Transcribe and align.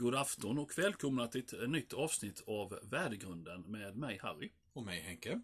God 0.00 0.14
afton 0.14 0.58
och 0.58 0.78
välkomna 0.78 1.28
till 1.28 1.40
ett 1.40 1.70
nytt 1.70 1.92
avsnitt 1.92 2.42
av 2.46 2.78
Värdegrunden 2.82 3.62
med 3.62 3.96
mig 3.96 4.18
Harry. 4.22 4.50
Och 4.72 4.82
mig 4.82 5.00
Henke. 5.00 5.40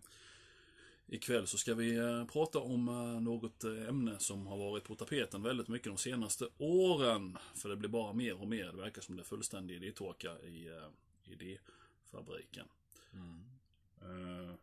Ikväll 1.07 1.47
så 1.47 1.59
ska 1.59 1.75
vi 1.75 1.97
eh, 1.97 2.25
prata 2.25 2.59
om 2.59 2.89
eh, 2.89 3.21
något 3.21 3.65
eh, 3.65 3.89
ämne 3.89 4.19
som 4.19 4.47
har 4.47 4.57
varit 4.57 4.85
på 4.85 4.95
tapeten 4.95 5.43
väldigt 5.43 5.69
mycket 5.69 5.87
de 5.87 5.99
senaste 5.99 6.49
åren. 6.59 7.39
För 7.55 7.69
det 7.69 7.77
blir 7.77 7.89
bara 7.89 8.13
mer 8.13 8.41
och 8.41 8.49
mer. 8.49 8.67
Det 8.67 8.77
verkar 8.77 9.03
som 9.03 9.17
det 9.17 9.23
är 9.23 9.25
fullständig 9.25 9.77
idétorka 9.77 10.39
i 10.39 10.71
idéfabriken. 11.25 12.69
Uh, 14.03 14.55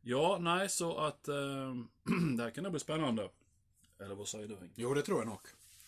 ja, 0.00 0.38
nej, 0.40 0.68
så 0.68 0.96
att 0.96 1.24
det 2.36 2.42
här 2.42 2.50
kan 2.50 2.64
nog 2.64 2.72
bli 2.72 2.80
spännande. 2.80 3.30
Eller 3.98 4.14
vad 4.14 4.28
säger 4.28 4.48
du 4.48 4.56
Henke? 4.56 4.74
Jo, 4.76 4.94
det 4.94 5.02
tror 5.02 5.18
jag 5.18 5.26
nog. 5.26 5.40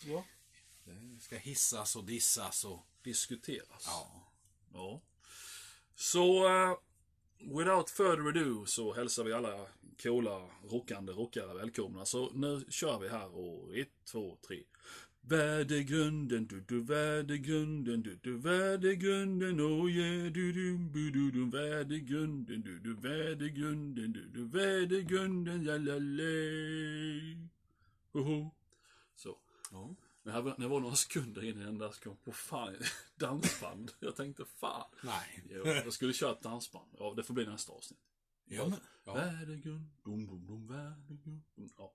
Ja. 0.05 0.25
Det 0.85 1.21
ska 1.21 1.37
hissas 1.37 1.97
och 1.97 2.05
dissas 2.05 2.65
och... 2.65 2.87
Diskuteras. 3.07 3.87
Ja. 3.87 4.07
Ja. 4.73 5.01
Så, 5.95 6.45
uh, 6.45 6.79
without 7.59 7.91
further 7.91 8.29
ado 8.29 8.67
så 8.67 8.93
hälsar 8.93 9.25
vi 9.25 9.33
alla 9.33 9.67
coola, 10.03 10.51
rockande 10.65 11.13
rockare 11.13 11.55
välkomna. 11.55 12.05
Så 12.05 12.31
nu 12.35 12.65
kör 12.69 12.99
vi 12.99 13.09
här 13.09 13.37
och 13.37 13.77
ett, 13.77 13.89
två, 14.05 14.39
tre. 14.47 14.63
Värdegrunden, 15.21 16.47
du 16.47 16.61
du 16.61 16.83
värdegrunden, 16.85 18.03
du 18.03 18.19
du 18.23 18.37
värdegrunden, 18.39 19.61
oh 19.61 19.91
yeah, 19.91 20.33
du 20.33 20.53
du 20.53 20.79
du 20.79 21.11
du 21.11 21.31
du 21.31 21.51
värdegrunden, 21.51 22.63
du 22.63 22.79
du 22.79 22.95
värdegrunden, 22.95 24.13
du 24.13 24.29
du 24.29 24.45
värdegrunden, 24.49 25.65
ja 25.65 25.77
la 25.77 25.99
la. 25.99 27.49
Hoho. 28.13 28.51
Så. 29.17 29.39
ja. 29.73 29.95
Men 30.27 30.35
här, 30.35 30.55
det 30.59 30.69
var 30.69 30.81
några 30.81 30.97
sekunder 30.97 31.45
innan 31.45 31.65
den 31.65 31.79
där 31.79 31.93
kom 32.05 32.17
på 32.17 32.33
fan, 32.33 32.77
dansband. 33.17 33.93
Jag 34.01 34.17
tänkte 34.17 34.45
fan. 34.45 34.91
Nej. 35.03 35.43
Jo, 35.51 35.67
jag 35.67 35.93
skulle 35.93 36.13
köra 36.13 36.33
ett 36.33 36.43
dansband. 36.43 36.91
Ja, 36.99 37.15
det 37.17 37.23
får 37.23 37.35
bli 37.35 37.47
nästa 37.47 37.73
avsnitt. 37.73 38.01
Ja, 38.45 38.69
men, 38.69 38.81
ja. 39.05 39.15
Värdegrund, 39.15 39.87
dum 40.05 40.27
dum 40.27 40.47
dum, 40.47 40.67
värdegrund. 40.67 41.43
Ja. 41.79 41.93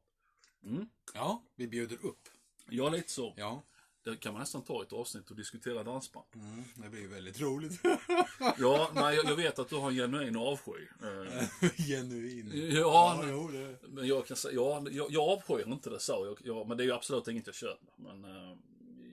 Mm. 0.64 0.90
ja, 1.14 1.44
vi 1.56 1.68
bjuder 1.68 2.06
upp. 2.06 2.30
ja, 2.70 2.90
lite 2.90 3.12
så. 3.12 3.34
Ja. 3.38 3.64
Det 4.04 4.18
kan 4.18 4.34
man 4.34 4.40
nästan 4.40 4.64
ta 4.64 4.84
ett 4.84 4.94
avsnitt 4.94 5.30
och 5.30 5.36
diskutera 5.36 5.84
dansband. 5.84 6.26
Mm, 6.34 6.64
det 6.76 6.90
blir 6.90 7.08
väldigt 7.08 7.42
roligt. 7.42 7.82
Ja, 8.58 8.92
nej, 8.96 9.16
jag, 9.16 9.26
jag 9.26 9.36
vet 9.36 9.60
att 9.60 9.70
du 9.70 9.76
har 9.76 9.90
en 9.90 9.96
genuin 9.96 10.36
avsky. 10.38 10.88
Eh, 11.04 11.70
Genuin. 11.88 12.52
Ja, 12.76 13.24
jo, 13.28 13.48
det... 13.48 13.78
Men 13.88 14.08
jag 14.08 14.28
kan 14.28 14.38
säga, 14.38 14.54
ja, 14.56 14.86
jag, 14.92 15.12
jag 15.12 15.30
avskyr 15.30 15.68
inte 15.68 15.90
det 15.90 16.00
så. 16.00 16.26
Jag, 16.26 16.56
jag, 16.56 16.68
men 16.68 16.78
det 16.78 16.84
är 16.84 16.86
ju 16.86 16.94
absolut 16.94 17.28
inget 17.28 17.46
jag 17.48 17.56
köper. 17.56 17.88
Men 17.96 18.26
eh, 18.26 18.58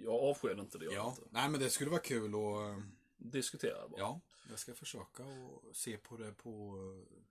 jag 0.04 0.14
avskyr 0.14 0.60
inte 0.60 0.78
det. 0.78 0.84
Jag 0.84 0.94
Ja. 0.94 1.08
inte. 1.18 1.22
Nej, 1.30 1.48
men 1.48 1.60
det 1.60 1.70
skulle 1.70 1.90
vara 1.90 2.00
kul 2.00 2.34
att... 2.34 2.82
Diskutera 3.32 3.88
bara. 3.88 4.00
Ja, 4.00 4.20
jag 4.50 4.58
ska 4.58 4.74
försöka 4.74 5.22
och 5.24 5.76
se 5.76 5.96
på 5.96 6.16
det 6.16 6.32
på... 6.32 6.76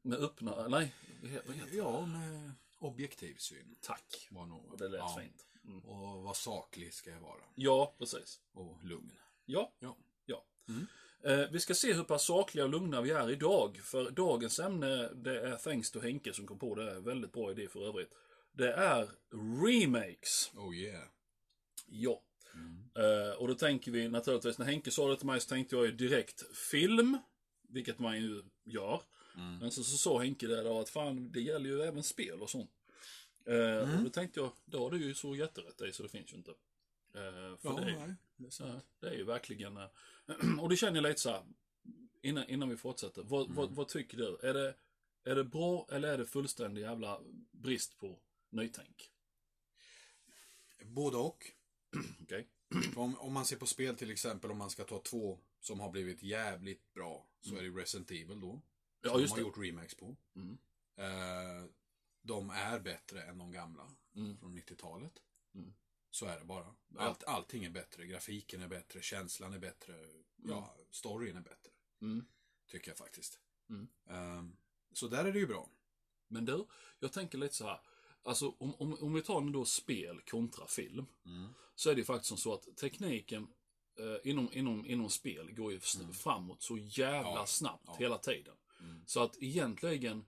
Med 0.01 0.19
öppna, 0.19 0.67
nej, 0.67 0.93
vad 1.21 1.31
heter 1.31 1.53
det? 1.71 1.77
Ja, 1.77 2.05
med 2.05 2.51
objektiv 2.79 3.35
syn. 3.37 3.75
Tack. 3.81 4.27
Var 4.31 4.45
nog, 4.45 4.75
Det 4.77 4.87
lät 4.89 4.99
ja. 4.99 5.17
fint. 5.21 5.45
Mm. 5.67 5.79
Och 5.79 6.23
vad 6.23 6.35
saklig 6.37 6.93
ska 6.93 7.09
jag 7.09 7.19
vara. 7.19 7.43
Ja, 7.55 7.95
precis. 7.97 8.39
Och 8.53 8.83
lugn. 8.83 9.11
Ja, 9.45 9.73
Ja. 9.79 9.97
ja. 10.25 10.45
Mm. 10.69 10.87
Eh, 11.23 11.49
vi 11.51 11.59
ska 11.59 11.73
se 11.73 11.93
hur 11.93 12.03
pass 12.03 12.25
sakliga 12.25 12.65
och 12.65 12.69
lugna 12.71 13.01
vi 13.01 13.11
är 13.11 13.29
idag. 13.31 13.79
För 13.83 14.11
dagens 14.11 14.59
ämne, 14.59 15.09
det 15.13 15.39
är 15.41 15.55
thanks 15.57 15.91
to 15.91 15.99
Henke 15.99 16.33
som 16.33 16.47
kom 16.47 16.59
på 16.59 16.75
det. 16.75 16.91
Är 16.91 16.99
väldigt 16.99 17.31
bra 17.31 17.51
idé 17.51 17.67
för 17.67 17.87
övrigt. 17.87 18.09
Det 18.51 18.73
är 18.73 19.09
remakes. 19.65 20.51
Oh 20.55 20.75
yeah. 20.75 21.03
Ja. 21.85 22.21
Mm. 22.53 22.89
Eh, 22.95 23.33
och 23.35 23.47
då 23.47 23.53
tänker 23.55 23.91
vi 23.91 24.07
naturligtvis, 24.09 24.57
när 24.57 24.65
Henke 24.65 24.91
sa 24.91 25.09
det 25.09 25.17
till 25.17 25.25
mig 25.25 25.39
så 25.39 25.49
tänkte 25.49 25.75
jag 25.75 25.85
ju 25.85 25.91
direkt 25.91 26.55
film. 26.55 27.17
Vilket 27.69 27.99
man 27.99 28.17
ju 28.17 28.43
gör. 28.63 29.01
Mm. 29.35 29.57
Men 29.57 29.71
så, 29.71 29.83
så 29.83 29.97
sa 29.97 30.19
Henke 30.19 30.47
det 30.47 30.63
då 30.63 30.79
att 30.79 30.89
fan, 30.89 31.31
det 31.31 31.41
gäller 31.41 31.69
ju 31.69 31.81
även 31.81 32.03
spel 32.03 32.41
och 32.41 32.49
sånt. 32.49 32.71
Eh, 33.47 33.97
Och 33.97 34.03
då 34.03 34.09
tänkte 34.09 34.39
jag, 34.39 34.51
då 34.65 34.79
har 34.83 34.91
du 34.91 34.97
ju 35.05 35.15
så 35.15 35.35
jätterätt 35.35 35.81
i 35.81 35.91
så 35.91 36.03
det 36.03 36.09
finns 36.09 36.33
ju 36.33 36.37
inte. 36.37 36.51
Eh, 36.51 37.57
för 37.57 37.57
Ja, 37.61 37.73
det, 37.79 37.91
är, 37.91 38.07
nej. 38.07 38.15
Det 38.37 38.59
är 38.59 38.67
ja, 38.67 38.81
det 38.99 39.07
är 39.07 39.13
ju 39.13 39.23
verkligen, 39.23 39.77
eh, 39.77 39.87
och 40.61 40.69
det 40.69 40.75
känner 40.77 40.95
jag 40.95 41.03
lite 41.09 41.21
så 41.21 41.29
här, 41.29 41.43
innan, 42.21 42.49
innan 42.49 42.69
vi 42.69 42.77
fortsätter. 42.77 43.23
Vad, 43.23 43.45
Mm. 43.45 43.55
vad, 43.55 43.71
vad 43.71 43.87
tycker 43.87 44.17
du? 44.17 44.37
Är 44.43 44.53
det, 44.53 44.75
är 45.23 45.35
det 45.35 45.43
bra 45.43 45.87
eller 45.91 46.13
är 46.13 46.17
det 46.17 46.25
fullständig 46.25 46.81
jävla 46.81 47.21
brist 47.51 47.97
på 47.97 48.19
nytänk? 48.49 49.11
Både 50.85 51.17
och. 51.17 51.51
Okej? 52.23 52.47
Om, 52.95 53.17
om 53.17 53.33
man 53.33 53.45
ser 53.45 53.57
på 53.57 53.65
spel 53.65 53.95
till 53.95 54.11
exempel, 54.11 54.51
om 54.51 54.57
man 54.57 54.69
ska 54.69 54.83
ta 54.83 54.99
två 55.01 55.39
som 55.59 55.79
har 55.79 55.91
blivit 55.91 56.23
jävligt 56.23 56.93
bra, 56.93 57.27
så 57.41 57.55
är 57.55 57.63
det 57.63 57.69
Resident 57.69 58.11
Evil 58.11 58.39
då. 58.41 58.61
Ja, 59.01 59.19
just 59.19 59.35
de 59.35 59.41
har 59.43 59.51
det. 59.51 59.57
gjort 59.57 59.65
remakes 59.65 59.95
på. 59.95 60.15
Mm. 60.35 60.57
Eh, 60.95 61.65
de 62.27 62.49
är 62.49 62.79
bättre 62.79 63.21
än 63.23 63.37
de 63.37 63.51
gamla 63.51 63.91
Mm. 64.15 64.37
från 64.37 64.57
90-talet. 64.57 65.13
Mm. 65.55 65.73
Så 66.11 66.25
är 66.25 66.39
det 66.39 66.45
bara. 66.45 66.75
Allt, 66.97 67.23
allting 67.23 67.63
är 67.65 67.69
bättre. 67.69 68.05
Grafiken 68.05 68.61
är 68.61 68.67
bättre, 68.67 69.01
känslan 69.01 69.53
är 69.53 69.59
bättre, 69.59 69.93
ja, 70.35 70.75
storyn 70.91 71.35
är 71.37 71.41
bättre. 71.41 71.71
Mm. 72.01 72.25
Tycker 72.67 72.91
jag 72.91 72.97
faktiskt. 72.97 73.39
Mm. 73.69 73.87
Eh, 74.09 74.43
så 74.93 75.07
där 75.07 75.25
är 75.25 75.33
det 75.33 75.39
ju 75.39 75.47
bra. 75.47 75.69
Men 76.27 76.45
du, 76.45 76.65
jag 76.99 77.13
tänker 77.13 77.37
lite 77.37 77.55
så 77.55 77.65
här. 77.65 77.81
Alltså 78.23 78.49
om, 78.49 78.75
om, 78.75 78.93
om 78.93 79.13
vi 79.13 79.21
tar 79.21 79.41
nu 79.41 79.51
då 79.51 79.65
spel 79.65 80.21
kontra 80.21 80.67
film. 80.67 81.05
Mm. 81.25 81.53
Så 81.75 81.89
är 81.89 81.95
det 81.95 81.99
ju 82.01 82.05
faktiskt 82.05 82.27
som 82.29 82.37
så 82.37 82.53
att 82.53 82.77
tekniken 82.77 83.47
eh, 83.99 84.29
inom, 84.31 84.49
inom, 84.53 84.85
inom 84.85 85.09
spel 85.09 85.51
går 85.53 85.71
ju 85.71 85.77
s- 85.77 85.99
framåt 86.13 86.61
så 86.63 86.77
jävla 86.77 87.29
Ja, 87.31 87.45
snabbt 87.45 87.83
ja. 87.87 87.95
hela 87.99 88.17
tiden. 88.17 88.55
Mm. 88.79 89.03
Så 89.05 89.19
att 89.23 89.37
egentligen 89.41 90.25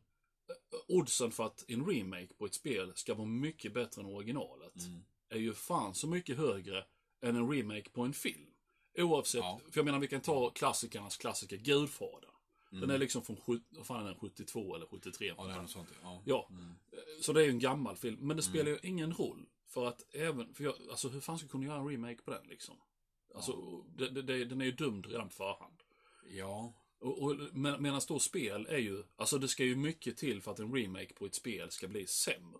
oddsen 0.89 1.31
för 1.31 1.45
att 1.45 1.65
en 1.67 1.85
remake 1.85 2.33
på 2.37 2.45
ett 2.45 2.53
spel 2.53 2.91
ska 2.95 3.13
vara 3.13 3.27
mycket 3.27 3.73
bättre 3.73 4.01
än 4.01 4.07
originalet 4.07 4.75
Mm. 4.85 5.03
är 5.29 5.37
ju 5.39 5.53
fan 5.53 5.95
så 5.95 6.07
mycket 6.07 6.37
högre 6.37 6.85
än 7.21 7.35
en 7.35 7.49
remake 7.51 7.89
på 7.89 8.01
en 8.01 8.13
film. 8.13 8.45
Oavsett, 8.97 9.39
Ja. 9.41 9.59
för 9.71 9.79
jag 9.79 9.85
menar 9.85 9.99
vi 9.99 10.07
kan 10.07 10.21
ta 10.21 10.49
klassikernas 10.49 11.17
klassiker 11.17 11.57
Gudfadern. 11.57 12.29
Den 12.71 12.83
Mm. 12.83 12.95
är 12.95 12.97
liksom 12.97 13.21
från, 13.21 13.37
fan 13.83 14.01
är 14.01 14.05
den, 14.05 14.15
72 14.19 14.75
eller 14.75 14.85
73? 14.85 15.33
Ja, 15.37 15.45
det 15.47 15.53
är 15.53 15.61
något 15.61 15.69
sånt. 15.71 15.89
Ja. 16.01 16.21
Ja, 16.25 16.47
Mm. 16.51 16.73
så 17.21 17.33
det 17.33 17.41
är 17.41 17.45
ju 17.45 17.49
en 17.51 17.59
gammal 17.59 17.95
film. 17.95 18.17
Men 18.21 18.37
det 18.37 18.43
spelar 18.43 18.71
ju 18.71 18.79
ingen 18.83 19.13
roll. 19.13 19.45
För 19.67 19.85
att 19.85 20.15
även, 20.15 20.53
för 20.53 20.63
jag, 20.63 20.73
alltså 20.89 21.09
hur 21.09 21.19
fan 21.19 21.37
ska 21.37 21.43
jag 21.45 21.51
kunna 21.51 21.65
göra 21.65 21.79
en 21.79 21.87
remake 21.87 22.21
på 22.21 22.31
den 22.31 22.47
liksom? 22.47 22.75
Alltså, 23.35 23.81
det, 23.97 24.09
det, 24.09 24.21
det, 24.21 24.45
den 24.45 24.61
är 24.61 24.65
ju 24.65 24.71
dömd 24.71 25.05
redan 25.05 25.27
på 25.29 25.33
förhand. 25.35 25.83
ja. 26.29 26.73
Och, 26.99 27.21
och, 27.23 27.35
men, 27.53 27.81
medan 27.83 28.01
då 28.07 28.19
spel 28.19 28.65
är 28.69 28.77
ju, 28.77 29.03
alltså 29.15 29.37
det 29.37 29.47
ska 29.47 29.63
ju 29.63 29.75
mycket 29.75 30.17
till 30.17 30.41
för 30.41 30.51
att 30.51 30.59
en 30.59 30.75
remake 30.75 31.13
på 31.13 31.25
ett 31.25 31.35
spel 31.35 31.71
ska 31.71 31.87
bli 31.87 32.07
sämre, 32.07 32.59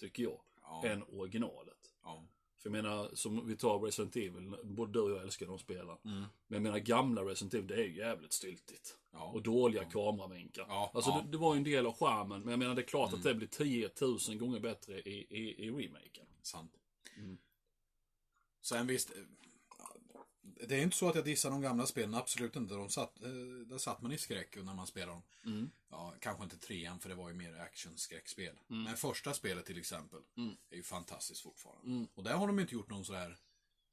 tycker 0.00 0.22
jag, 0.22 0.40
Ja. 0.62 0.82
än 0.86 1.02
originalet. 1.02 1.90
ja. 2.02 2.24
För 2.58 2.70
jag 2.70 2.72
menar, 2.82 3.10
som 3.14 3.46
vi 3.48 3.56
tar 3.56 3.78
Resident 3.78 4.16
Evil, 4.16 4.54
både 4.64 4.92
du 4.92 5.00
och 5.00 5.10
jag 5.10 5.22
älskar 5.22 5.46
de 5.46 5.58
spelen. 5.58 5.96
Mm. 6.04 6.18
Men 6.20 6.28
jag 6.48 6.62
menar 6.62 6.78
gamla 6.78 7.22
Resident 7.22 7.54
Evil, 7.54 7.66
det 7.66 7.74
är 7.74 7.84
ju 7.84 7.96
jävligt 7.96 8.32
styltigt. 8.32 8.96
Ja. 9.12 9.24
Och 9.24 9.42
dåliga 9.42 9.84
kameravinklar. 9.84 10.66
Ja, 10.68 10.90
Alltså 10.94 11.10
ja. 11.10 11.14
Mm. 11.14 11.26
Det, 11.30 11.36
det 11.36 11.38
var 11.40 11.54
ju 11.54 11.58
en 11.58 11.64
del 11.64 11.86
av 11.86 11.92
charmen, 11.98 12.40
men 12.40 12.50
jag 12.50 12.58
menar 12.58 12.74
det 12.74 12.82
är 12.82 12.86
klart 12.86 13.12
att 13.12 13.22
det 13.22 13.34
blir 13.34 13.48
10 13.48 13.90
000 14.00 14.18
gånger 14.38 14.60
bättre 14.60 15.00
i, 15.00 15.26
i, 15.30 15.64
i 15.66 15.70
remaken. 15.70 16.26
Sant. 16.42 16.72
Mm. 17.16 17.38
Sen 18.62 18.86
visst, 18.86 19.10
det 20.68 20.74
är 20.76 20.82
inte 20.82 20.96
så 20.96 21.08
att 21.08 21.14
jag 21.14 21.24
dissar 21.24 21.50
de 21.50 21.60
gamla 21.60 21.86
spelen, 21.86 22.14
absolut 22.14 22.56
inte. 22.56 22.74
De 22.74 22.88
satt, 22.88 23.22
eh, 23.22 23.30
där 23.66 23.78
satt 23.78 24.02
man 24.02 24.12
i 24.12 24.18
skräck 24.18 24.56
när 24.56 24.74
man 24.74 24.86
spelade 24.86 25.12
dem. 25.12 25.22
Mm. 25.44 25.70
Ja, 25.90 26.14
kanske 26.20 26.44
inte 26.44 26.58
trean, 26.58 27.00
för 27.00 27.08
det 27.08 27.14
var 27.14 27.28
ju 27.28 27.34
mer 27.34 27.54
action-skräckspel. 27.60 28.54
Men 28.66 28.96
första 28.96 29.34
spelet 29.34 29.66
till 29.66 29.78
exempel 29.78 30.20
Mm. 30.36 30.54
är 30.70 30.76
ju 30.76 30.82
fantastiskt 30.82 31.40
fortfarande. 31.40 31.86
Mm. 31.90 32.06
Och 32.14 32.22
där 32.24 32.34
har 32.34 32.46
de 32.46 32.60
inte 32.60 32.74
gjort 32.74 32.90
någon 32.90 33.04
sån 33.04 33.16
här 33.16 33.36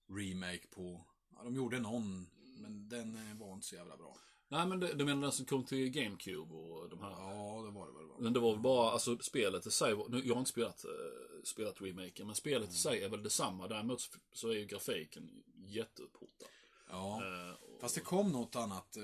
remake 0.09 0.67
på... 0.69 1.05
Ja, 1.35 1.43
de 1.43 1.55
gjorde 1.55 1.79
någon, 1.79 2.29
men 2.57 2.89
den 2.89 3.15
eh, 3.31 3.37
var 3.37 3.53
inte 3.53 3.67
så 3.67 3.75
jävla 3.75 3.97
bra. 3.97 4.17
Nej 4.49 4.67
men 4.67 4.79
det, 4.79 4.93
du 4.93 5.05
menar 5.05 5.21
den 5.21 5.31
som 5.31 5.45
kom 5.45 5.63
till 5.65 5.89
GameCube 5.89 6.53
och 6.55 6.89
de 6.89 6.99
här? 7.01 7.09
Ja, 7.09 7.61
det 7.65 7.71
var 7.71 7.87
det 7.87 7.93
väl. 7.93 8.05
va? 8.07 8.15
Men 8.19 8.33
det 8.33 8.39
var 8.39 8.51
väl 8.51 8.61
bara, 8.61 8.91
alltså 8.91 9.17
spelet 9.17 9.65
i 9.67 9.71
sig, 9.71 9.93
var- 9.95 10.09
nu, 10.09 10.21
jag 10.25 10.33
har 10.35 10.39
inte 10.39 10.51
spelat, 10.51 10.85
uh, 10.85 11.43
spelat 11.43 11.81
remaken, 11.81 12.25
men 12.27 12.35
spelet 12.35 12.69
i 12.71 12.75
sig 12.75 13.03
är 13.03 13.09
väl 13.09 13.23
detsamma. 13.23 13.67
Däremot 13.67 14.01
så- 14.01 14.17
så 14.31 14.49
är 14.49 14.53
ju 14.53 14.65
grafiken 14.65 15.43
jätteupphottad. 15.67 16.45
Ja, 16.89 17.23
Eh, 17.25 17.53
och- 17.53 17.81
fast 17.81 17.95
det 17.95 18.01
kom 18.01 18.31
något 18.31 18.55
annat. 18.55 18.97
eh, 18.97 19.03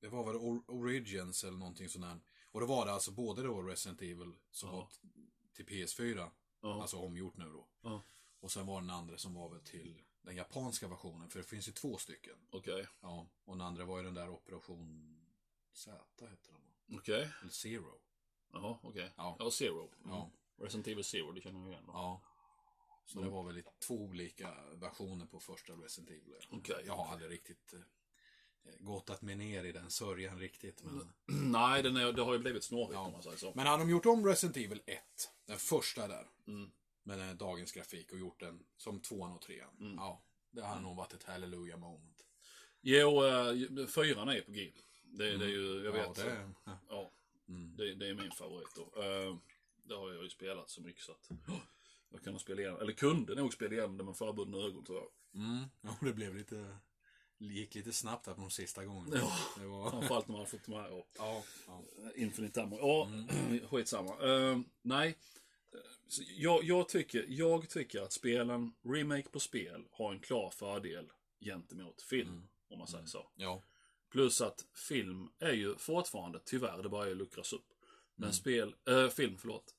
Det 0.00 0.08
var 0.10 0.24
väl 0.24 0.36
Or- 0.36 0.64
Origins 0.70 1.44
eller 1.44 1.58
någonting 1.58 1.88
sånt 1.88 2.04
där. 2.04 2.20
Och 2.52 2.60
då 2.60 2.66
var 2.66 2.86
det 2.86 2.92
alltså 2.92 3.10
både 3.10 3.42
då 3.42 3.62
Resident 3.62 4.02
Evil 4.02 4.32
som 4.50 4.68
Ja. 4.68 4.76
var 4.76 4.88
till 5.52 5.66
PS4, 5.66 6.30
Ja. 6.60 6.82
alltså 6.82 6.96
omgjort 6.98 7.36
nu 7.36 7.44
då. 7.44 7.68
Ja. 7.80 8.02
Och 8.40 8.52
sen 8.52 8.66
var 8.66 8.80
den 8.80 8.90
andra 8.90 9.18
som 9.18 9.34
var 9.34 9.48
väl 9.48 9.60
till 9.60 10.02
den 10.22 10.36
japanska 10.36 10.88
versionen, 10.88 11.28
för 11.30 11.38
det 11.38 11.44
finns 11.44 11.68
ju 11.68 11.72
två 11.72 11.96
stycken. 11.98 12.36
Okej, 12.50 12.86
Ja, 13.00 13.26
och 13.44 13.56
den 13.56 13.66
andra 13.66 13.84
var 13.84 13.98
ju 13.98 14.04
den 14.04 14.14
där 14.14 14.28
Operation 14.28 15.16
Z 15.72 16.04
hette 16.20 16.50
den 16.52 16.60
va? 16.60 16.98
okej. 17.00 17.30
Eller 17.40 17.50
Zero. 17.52 18.00
Jaha, 18.52 18.78
okej. 18.82 19.12
Ja. 19.16 19.36
Ja, 19.38 19.50
Zero. 19.50 19.92
Mm. 19.98 20.10
Ja. 20.10 20.30
Resident 20.56 20.86
Evil 20.88 21.04
Zero, 21.04 21.32
det 21.32 21.40
känner 21.40 21.60
jag 21.60 21.70
igen. 21.70 21.84
då. 21.86 21.92
Ja. 21.92 22.20
Så 23.06 23.20
det 23.20 23.28
var 23.28 23.44
väl 23.44 23.62
två 23.78 23.94
olika 23.94 24.54
versioner 24.74 25.26
på 25.26 25.40
första 25.40 25.72
Resident 25.72 26.10
Evil. 26.10 26.34
Okej. 26.50 26.82
Jag 26.86 26.96
har 26.96 27.12
aldrig 27.12 27.30
riktigt 27.30 27.72
eh, 27.74 27.80
gottat 28.78 29.22
mig 29.22 29.34
ner 29.36 29.64
i 29.64 29.72
den 29.72 29.90
sörjan 29.90 30.38
riktigt. 30.38 30.82
Men, 30.84 31.12
Nej, 31.52 31.82
den 31.82 31.96
är, 31.96 32.12
det 32.12 32.22
har 32.22 32.32
ju 32.32 32.38
blivit 32.38 32.64
snårigt 32.64 32.92
Ja. 32.92 33.00
om 33.00 33.12
man 33.12 33.22
säger 33.22 33.36
så. 33.36 33.52
men 33.56 33.66
hade 33.66 33.82
de 33.82 33.90
gjort 33.90 34.06
om 34.06 34.26
Resident 34.26 34.56
Evil 34.56 34.82
1, 34.86 35.00
den 35.46 35.58
första 35.58 36.08
där, 36.08 36.26
Mm. 36.46 36.70
med 37.02 37.36
dagens 37.36 37.72
grafik 37.72 38.12
och 38.12 38.18
gjort 38.18 38.40
den 38.40 38.64
som 38.76 39.00
tvåan 39.00 39.32
och 39.32 39.42
trean. 39.42 39.76
Mm. 39.80 39.94
Ja, 39.94 40.22
det 40.50 40.62
hade 40.64 40.80
nog 40.80 40.96
varit 40.96 41.12
ett 41.12 41.24
hallelujah 41.24 41.78
moment. 41.78 42.24
Jo, 42.80 43.24
äh, 43.24 43.86
fyran 43.86 44.28
är 44.28 44.40
på 44.40 44.50
G. 44.52 44.72
Det, 45.04 45.36
det 45.36 45.44
är 45.44 45.48
ju, 45.48 45.84
jag 45.84 45.96
ja, 45.96 46.08
vet. 46.08 46.14
det, 46.16 46.50
ja. 46.64 46.78
Ja, 46.88 47.10
Mm. 47.48 47.76
det, 47.76 47.94
det 47.94 48.08
är 48.08 48.14
min 48.14 48.30
favorit 48.30 48.74
då. 48.76 49.02
Eh, 49.02 49.36
det 49.82 49.94
har 49.94 50.12
jag 50.12 50.22
ju 50.22 50.30
spelat 50.30 50.70
så 50.70 50.80
mycket 50.82 51.02
så 51.02 51.12
att 51.12 51.28
jag 52.14 52.24
kunde 52.24 52.40
spela 52.40 52.60
igenom, 52.60 52.80
eller 52.80 52.92
kunde 52.92 53.34
nog 53.34 53.52
spela 53.52 53.74
igenom 53.74 53.96
det 53.96 54.04
med 54.04 54.16
förbundna 54.16 54.58
ögon 54.58 54.84
jag. 54.88 55.08
Mm. 55.34 55.64
Ja, 55.80 55.96
det 56.00 56.12
blev 56.12 56.36
lite... 56.36 56.76
gick 57.38 57.74
lite 57.74 57.92
snabbt 57.92 58.26
här 58.26 58.34
på 58.34 58.40
de 58.40 58.50
sista 58.50 58.84
gångerna. 58.84 59.16
Ja. 59.16 59.32
Det 59.58 59.66
var... 59.66 59.90
Framförallt 59.90 60.28
när 60.28 60.32
man 60.32 60.40
har 60.40 60.46
fått 60.46 60.68
med 60.68 60.86
och 60.86 61.08
Ja, 61.18 61.42
ja. 61.66 61.82
Infinite 62.14 62.62
Ammo. 62.62 62.78
Ja, 62.78 63.06
Mm. 63.12 63.60
skitsamma. 63.68 64.26
Uh, 64.26 64.60
nej. 64.82 65.18
Så 66.08 66.22
Jag, 66.36 66.64
jag, 66.64 66.88
tycker, 66.88 67.26
jag 67.28 67.68
tycker 67.68 68.00
att 68.00 68.12
spelen, 68.12 68.74
remake 68.84 69.28
på 69.28 69.40
spel, 69.40 69.84
har 69.90 70.12
en 70.12 70.20
klar 70.20 70.50
fördel 70.50 71.12
gentemot 71.40 72.02
film. 72.02 72.28
Mm. 72.28 72.48
Om 72.68 72.78
man 72.78 72.88
säger 72.88 73.06
så. 73.06 73.30
ja. 73.36 73.62
Plus 74.10 74.40
att 74.40 74.64
film 74.88 75.28
är 75.38 75.52
ju 75.52 75.76
fortfarande, 75.76 76.40
tyvärr, 76.44 76.82
det 76.82 76.88
börjar 76.88 77.08
ju 77.08 77.14
luckras 77.14 77.52
upp. 77.52 77.66
Men 78.14 78.24
Mm. 78.24 78.32
spel, 78.32 78.74
äh, 78.88 79.08
film, 79.08 79.36
förlåt, 79.38 79.74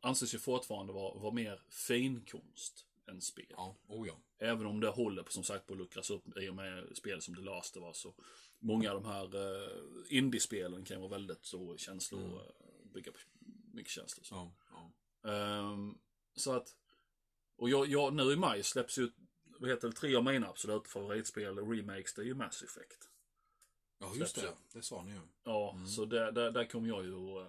anses 0.00 0.34
ju 0.34 0.38
fortfarande 0.38 0.92
vara, 0.92 1.14
vara 1.14 1.32
mer 1.32 1.60
finkonst 1.68 2.86
än 3.08 3.20
spel. 3.20 3.46
Ja, 3.50 3.76
oh 3.86 4.06
ja. 4.08 4.14
Även 4.38 4.66
om 4.66 4.80
det 4.80 4.88
håller 4.88 5.22
på, 5.22 5.32
som 5.32 5.44
sagt 5.44 5.66
på 5.66 5.72
att 5.72 5.78
luckras 5.78 6.10
upp 6.10 6.36
i 6.38 6.48
och 6.48 6.54
med 6.54 6.96
spel 6.96 7.22
som 7.22 7.34
The 7.34 7.40
Last 7.42 7.76
of 7.76 7.84
Us. 7.84 7.96
Så 7.98 8.14
många 8.58 8.92
av 8.92 9.02
de 9.02 9.08
här 9.08 9.36
uh, 9.36 9.68
indiespelen 10.08 10.84
kan 10.84 11.00
vara 11.00 11.10
väldigt 11.10 11.44
så 11.44 11.76
känslor, 11.76 12.20
Mm. 12.20 12.34
eh, 12.34 12.42
bygga 12.94 13.12
på 13.12 13.18
mycket 13.72 13.92
känslor. 13.92 14.24
Så. 14.24 14.52
ja. 14.70 14.92
Ehm, 15.30 15.98
så 16.36 16.52
att, 16.52 16.76
och 17.56 17.70
jag, 17.70 17.86
jag, 17.86 18.14
nu 18.14 18.22
i 18.32 18.36
maj 18.36 18.62
släpps 18.62 18.98
ju, 18.98 19.10
vad 19.58 19.70
heter 19.70 19.88
det, 19.88 19.94
tre 19.94 20.16
av 20.16 20.24
mina 20.24 20.48
absoluta 20.48 20.88
favoritspel, 20.88 21.58
remakes, 21.58 22.14
det 22.14 22.22
är 22.22 22.26
ju 22.26 22.34
Mass 22.34 22.62
Effect. 22.62 23.08
Ja, 23.98 24.12
just 24.14 24.34
det. 24.36 24.54
Det 24.72 24.82
sa 24.82 25.02
ni 25.02 25.10
ju. 25.12 25.20
Ja, 25.44 25.72
Mm. 25.74 25.86
så 25.86 26.04
där, 26.04 26.32
där, 26.32 26.50
där 26.50 26.64
kommer 26.64 26.88
jag 26.88 27.04
ju, 27.04 27.38
eh, 27.40 27.46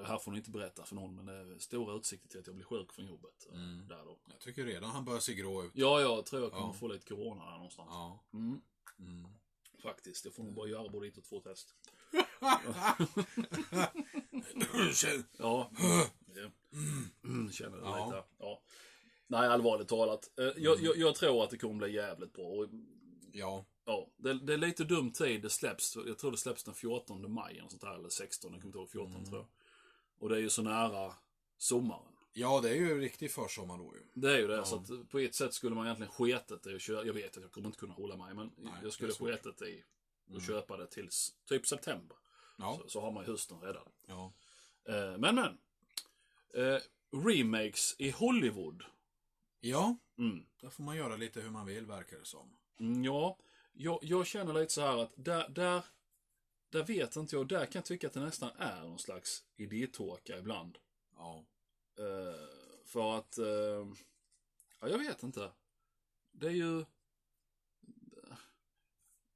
det 0.00 0.06
här 0.06 0.18
får 0.18 0.30
ni 0.32 0.38
inte 0.38 0.50
berätta 0.50 0.84
för 0.84 0.94
någon, 0.94 1.14
men 1.16 1.26
det 1.26 1.32
är 1.54 1.58
stora 1.58 1.96
utsikter 1.96 2.28
till 2.28 2.40
att 2.40 2.46
jag 2.46 2.56
blir 2.56 2.64
sjuk 2.66 2.92
från 2.92 3.06
jobbet. 3.06 3.46
eh, 3.52 3.54
Mm. 3.54 3.88
Där 3.88 4.04
då. 4.04 4.18
Jag 4.26 4.40
tycker 4.40 4.64
redan 4.64 4.90
han 4.90 5.04
börjar 5.04 5.20
se 5.20 5.34
grå 5.34 5.64
ut. 5.64 5.70
Ja, 5.74 6.00
jag 6.00 6.26
tror 6.26 6.42
jag 6.42 6.52
kommer 6.52 6.66
Ja. 6.66 6.72
få 6.72 6.88
lite 6.88 7.06
corona 7.06 7.44
där 7.44 7.52
någonstans. 7.56 7.88
Ja. 7.92 8.24
Mm. 8.32 8.60
Mm. 8.98 9.26
Faktiskt, 9.82 10.24
jag 10.24 10.34
får 10.34 10.42
nog 10.42 10.54
bara 10.54 10.68
göra 10.68 10.88
både 10.88 11.06
ett 11.06 11.18
och 11.18 11.24
två 11.24 11.40
test. 11.40 11.74
Ja. 15.38 15.38
ja. 15.38 15.70
Mm, 17.24 17.52
Känner 17.52 17.76
det 17.76 17.82
Ja. 17.84 18.06
lite. 18.06 18.24
Ja. 18.38 18.62
Nej, 19.26 19.48
allvarligt 19.48 19.88
talat. 19.88 20.30
Eh, 20.38 20.44
Jag, 20.44 20.80
jag, 20.82 20.96
jag 20.96 21.14
tror 21.14 21.44
att 21.44 21.50
det 21.50 21.58
kommer 21.58 21.74
bli 21.74 21.92
jävligt 21.94 22.32
bra. 22.32 22.44
Och, 22.44 22.66
ja. 23.32 23.64
ja, 23.84 24.08
det, 24.16 24.34
det 24.34 24.52
är 24.52 24.56
lite 24.58 24.84
dum 24.84 25.12
tid 25.12 25.42
det 25.42 25.50
släpps. 25.50 25.96
Jag 26.06 26.18
tror 26.18 26.30
det 26.30 26.36
släpps 26.36 26.64
den 26.64 26.74
14 26.74 27.32
maj 27.32 27.58
eller 27.58 27.68
sånt 27.68 27.82
där, 27.82 27.94
eller 27.94 28.08
16, 28.08 28.52
jag 28.52 28.60
kommer 28.62 28.68
inte 28.68 28.78
ihåg, 28.78 28.90
14 28.90 29.12
Mm. 29.14 29.24
tror 29.24 29.38
jag. 29.38 29.46
Och 30.20 30.28
det 30.28 30.36
är 30.36 30.40
ju 30.40 30.50
så 30.50 30.62
nära 30.62 31.14
sommaren. 31.58 32.12
ja, 32.32 32.60
det 32.60 32.70
är 32.70 32.74
ju 32.74 33.00
riktig 33.00 33.30
försommar 33.30 33.78
då 33.78 33.94
ju. 33.96 34.02
Det 34.14 34.32
är 34.34 34.38
ju 34.38 34.46
det, 34.46 34.54
Ja. 34.56 34.64
så 34.64 34.76
att 34.76 35.08
på 35.10 35.18
ett 35.18 35.34
sätt 35.34 35.54
skulle 35.54 35.74
man 35.74 35.84
egentligen 35.86 36.12
sketet 36.12 36.66
i 36.66 36.74
att 36.74 36.80
köra. 36.80 37.04
Jag 37.04 37.12
vet 37.14 37.36
att 37.36 37.42
jag 37.42 37.52
kommer 37.52 37.66
inte 37.66 37.78
kunna 37.78 37.94
hålla 37.94 38.16
mig, 38.16 38.34
men 38.34 38.50
Nej, 38.56 38.72
jag 38.82 38.92
skulle 38.92 39.12
sketet 39.12 39.62
i 39.62 39.84
att 40.24 40.30
Mm. 40.30 40.40
köpa 40.40 40.76
det 40.76 40.86
tills 40.86 41.34
typ 41.48 41.66
september. 41.66 42.16
Ja. 42.58 42.78
Så, 42.82 42.88
så 42.88 43.00
har 43.00 43.10
man 43.12 43.24
ju 43.24 43.30
hösten 43.30 43.60
redan. 43.60 43.88
Ja. 44.06 44.32
Eh, 44.84 45.18
men 45.18 45.34
men. 45.34 45.58
Eh, 46.54 46.80
remakes 47.26 47.94
i 47.98 48.10
Hollywood. 48.10 48.84
Ja, 49.60 49.96
Mm. 50.18 50.46
där 50.60 50.70
får 50.70 50.82
man 50.82 50.96
göra 50.96 51.16
lite 51.16 51.40
hur 51.40 51.50
man 51.50 51.66
vill 51.66 51.86
verkar 51.86 52.18
det 52.18 52.24
som. 52.24 52.56
Mm, 52.80 53.04
ja, 53.04 53.38
jag, 53.72 53.98
jag 54.02 54.26
känner 54.26 54.54
lite 54.54 54.72
så 54.72 54.80
här 54.80 54.96
att 54.98 55.12
där, 55.16 55.48
där, 55.48 55.84
där 56.70 56.84
vet 56.84 57.16
inte 57.16 57.36
jag. 57.36 57.48
Där 57.48 57.66
kan 57.66 57.78
jag 57.78 57.84
tycka 57.84 58.06
att 58.06 58.12
det 58.12 58.20
nästan 58.20 58.50
är 58.58 58.80
någon 58.80 58.98
slags 58.98 59.44
idétorka 59.56 60.38
ibland. 60.38 60.78
Ja. 61.16 61.44
Eh, 61.98 62.48
för 62.84 63.18
att, 63.18 63.38
eh, 63.38 63.88
ja 64.80 64.88
jag 64.88 64.98
vet 64.98 65.22
inte. 65.22 65.50
Det 66.32 66.46
är 66.46 66.50
ju, 66.50 66.84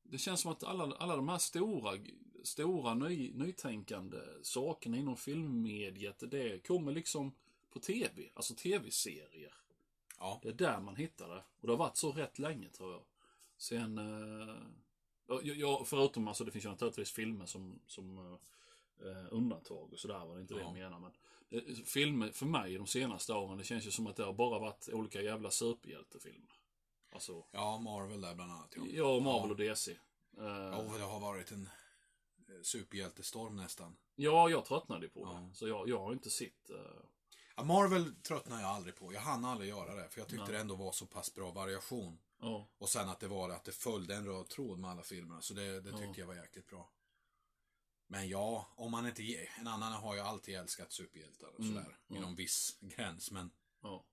det 0.03 0.19
känns 0.19 0.41
som 0.41 0.53
att 0.53 0.65
alla, 0.65 0.97
alla 0.97 1.17
de 1.17 1.29
här 1.29 1.39
stora, 1.39 1.99
stora 2.45 2.95
ny, 2.95 3.33
nytänkande 3.35 4.19
sakerna 4.43 4.97
inom 4.97 5.17
filmmediet, 5.17 6.31
det 6.31 6.67
kommer 6.67 6.93
liksom 6.93 7.35
på 7.71 7.81
tv, 7.81 8.31
alltså 8.35 8.55
tv-serier. 8.55 9.55
Ja. 10.19 10.41
Det 10.43 10.49
är 10.49 10.53
där 10.53 10.81
man 10.81 10.97
hittar 10.97 11.29
det. 11.29 11.45
Och 11.61 11.67
det 11.67 11.73
har 11.73 11.79
varit 11.79 11.97
så 11.97 12.13
rätt 12.13 12.39
länge 12.39 12.69
tror 12.69 12.93
jag. 12.93 13.03
Sen, 13.57 13.99
eh, 13.99 14.57
ja, 15.27 15.41
ja, 15.43 15.85
förutom 15.87 16.29
alltså 16.29 16.45
det 16.45 16.51
finns 16.51 16.65
ju 16.65 16.69
naturligtvis 16.69 17.13
filmer 17.13 17.47
som, 17.47 17.81
som 17.87 18.19
eh, 19.03 19.27
undantag 19.31 19.93
och 19.93 19.99
sådär 19.99 20.27
var 20.27 20.35
det 20.35 20.41
inte 20.41 20.55
det 20.55 20.61
Ja. 20.61 20.67
jag 20.67 20.75
menar. 20.75 20.99
Men 20.99 21.13
det, 21.49 21.89
filmer 21.89 22.31
för 22.31 22.47
mig 22.47 22.75
de 22.75 22.87
senaste 22.87 23.33
åren, 23.33 23.59
det 23.59 23.65
känns 23.65 23.87
ju 23.87 23.91
som 23.91 24.07
att 24.07 24.17
det 24.17 24.25
har 24.25 24.33
bara 24.33 24.59
varit 24.59 24.89
olika 24.93 25.23
jävla 25.23 25.51
superhjältefilmer. 25.51 26.51
Alltså, 27.13 27.45
Ja, 27.51 27.79
Marvel 27.79 28.21
där 28.21 28.35
bland 28.35 28.53
annat. 28.53 28.75
Ja, 28.77 28.83
ja, 28.91 29.21
Marvel 29.21 29.49
Ja. 29.49 29.51
och 29.51 29.57
DC. 29.57 29.93
Eh, 30.39 30.45
ja 30.45 30.95
det 30.99 31.05
har 31.05 31.21
varit 31.21 31.51
en 31.51 31.69
eh, 32.49 32.63
superhjältestorm 32.63 33.57
nästan. 33.57 33.97
ja, 34.15 34.49
jag 34.51 34.65
tröttnade 34.65 35.09
på 35.09 35.21
Ja. 35.21 35.41
det. 35.41 35.55
Så 35.55 35.69
jag, 35.69 35.89
jag 35.89 35.99
har 36.01 36.13
inte 36.13 36.31
sett... 36.31 36.71
eh, 36.71 36.77
Ja, 37.57 37.65
Marvel 37.65 38.15
tröttnar 38.23 38.61
jag 38.61 38.71
aldrig 38.71 38.97
på. 38.97 39.13
Jag 39.13 39.21
hann 39.21 39.45
aldrig 39.45 39.71
göra 39.71 39.95
det. 39.95 40.09
För 40.09 40.21
jag 40.21 40.29
tyckte 40.29 40.45
Nej. 40.45 40.53
det 40.53 40.59
ändå 40.59 40.75
var 40.75 40.93
så 40.93 41.07
pass 41.07 41.35
bra 41.35 41.51
variation. 41.51 42.19
Ja, 42.45 42.69
Och 42.79 42.89
sen 42.89 43.09
att 43.09 43.21
det 43.21 43.29
var 43.29 43.51
att 43.51 43.65
det 43.65 43.73
följde 43.73 44.15
en 44.15 44.27
röd 44.27 44.49
tråd 44.49 44.79
med 44.79 44.91
alla 44.91 45.03
filmerna. 45.03 45.43
Så 45.43 45.55
det, 45.55 45.81
det 45.81 45.91
tyckte 45.91 46.05
Ja. 46.07 46.15
jag 46.19 46.27
var 46.27 46.35
jäkligt 46.35 46.67
bra. 46.67 46.91
Men 48.07 48.29
ja, 48.29 48.73
om 48.77 48.91
man 48.91 49.07
inte... 49.07 49.23
ge- 49.23 49.49
En 49.59 49.67
annan 49.67 49.93
har 49.93 50.15
ju 50.15 50.21
alltid 50.21 50.55
älskat 50.55 50.93
superhjältar 50.93 51.49
och 51.49 51.61
Mm, 51.61 51.75
sådär. 51.75 51.99
ja. 52.07 52.17
Inom 52.17 52.35
viss 52.37 52.79
gräns. 52.81 53.31
Men 53.31 53.51
ja, 53.83 54.05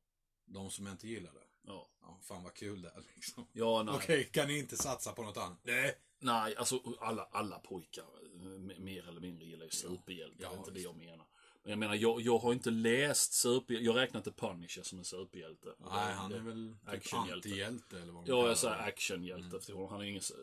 de 0.45 0.71
som 0.71 0.87
inte 0.87 1.07
gillar 1.07 1.33
det. 1.33 1.47
ja. 1.61 1.89
Ja, 2.01 2.19
fan 2.21 2.43
vad 2.43 2.53
kul 2.53 2.81
det 2.81 2.89
är 2.89 3.03
liksom. 3.15 3.47
Ja, 3.53 3.83
nej. 3.83 3.95
Okej, 3.95 4.23
kan 4.23 4.47
ni 4.47 4.57
inte 4.59 4.77
satsa 4.77 5.13
på 5.13 5.23
något 5.23 5.37
annat? 5.37 5.59
Nej. 5.63 5.97
Nej, 6.19 6.55
alltså 6.55 6.81
alla, 6.99 7.23
alla 7.31 7.59
pojkar 7.59 8.05
eh, 8.35 8.79
mer 8.79 9.07
eller 9.07 9.21
mindre 9.21 9.45
gillar 9.45 9.65
ju 9.65 9.71
superhjältar. 9.71 10.43
Ja, 10.43 10.49
det 10.49 10.55
är 10.55 10.59
inte 10.59 10.71
det 10.71 10.79
jag 10.79 10.95
menar. 10.95 11.25
Jag 11.63 11.77
menar, 11.79 11.95
jag, 11.95 12.21
jag 12.21 12.37
har 12.37 12.53
inte 12.53 12.69
läst 12.71 13.33
superhjälte. 13.33 13.85
Jag 13.85 13.95
räknar 13.95 14.19
inte 14.19 14.31
Punisher 14.31 14.83
som 14.83 14.97
en 14.99 15.05
superhjälte. 15.05 15.69
Nej, 15.77 16.13
han 16.13 16.33
är 16.33 16.39
väl 16.39 16.75
typ 16.85 16.93
actionhjälte. 16.93 17.49
antihjälte 17.49 17.95
eller 17.95 18.05
vad 18.05 18.13
man 18.15 18.23
Ja, 18.27 18.47
jag 18.47 18.57
säger 18.57 18.75
det. 18.77 18.81
actionhjälte. 18.83 19.59
För 19.59 19.87
han 19.87 20.01
är 20.01 20.05
ingen 20.05 20.21
så. 20.21 20.33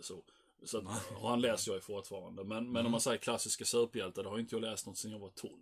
så. 0.65 0.79
att, 0.79 1.13
och 1.21 1.29
han 1.29 1.41
läser 1.41 1.73
jag 1.73 1.83
fortfarande. 1.83 2.45
Men, 2.45 2.65
men 2.65 2.71
Mm. 2.77 2.87
om 2.87 2.93
man 2.93 3.01
säger 3.01 3.19
klassiska 3.19 3.65
superhjältar, 3.65 4.25
då 4.25 4.31
har 4.31 4.39
inte 4.39 4.55
jag 4.55 4.63
läst 4.63 4.87
något 4.87 4.99
sedan 4.99 5.11
jag 5.11 5.19
var 5.19 5.31
12. 5.31 5.53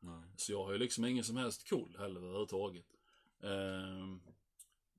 Nej. 0.00 0.22
Så 0.36 0.52
jag 0.52 0.64
har 0.64 0.72
ju 0.72 0.78
liksom 0.78 1.04
ingen 1.04 1.24
som 1.24 1.36
helst 1.36 1.68
cool 1.70 1.96
heller 1.98 2.20
överhuvudtaget. 2.20 2.84
Ehm, 3.42 4.20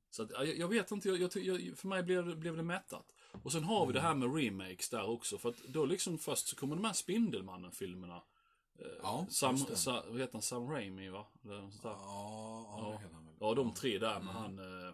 så 0.09 0.23
att, 0.23 0.31
ja, 0.31 0.43
jag, 0.43 0.57
jag 0.57 0.67
vet 0.67 0.91
inte, 0.91 1.09
jag, 1.09 1.35
jag, 1.35 1.77
för 1.77 1.87
mig 1.87 2.03
blev, 2.03 2.25
det- 2.25 2.35
blev 2.35 2.57
det 2.57 2.63
mättat. 2.63 3.05
Och 3.43 3.51
sen 3.51 3.63
har 3.63 3.85
vi 3.87 3.93
det 3.93 4.01
här 4.01 4.15
med 4.15 4.35
remakes 4.35 4.89
där 4.89 5.09
också. 5.09 5.37
För 5.37 5.49
att 5.49 5.57
då 5.67 5.85
liksom 5.85 6.17
först 6.17 6.47
så 6.47 6.55
kommer 6.55 6.75
de 6.75 6.85
här 6.85 6.93
Spindelmannen-filmerna. 6.93 8.21
Eh, 8.79 8.86
Ja, 9.01 9.27
Sam. 9.29 9.57
Sa, 9.57 10.03
vad 10.07 10.19
heter 10.19 10.34
han? 10.34 10.41
Sam 10.41 10.69
Raimi 10.69 11.10
va? 11.10 11.27
Eller 11.43 11.62
något 11.62 11.72
sånt 11.74 11.84
där. 11.84 11.89
Ja, 11.89 13.00
ja, 13.01 13.01
Ja. 13.39 13.53
de 13.53 13.74
tre 13.74 14.00
där 14.00 14.19
med 14.19 14.36
Mm. 14.36 14.36
han... 14.36 14.60
Eh, 14.60 14.88
eh, 14.88 14.93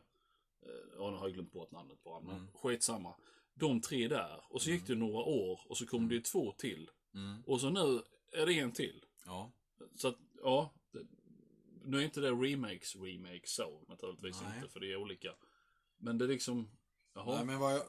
ja, 0.98 1.12
nu 1.12 1.18
har 1.18 1.26
jag 1.28 1.34
glömt 1.34 1.52
bort 1.52 1.72
namnet 1.72 2.04
på 2.04 2.14
honom. 2.14 2.28
Men 2.28 2.36
Mm. 2.38 2.52
skitsamma. 2.54 3.16
De 3.56 3.82
tre 3.82 4.08
där. 4.08 4.44
Och 4.50 4.62
så 4.62 4.70
gick 4.70 4.88
det 4.88 4.96
några 4.96 5.24
år 5.24 5.60
och 5.70 5.78
så 5.78 5.86
kom 5.88 6.08
det 6.08 6.16
ju 6.16 6.22
två 6.22 6.52
till. 6.52 6.90
Mm. 7.14 7.44
Och 7.46 7.62
så 7.62 7.70
nu 7.70 8.02
är 8.32 8.46
det 8.46 8.60
en 8.60 8.72
till. 8.72 9.06
Ja. 9.26 9.52
Så 9.96 10.08
att, 10.08 10.18
ja. 10.44 10.74
Det, 10.92 11.00
nu 11.86 11.98
är 11.98 12.02
inte 12.02 12.22
det 12.22 12.32
remakes, 12.32 12.96
remakes 12.96 13.56
så 13.56 13.84
naturligtvis 13.88 14.42
Nej. 14.42 14.58
inte. 14.58 14.70
För 14.70 14.80
det 14.80 14.92
är 14.92 14.96
olika. 14.96 15.34
Men 15.98 16.18
det 16.18 16.26
är 16.26 16.30
liksom, 16.30 16.72
jaha. 17.16 17.36
Nej, 17.36 17.46
men 17.46 17.60
vad 17.60 17.74
jag... 17.74 17.82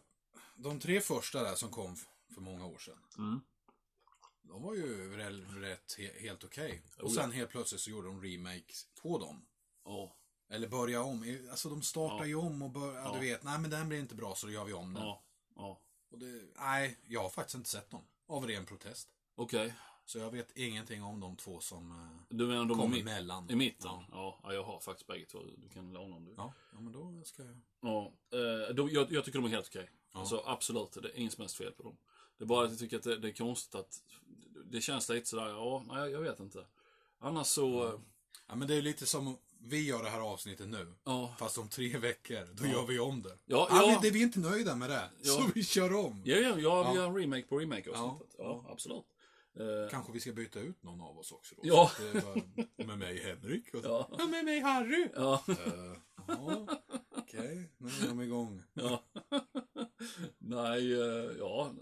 De 0.57 0.81
tre 0.81 1.01
första 1.01 1.43
där 1.43 1.55
som 1.55 1.71
kom 1.71 1.97
för 2.35 2.41
många 2.41 2.67
år 2.67 2.79
sedan. 2.79 2.99
De 4.49 4.63
var 4.63 4.75
ju 4.75 5.17
rätt, 5.17 5.35
rätt 5.63 5.95
he, 5.99 6.21
helt 6.21 6.45
okej. 6.45 6.83
Oh, 6.99 7.05
Och 7.05 7.13
sen 7.13 7.33
helt 7.33 7.51
plötsligt 7.51 7.81
så 7.81 7.91
gjorde 7.91 8.07
de 8.09 8.23
remakes 8.23 8.87
på 9.03 9.19
dem. 9.19 9.47
Ja, 9.85 10.17
Eller 10.49 10.69
börja 10.69 11.03
om. 11.03 11.39
Alltså 11.51 11.69
de 11.69 11.83
startar 11.83 12.19
Ja. 12.19 12.27
ju 12.27 12.35
om 12.35 12.63
och 12.63 12.71
börjar, 12.71 13.01
ja. 13.03 13.13
Du 13.13 13.21
vet, 13.21 13.43
nej 13.43 13.59
men 13.59 13.71
den 13.71 13.89
blir 13.89 13.99
inte 14.01 14.15
bra 14.15 14.35
så 14.35 14.47
då 14.47 14.53
gör 14.53 14.65
vi 14.65 14.73
om 14.73 14.95
den. 14.95 15.03
ja, 15.03 15.23
ja. 15.57 15.81
Och 16.11 16.19
det, 16.19 16.43
nej, 16.59 16.99
jag 17.09 17.23
har 17.23 17.31
faktiskt 17.31 17.55
inte 17.55 17.71
sett 17.71 17.91
dem. 17.91 18.03
Av 18.27 18.47
ren 18.47 18.67
protest. 18.67 19.09
Okej. 19.35 19.75
Så 20.07 20.19
jag 20.19 20.31
vet 20.31 20.57
ingenting 20.57 21.03
om 21.03 21.21
de 21.21 21.37
två 21.37 21.61
som 21.61 21.91
eh, 21.93 22.37
Du 22.37 22.47
menar 22.47 22.65
de 22.65 22.79
kom 22.79 22.95
i, 22.95 23.01
emellan. 23.01 23.51
i 23.51 23.57
mitten? 23.57 23.91
Ja. 23.91 24.05
Ja. 24.13 24.41
ja, 24.43 24.53
jag 24.53 24.65
har 24.65 24.81
faktiskt 24.81 25.07
bägge 25.07 25.27
två. 25.27 25.39
Du 25.57 25.69
kan 25.69 25.93
låna 25.93 26.17
om 26.17 26.25
du 26.25 26.35
Ja, 26.37 26.53
ja 26.73 26.81
men 26.81 26.93
då 26.93 27.23
ska 27.25 27.43
jag... 27.43 27.57
Ja, 27.81 28.13
eh, 28.33 28.75
de, 28.75 28.89
jag, 28.91 29.13
jag 29.13 29.25
tycker 29.25 29.39
de 29.39 29.45
är 29.45 29.49
helt 29.51 29.67
okej. 29.69 29.91
Ja. 30.13 30.21
Alltså 30.21 30.43
absolut, 30.47 30.93
det 30.93 31.09
är 31.09 31.17
inget 31.19 31.33
som 31.33 31.43
helst 31.43 31.57
fel 31.57 31.73
på 31.73 31.83
dem. 31.83 31.97
Det 32.39 32.45
är 32.45 32.47
bara 32.47 32.65
att 32.65 32.71
jag 32.71 32.79
tycker 32.79 32.97
att 32.97 33.03
det, 33.03 33.19
det 33.19 33.29
är 33.29 33.33
konstigt 33.33 33.75
att 33.75 34.01
det 34.65 34.81
känns 34.81 35.09
lite 35.09 35.29
sådär, 35.29 35.49
ja, 35.49 35.85
nej, 35.89 36.11
jag 36.11 36.21
vet 36.21 36.41
inte. 36.41 36.67
Annars 37.19 37.47
så, 37.47 37.85
eh, 37.87 38.01
Ja 38.49 38.55
men 38.55 38.69
det 38.69 38.75
är 38.75 38.83
lite 38.83 39.07
som 39.07 39.37
vi 39.67 39.87
gör 39.87 40.03
det 40.03 40.11
här 40.11 40.21
avsnittet 40.21 40.69
nu. 40.69 40.95
ja. 41.05 41.35
Fast 41.39 41.59
om 41.59 41.69
tre 41.69 41.99
veckor, 41.99 42.49
då 42.55 42.67
gör 42.67 42.87
vi 42.87 42.99
om 42.99 43.23
det. 43.23 43.39
Ja, 43.45 43.69
ja. 43.71 43.99
vi, 44.03 44.09
det, 44.09 44.13
vi 44.15 44.21
är 44.21 44.25
inte 44.25 44.41
nöjda 44.41 44.77
med 44.77 44.91
det. 44.91 45.11
Ja. 45.23 45.33
Så 45.33 45.43
vi 45.55 45.65
kör 45.65 45.95
om. 45.95 46.23
Ja, 46.25 46.37
ja, 46.37 46.49
ja, 46.49 46.55
vi 46.57 46.63
Ja. 46.63 46.95
gör 46.95 47.07
en 47.07 47.15
remake 47.17 47.43
på 47.43 47.59
remake 47.59 47.91
avsnittet. 47.91 48.35
Ja, 48.39 48.45
Ja. 48.45 48.73
absolut. 48.73 49.05
Eh, 49.59 49.91
Kanske 49.91 50.13
vi 50.13 50.21
ska 50.21 50.33
byta 50.33 50.61
ut 50.61 50.83
någon 50.83 51.01
av 51.01 51.19
oss 51.19 51.33
också 51.33 51.55
då. 51.55 51.63
Ja. 51.65 51.91
Med 52.77 52.99
mig 52.99 53.23
Henrik 53.23 53.75
och. 53.75 53.85
Ja. 53.85 54.09
Ja, 54.19 54.27
med 54.27 54.45
mig 54.45 54.61
Harry. 54.61 55.09
ja, 55.15 55.45
Uh, 55.49 55.97
ja, 56.29 56.67
okej. 57.17 57.71
Nu 57.79 57.89
är 57.89 58.09
de 58.09 58.21
igång. 58.23 58.63
ja. 58.75 59.03
nej, 60.39 60.93
eh, 60.93 61.31
ja. 61.39 61.73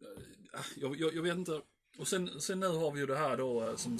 Eh, 0.00 0.60
Jag, 0.76 0.96
jag, 1.00 1.14
jag 1.14 1.22
vet 1.22 1.36
inte. 1.36 1.62
Och 1.98 2.08
sen, 2.08 2.40
sen 2.40 2.60
nu 2.60 2.66
har 2.66 2.90
vi 2.90 3.00
ju 3.00 3.06
det 3.06 3.16
här 3.16 3.36
då 3.36 3.62
eh, 3.62 3.76
som 3.76 3.98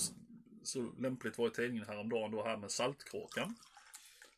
så 0.63 0.93
lämpligt 0.99 1.39
var 1.39 1.47
i 1.47 1.51
tidningen 1.51 1.87
häromdagen 1.87 2.31
då 2.31 2.45
här 2.45 2.57
med 2.57 2.71
Saltkråkan. 2.71 3.55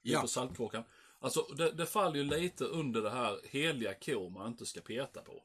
Ja. 0.02 0.20
på 0.20 0.28
Saltkråkan. 0.28 0.84
Alltså 1.18 1.42
det, 1.42 1.70
det 1.70 1.86
faller 1.86 2.16
ju 2.16 2.24
lite 2.24 2.64
under 2.64 3.02
det 3.02 3.10
här 3.10 3.40
heliga 3.44 3.94
kor 3.94 4.30
man 4.30 4.46
inte 4.46 4.66
ska 4.66 4.80
peta 4.80 5.22
på. 5.22 5.42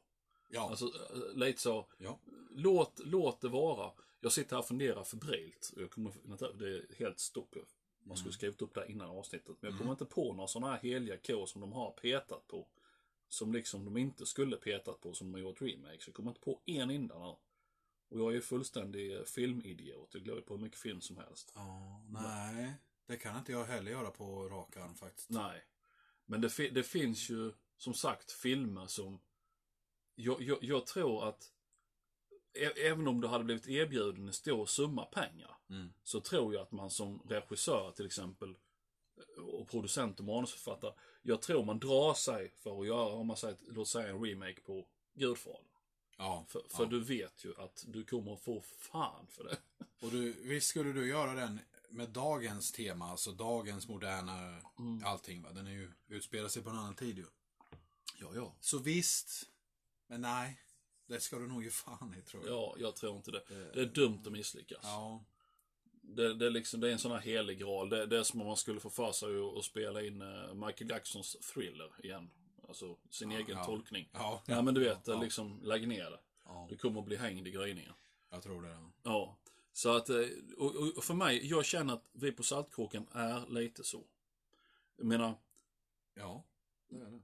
Ja. 0.49 0.69
Alltså 0.69 0.85
eh, 0.85 1.37
lite 1.37 1.61
så, 1.61 1.85
ja. 1.97 2.19
låt, 2.55 2.99
låt 3.05 3.41
det 3.41 3.49
vara. 3.49 3.91
Jag 4.19 4.31
sitter 4.31 4.55
här 4.55 4.61
och 4.61 4.67
funderar 4.67 5.03
febrilt. 5.03 5.73
Jag 5.77 5.89
kommer, 5.89 6.11
det 6.59 6.69
är 6.69 6.85
helt 6.97 7.19
stopp. 7.19 7.55
Man 8.03 8.17
skulle 8.17 8.33
skrivit 8.33 8.61
upp 8.61 8.73
det 8.73 8.79
här 8.79 8.91
innan 8.91 9.09
avsnittet. 9.09 9.55
Men 9.59 9.71
jag 9.71 9.79
kommer 9.79 9.91
inte 9.91 10.05
på 10.05 10.33
några 10.33 10.47
sådana 10.47 10.71
här 10.71 10.79
heliga 10.79 11.17
kor 11.17 11.45
som 11.45 11.61
de 11.61 11.71
har 11.73 11.91
petat 11.91 12.47
på. 12.47 12.67
Som 13.29 13.53
liksom 13.53 13.85
de 13.85 13.97
inte 13.97 14.25
skulle 14.25 14.55
petat 14.57 14.99
på 15.01 15.13
som 15.13 15.27
de 15.27 15.33
har 15.33 15.39
gjort 15.49 15.61
remakes. 15.61 16.07
Jag 16.07 16.13
kommer 16.15 16.29
inte 16.31 16.41
på 16.41 16.61
en 16.65 16.89
enda 16.89 17.19
nu. 17.19 17.25
Och 18.09 18.19
jag 18.19 18.27
är 18.29 18.35
ju 18.35 18.41
fullständig 18.41 19.15
eh, 19.15 19.23
filmidiot. 19.23 20.09
Jag 20.13 20.23
glömmer 20.23 20.41
på 20.41 20.53
hur 20.55 20.61
mycket 20.63 20.79
film 20.79 21.01
som 21.01 21.17
helst. 21.17 21.51
ja. 21.55 22.01
Nej, 22.09 22.73
det 23.05 23.17
kan 23.17 23.37
inte 23.39 23.51
jag 23.51 23.65
heller 23.65 23.91
göra 23.91 24.11
på 24.11 24.49
rak 24.49 24.77
arm 24.77 24.95
faktiskt. 24.95 25.29
Nej. 25.29 25.63
Men 26.25 26.41
det, 26.41 26.49
fi- 26.49 26.69
det 26.69 26.83
finns 26.83 27.29
ju 27.29 27.53
som 27.77 27.93
sagt 27.93 28.31
filmer 28.31 28.87
som 28.87 29.19
jag, 30.15 30.41
jag, 30.41 30.57
jag 30.63 30.85
tror 30.85 31.27
att 31.27 31.51
även 32.75 33.07
om 33.07 33.21
du 33.21 33.27
hade 33.27 33.43
blivit 33.43 33.67
erbjuden 33.67 34.27
en 34.27 34.33
stor 34.33 34.65
summa 34.65 35.05
pengar 35.05 35.53
Mm. 35.69 35.93
så 36.03 36.19
tror 36.21 36.53
jag 36.53 36.61
att 36.63 36.71
man 36.71 36.89
som 36.89 37.21
regissör 37.29 37.91
till 37.91 38.05
exempel 38.05 38.57
och 39.51 39.67
producent 39.67 40.19
och 40.19 40.25
manusförfattare 40.25 40.93
jag 41.27 41.41
tror 41.41 41.65
man 41.65 41.79
drar 41.79 42.13
sig 42.13 42.51
för 42.55 42.81
att 42.81 42.87
göra, 42.87 43.13
om 43.13 43.27
man 43.27 43.37
säger, 43.37 43.57
låt 43.67 43.87
säga 43.87 44.09
en 44.09 44.23
remake 44.23 44.61
på 44.61 44.87
Gudfadern. 45.13 45.61
Ja. 46.17 46.45
För, 46.47 46.61
för 46.69 46.83
ja. 46.83 46.89
du 46.89 47.03
vet 47.03 47.45
ju 47.45 47.53
att 47.57 47.85
du 47.87 48.03
kommer 48.03 48.33
att 48.33 48.41
få 48.41 48.63
fan 48.77 49.27
för 49.29 49.43
det. 49.43 49.57
Och 50.05 50.11
du, 50.11 50.31
visst 50.31 50.67
skulle 50.67 50.93
du 50.93 51.07
göra 51.07 51.33
den 51.33 51.59
med 51.89 52.09
dagens 52.09 52.71
tema, 52.71 53.09
alltså 53.09 53.31
dagens 53.31 53.87
moderna 53.87 54.61
Mm. 54.79 55.05
allting 55.05 55.41
va? 55.41 55.51
Den 55.51 55.67
är 55.67 55.71
ju, 55.71 55.91
utspelar 56.07 56.49
sig 56.49 56.63
på 56.63 56.69
en 56.69 56.77
annan 56.77 56.95
tid 56.95 57.17
ju. 57.17 57.25
Ja, 58.19 58.31
ja. 58.35 58.55
Så 58.59 58.77
visst, 58.77 59.49
men 60.07 60.21
nej. 60.21 60.61
Det 61.07 61.19
ska 61.19 61.37
du 61.37 61.47
nog 61.47 61.63
ge 61.63 61.69
fan 61.69 62.15
i 62.19 62.21
tror 62.21 62.47
jag. 62.47 62.55
Ja, 62.55 62.75
jag 62.79 62.95
tror 62.95 63.17
inte 63.17 63.31
det. 63.31 63.43
Det 63.73 63.81
är 63.81 63.85
dumt 63.85 64.21
att 64.25 64.31
misslyckas. 64.31 64.79
Ja. 64.83 65.23
Det, 66.15 66.33
det, 66.33 66.45
är 66.45 66.49
liksom, 66.49 66.79
det 66.79 66.87
är 66.87 66.91
en 66.91 66.99
sån 66.99 67.11
här 67.11 67.19
helig 67.19 67.59
graal. 67.59 67.89
Det, 67.89 68.05
det 68.05 68.17
är 68.17 68.23
som 68.23 68.41
om 68.41 68.47
man 68.47 68.57
skulle 68.57 68.79
få 68.79 68.89
för 68.89 69.11
sig 69.11 69.29
att, 69.57 69.63
spela 69.63 70.03
in 70.03 70.21
eh, 70.21 70.53
Michael 70.53 70.89
Jacksons 70.89 71.37
thriller 71.53 71.91
igen. 72.03 72.29
Alltså 72.67 72.97
sin 73.09 73.31
egen 73.31 73.57
ja. 73.57 73.65
tolkning. 73.65 74.09
Ja. 74.13 74.43
Ja 74.47 74.61
men 74.61 74.73
du 74.73 74.81
vet, 74.83 75.07
Ja. 75.07 75.21
liksom 75.21 75.59
lägg 75.63 75.87
ner 75.87 76.09
det. 76.11 76.19
Ja, 76.45 76.67
Du 76.69 76.77
kommer 76.77 76.99
att 76.99 77.05
bli 77.05 77.15
hängd 77.15 77.47
i 77.47 77.51
gryningen. 77.51 77.93
jag 78.29 78.43
tror 78.43 78.61
det. 78.61 78.77
Ja. 79.03 79.37
Så 79.73 79.95
att, 79.95 80.09
eh, 80.09 80.25
och, 80.57 80.75
och 80.97 81.03
för 81.03 81.13
mig, 81.13 81.47
jag 81.49 81.65
känner 81.65 81.93
att 81.93 82.09
vi 82.13 82.31
på 82.31 82.43
Saltkråkan 82.43 83.07
är 83.11 83.47
lite 83.49 83.83
så. 83.83 84.03
Jag 84.97 85.05
menar, 85.05 85.33
Ja, 86.15 86.43
det 86.89 86.95
är 87.01 87.11
det. 87.11 87.21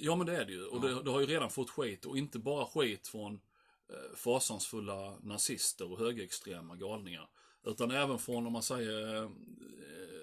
ja 0.00 0.16
men 0.16 0.26
det 0.26 0.36
är 0.36 0.44
det 0.44 0.52
ju. 0.52 0.64
Och 0.66 0.84
Ja. 0.84 0.88
det, 0.88 1.02
det 1.02 1.10
har 1.10 1.20
ju 1.20 1.26
redan 1.26 1.50
fått 1.50 1.70
skit. 1.70 2.04
Och 2.04 2.18
inte 2.18 2.38
bara 2.38 2.66
skit 2.66 3.08
från 3.08 3.40
eh, 3.88 4.16
fasansfulla 4.16 5.18
nazister 5.22 5.92
och 5.92 5.98
högerextrema 5.98 6.76
galningar. 6.76 7.28
Utan 7.64 7.90
även 7.90 8.18
från, 8.18 8.46
om 8.46 8.52
man 8.52 8.62
säger, 8.62 9.22
eh, 9.22 9.30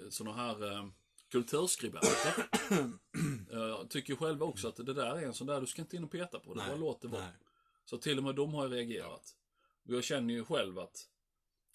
sådana 0.10 0.38
här 0.38 0.72
eh, 0.72 0.86
kulturskribenter. 1.32 2.50
eh, 3.52 3.88
tycker 3.88 4.16
själva 4.16 4.46
också 4.46 4.68
att 4.68 4.76
det 4.76 4.94
där 4.94 5.16
är 5.16 5.26
en 5.26 5.34
sån 5.34 5.48
där, 5.48 5.62
du 5.62 5.68
ska 5.68 5.82
inte 5.82 5.96
in 5.96 6.04
och 6.04 6.12
peta 6.12 6.40
på 6.40 6.54
det. 6.54 6.64
Bara 6.68 6.76
låt 6.76 7.02
det 7.02 7.08
vara. 7.08 7.22
nej. 7.22 7.32
Så 7.86 7.98
till 7.98 8.18
och 8.18 8.24
med 8.24 8.36
de 8.36 8.54
har 8.54 8.68
ju 8.68 8.76
reagerat. 8.76 9.36
Och 9.88 9.94
jag 9.94 10.04
känner 10.04 10.34
ju 10.34 10.46
själv 10.46 10.80
att 10.80 11.10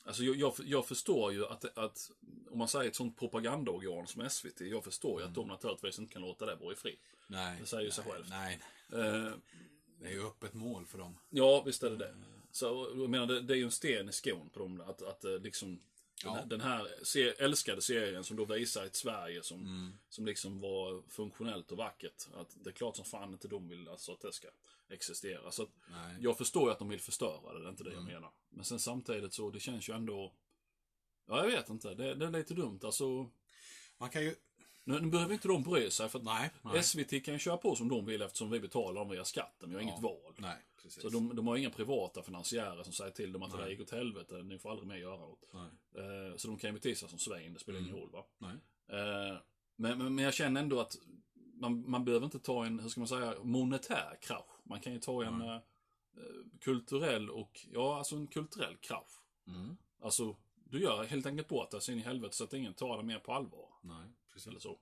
Alltså 0.06 0.22
jag, 0.22 0.36
jag, 0.36 0.54
jag 0.64 0.86
förstår 0.86 1.32
ju 1.32 1.46
att, 1.46 1.78
att 1.78 2.10
om 2.50 2.58
man 2.58 2.68
säger 2.68 2.90
ett 2.90 2.96
sånt 2.96 3.18
propagandaorgan 3.18 4.06
som 4.06 4.30
SVT, 4.30 4.60
jag 4.60 4.84
förstår 4.84 5.20
ju 5.20 5.26
att 5.26 5.34
de 5.34 5.48
naturligtvis 5.48 5.98
inte 5.98 6.12
kan 6.12 6.22
låta 6.22 6.46
det 6.46 6.54
vara 6.54 6.72
i 6.72 6.76
fri. 6.76 6.98
Nej. 7.26 7.60
Det 7.60 7.66
säger 7.66 7.84
ju 7.84 7.90
sig 7.90 8.04
nej, 8.06 8.12
självt. 8.14 8.28
Nej, 8.30 8.60
Eh, 8.92 9.32
det 10.00 10.06
är 10.06 10.12
ju 10.12 10.26
öppet 10.26 10.54
mål 10.54 10.86
för 10.86 10.98
dem. 10.98 11.18
ja, 11.30 11.62
visst 11.62 11.82
är 11.82 11.90
det 11.90 11.96
det. 11.96 12.14
Så 12.54 12.92
jag 12.96 13.10
menar, 13.10 13.26
det, 13.26 13.40
det 13.40 13.54
är 13.54 13.56
ju 13.56 13.64
en 13.64 13.70
sten 13.70 14.08
i 14.08 14.12
skon 14.12 14.48
på 14.52 14.58
dem 14.58 14.80
att, 14.86 15.02
att 15.02 15.24
eh, 15.24 15.38
liksom 15.38 15.80
den 16.22 16.30
här, 16.32 16.38
Ja. 16.40 16.44
den 16.46 16.60
här 16.60 16.88
se, 17.02 17.28
älskade 17.28 17.82
serien 17.82 18.24
som 18.24 18.36
då 18.36 18.44
visar 18.44 18.84
ett 18.84 18.96
Sverige 18.96 19.42
som, 19.42 19.60
Mm. 19.60 19.92
som 20.08 20.26
liksom 20.26 20.60
var 20.60 21.02
funktionellt 21.08 21.72
och 21.72 21.78
vackert. 21.78 22.26
Att 22.34 22.56
det 22.64 22.70
är 22.70 22.74
klart 22.74 22.96
som 22.96 23.04
fan 23.04 23.32
inte 23.32 23.48
de 23.48 23.68
vill 23.68 23.88
alltså, 23.88 24.12
att 24.12 24.20
det 24.20 24.32
ska 24.32 24.48
existera. 24.88 25.50
Så 25.50 25.62
att. 25.62 25.68
Jag 26.20 26.38
förstår 26.38 26.64
ju 26.68 26.72
att 26.72 26.78
de 26.78 26.88
vill 26.88 27.00
förstöra 27.00 27.52
det, 27.52 27.58
det 27.60 27.66
är 27.66 27.70
inte 27.70 27.84
det 27.84 27.90
Mm. 27.90 28.04
jag 28.08 28.14
menar. 28.14 28.30
Men 28.50 28.64
sen 28.64 28.78
samtidigt 28.80 29.32
så, 29.32 29.50
det 29.50 29.60
känns 29.60 29.88
ju 29.88 29.92
ändå... 29.94 30.32
Ja, 31.26 31.36
jag 31.38 31.46
vet 31.46 31.68
inte. 31.68 31.94
Det, 31.94 32.14
det 32.14 32.26
är 32.26 32.30
lite 32.30 32.54
dumt. 32.54 32.80
Alltså, 32.82 33.30
Man 33.98 34.10
kan 34.10 34.22
ju... 34.22 34.34
nu, 34.84 35.00
nu 35.00 35.06
behöver 35.10 35.34
inte 35.34 35.48
de 35.48 35.62
bry 35.62 35.90
sig 35.90 36.08
för 36.08 36.18
att 36.18 36.24
Nej. 36.24 36.50
nej. 36.62 36.82
SVT 36.82 37.24
kan 37.24 37.38
köra 37.38 37.56
på 37.56 37.76
som 37.76 37.88
de 37.88 38.06
vill 38.06 38.22
eftersom 38.22 38.50
vi 38.50 38.60
betalar 38.60 39.00
dem 39.00 39.08
via 39.10 39.24
skatten. 39.24 39.68
Vi 39.68 39.74
har 39.74 39.82
inget 39.82 39.94
Ja. 40.02 40.08
val. 40.08 40.34
Nej, 40.38 40.56
precis. 40.82 41.02
Så 41.02 41.08
de, 41.08 41.36
de 41.36 41.46
har 41.46 41.56
inga 41.56 41.70
privata 41.70 42.22
finansiärer 42.22 42.82
som 42.82 42.92
säger 42.92 43.10
till 43.10 43.32
dem 43.32 43.42
att 43.42 43.50
det 43.50 43.56
Nej. 43.56 43.64
där 43.64 43.70
gick 43.72 43.80
åt 43.80 43.90
helvete, 43.90 44.42
ni 44.42 44.58
får 44.58 44.70
aldrig 44.70 44.88
mer 44.88 44.96
göra 44.96 45.16
något. 45.16 45.44
Eh, 45.54 46.36
så 46.36 46.48
de 46.48 46.58
kan 46.58 46.70
ju 46.70 46.74
bete 46.74 46.94
sig 46.94 47.08
som 47.08 47.18
svin, 47.18 47.52
det 47.54 47.60
spelar 47.60 47.78
ingen 47.78 47.90
Mm. 47.90 48.00
roll 48.02 48.10
va. 48.10 48.24
Eh, 48.88 49.38
men, 49.76 49.98
men, 49.98 50.14
men 50.14 50.24
jag 50.24 50.34
känner 50.34 50.60
ändå 50.62 50.80
att 50.80 50.96
man, 51.60 51.90
man 51.90 52.04
behöver 52.04 52.24
inte 52.24 52.38
ta 52.38 52.66
en, 52.66 52.78
hur 52.80 52.88
ska 52.88 53.00
man 53.00 53.08
säga, 53.08 53.34
monetär 53.42 54.18
krasch. 54.20 54.60
Man 54.64 54.80
kan 54.80 54.92
ju 54.92 54.98
ta 54.98 55.24
en 55.24 55.40
eh, 55.40 55.60
kulturell 56.60 57.30
och, 57.30 57.66
ja 57.72 57.98
alltså 57.98 58.16
en 58.16 58.26
kulturell 58.26 58.76
krasch. 58.76 59.22
Mm. 59.46 59.76
Alltså, 60.02 60.36
du 60.54 60.80
gör 60.80 61.04
helt 61.04 61.26
enkelt 61.26 61.48
bort 61.48 61.70
det 61.70 61.80
så 61.80 61.92
in 61.92 61.98
i 61.98 62.00
helvete 62.02 62.36
så 62.36 62.44
att 62.44 62.52
ingen 62.52 62.74
tar 62.74 62.96
det 62.96 63.02
mer 63.02 63.18
på 63.18 63.32
allvar. 63.32 63.68
Nej, 63.82 64.06
precis. 64.34 64.48
Eller 64.48 64.60
så. 64.60 64.78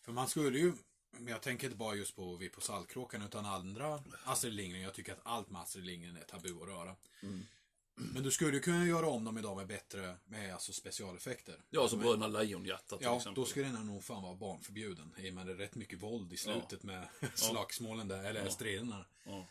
För 0.00 0.12
man 0.12 0.28
skulle 0.28 0.58
ju, 0.58 0.72
men 1.10 1.26
jag 1.28 1.42
tänker 1.42 1.66
inte 1.66 1.76
bara 1.76 1.94
just 1.94 2.16
på 2.16 2.36
Vi 2.36 2.48
på 2.48 2.60
Saltkråkan 2.60 3.22
utan 3.22 3.46
andra 3.46 4.02
Astrid 4.24 4.52
Lindgren. 4.52 4.82
Jag 4.82 4.94
tycker 4.94 5.12
att 5.12 5.20
allt 5.22 5.50
med 5.50 5.60
Astrid 5.62 5.84
Lindgren 5.84 6.16
är 6.16 6.24
tabu 6.24 6.62
att 6.62 6.68
röra. 6.68 6.96
Mm. 7.22 7.46
Men 7.94 8.22
du 8.22 8.30
skulle 8.30 8.52
ju 8.52 8.60
kunna 8.60 8.86
göra 8.86 9.06
om 9.08 9.24
dem 9.24 9.38
idag 9.38 9.56
med 9.56 9.66
bättre, 9.66 10.16
med 10.24 10.52
alltså 10.54 10.72
specialeffekter. 10.72 11.62
Ja, 11.70 11.88
som 11.88 11.98
Bröderna 11.98 12.26
Lejonhjärta 12.26 12.96
till 12.96 13.04
Ja, 13.04 13.16
exempel. 13.16 13.42
då 13.42 13.48
skulle 13.50 13.66
den 13.68 13.86
nog 13.86 14.04
fan 14.04 14.22
vara 14.22 14.34
barnförbjuden. 14.34 15.14
I 15.18 15.30
och 15.30 15.34
med 15.34 15.46
det 15.46 15.52
är 15.52 15.56
rätt 15.56 15.74
mycket 15.74 16.02
våld 16.02 16.32
i 16.32 16.36
slutet 16.36 16.82
med 16.82 17.08
slagsmålen 17.34 18.08
där, 18.08 18.24
eller 18.24 18.44
Ja. 18.44 18.50
striderna. 18.50 19.06
Ja. 19.24 19.46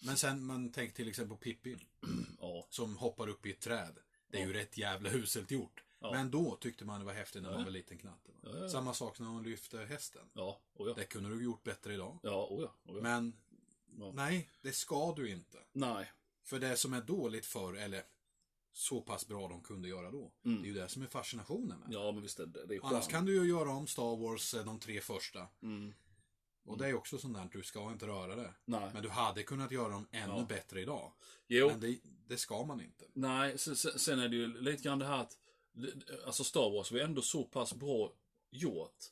Men 0.00 0.16
sen, 0.16 0.44
man 0.44 0.72
tänker 0.72 0.94
till 0.94 1.08
exempel 1.08 1.36
på 1.36 1.42
Pippi, 1.42 1.76
ja. 2.40 2.66
som 2.70 2.96
hoppar 2.96 3.28
upp 3.28 3.46
i 3.46 3.50
ett 3.50 3.60
träd. 3.60 3.98
Det 4.30 4.42
är 4.42 4.46
ju 4.46 4.52
rätt 4.52 4.76
jävla 4.78 5.10
huselt 5.10 5.50
gjort. 5.50 5.84
Ja. 6.02 6.12
Men 6.12 6.30
då 6.30 6.56
tyckte 6.56 6.84
man 6.84 7.00
det 7.00 7.06
var 7.06 7.12
häftigt 7.12 7.42
när 7.42 7.50
man 7.50 7.64
var 7.64 7.70
liten 7.70 7.98
knatte. 7.98 8.30
Ja. 8.42 8.68
Samma 8.68 8.94
sak 8.94 9.18
när 9.18 9.26
hon 9.28 9.42
lyfte 9.42 9.78
hästen. 9.78 10.30
Ja, 10.32 10.60
och 10.74 10.88
ja. 10.88 10.94
Det 10.94 11.04
kunde 11.04 11.30
du 11.30 11.44
gjort 11.44 11.62
bättre 11.62 11.94
idag. 11.94 12.18
Ja, 12.22 12.44
och 12.44 12.62
ja. 12.62 13.00
Men 13.02 13.36
nej, 14.14 14.50
det 14.60 14.72
ska 14.72 15.14
du 15.14 15.30
inte. 15.30 15.58
Nej. 15.72 16.12
För 16.44 16.58
det 16.58 16.76
som 16.76 16.92
är 16.92 17.00
dåligt 17.00 17.46
för 17.46 17.74
eller 17.74 18.02
så 18.72 19.00
pass 19.00 19.26
bra 19.26 19.48
de 19.48 19.62
kunde 19.62 19.88
göra 19.88 20.10
då. 20.10 20.32
Mm. 20.44 20.62
Det 20.62 20.68
är 20.68 20.72
ju 20.72 20.80
det 20.80 20.88
som 20.88 21.02
är 21.02 21.06
fascinationen 21.06 21.78
med. 21.78 21.88
Ja, 21.90 22.12
men 22.12 22.22
visst 22.22 22.40
är 22.40 22.46
det, 22.46 22.66
det 22.66 22.74
är 22.76 22.80
Annars 22.86 23.08
kan 23.08 23.24
du 23.26 23.34
ju 23.34 23.48
göra 23.48 23.70
om 23.70 23.86
Star 23.86 24.16
Wars, 24.16 24.54
eh, 24.54 24.64
de 24.64 24.78
tre 24.80 25.00
första. 25.00 25.46
Mm. 25.62 25.94
Och 26.64 26.78
det 26.78 26.88
är 26.88 26.94
också 26.94 27.18
sånt 27.18 27.34
där, 27.34 27.48
du 27.52 27.62
ska 27.62 27.92
inte 27.92 28.06
röra 28.06 28.36
det. 28.36 28.54
Nej. 28.64 28.90
Men 28.94 29.02
du 29.02 29.08
hade 29.08 29.42
kunnat 29.42 29.70
göra 29.70 29.88
dem 29.88 30.06
ännu 30.10 30.34
Ja. 30.36 30.46
bättre 30.48 30.80
idag. 30.80 31.12
Jo. 31.46 31.68
Men 31.68 31.80
det, 31.80 31.98
det 32.26 32.36
ska 32.36 32.64
man 32.64 32.80
inte. 32.80 33.04
Nej, 33.12 33.58
sen 33.58 34.18
är 34.18 34.28
det 34.28 34.36
ju 34.36 34.60
lite 34.60 34.82
grann 34.82 34.98
det 34.98 35.06
här 35.06 35.18
att 35.18 35.38
alltså 36.26 36.44
Star 36.44 36.70
Wars 36.70 36.92
var 36.92 36.98
ändå 37.00 37.22
så 37.22 37.44
pass 37.44 37.74
bra 37.74 38.12
gjort. 38.50 39.04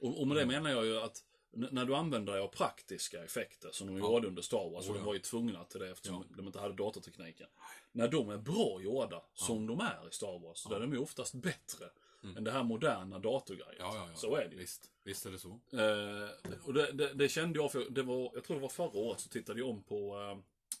Och, 0.00 0.20
och 0.20 0.26
med 0.28 0.36
det 0.36 0.46
menar 0.46 0.70
jag 0.70 0.86
ju 0.86 1.00
att 1.00 1.24
när 1.52 1.84
du 1.84 1.94
använder 1.94 2.32
dig 2.32 2.42
av 2.42 2.48
praktiska 2.48 3.24
effekter 3.24 3.70
som 3.72 3.86
de 3.86 3.96
Ja. 3.96 4.02
gjorde 4.12 4.28
under 4.28 4.42
Star 4.42 4.70
Wars, 4.70 4.84
Oh, 4.84 4.88
och 4.88 4.94
de 4.94 5.00
ja. 5.00 5.06
var 5.06 5.14
ju 5.14 5.20
tvungna 5.20 5.64
till 5.64 5.80
det 5.80 5.90
eftersom 5.90 6.24
Ja. 6.30 6.36
de 6.36 6.46
inte 6.46 6.58
hade 6.60 6.74
datortekniken. 6.74 7.48
När 7.92 8.08
de 8.08 8.30
är 8.30 8.38
bra 8.38 8.80
gjorda, 8.82 9.22
som 9.34 9.66
de 9.66 9.80
är 9.80 10.08
i 10.08 10.12
Star 10.12 10.38
Wars, 10.38 10.58
så 10.58 10.74
är 10.74 10.80
de 10.80 10.92
ju 10.92 10.98
oftast 10.98 11.34
bättre 11.34 11.90
än 12.36 12.44
det 12.44 12.50
här 12.50 12.62
moderna 12.62 13.18
datorgrejen. 13.18 13.80
Mm. 13.84 13.94
Ja, 13.94 13.96
ja, 13.96 14.08
ja. 14.10 14.16
Så 14.16 14.36
är 14.36 14.48
det. 14.48 14.56
Visst, 14.56 14.90
visst 15.04 15.26
är 15.26 15.30
det 15.30 15.38
så. 15.38 15.48
Eh, 15.48 16.58
och 16.64 16.74
det, 16.74 16.92
det, 16.92 17.14
det 17.14 17.28
kände 17.28 17.58
jag, 17.58 17.72
för 17.72 17.90
det 17.90 18.02
var, 18.02 18.30
jag 18.34 18.44
tror 18.44 18.56
det 18.56 18.62
var 18.62 18.68
förra 18.68 18.98
året, 18.98 19.20
så 19.20 19.28
tittade 19.28 19.58
jag 19.60 19.68
om 19.68 19.82
på 19.82 20.16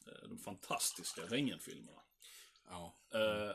eh, 0.06 0.28
de 0.28 0.38
fantastiska 0.38 1.22
Ringen-filmerna. 1.22 2.00
Ja. 2.68 2.94
Eh, 3.14 3.50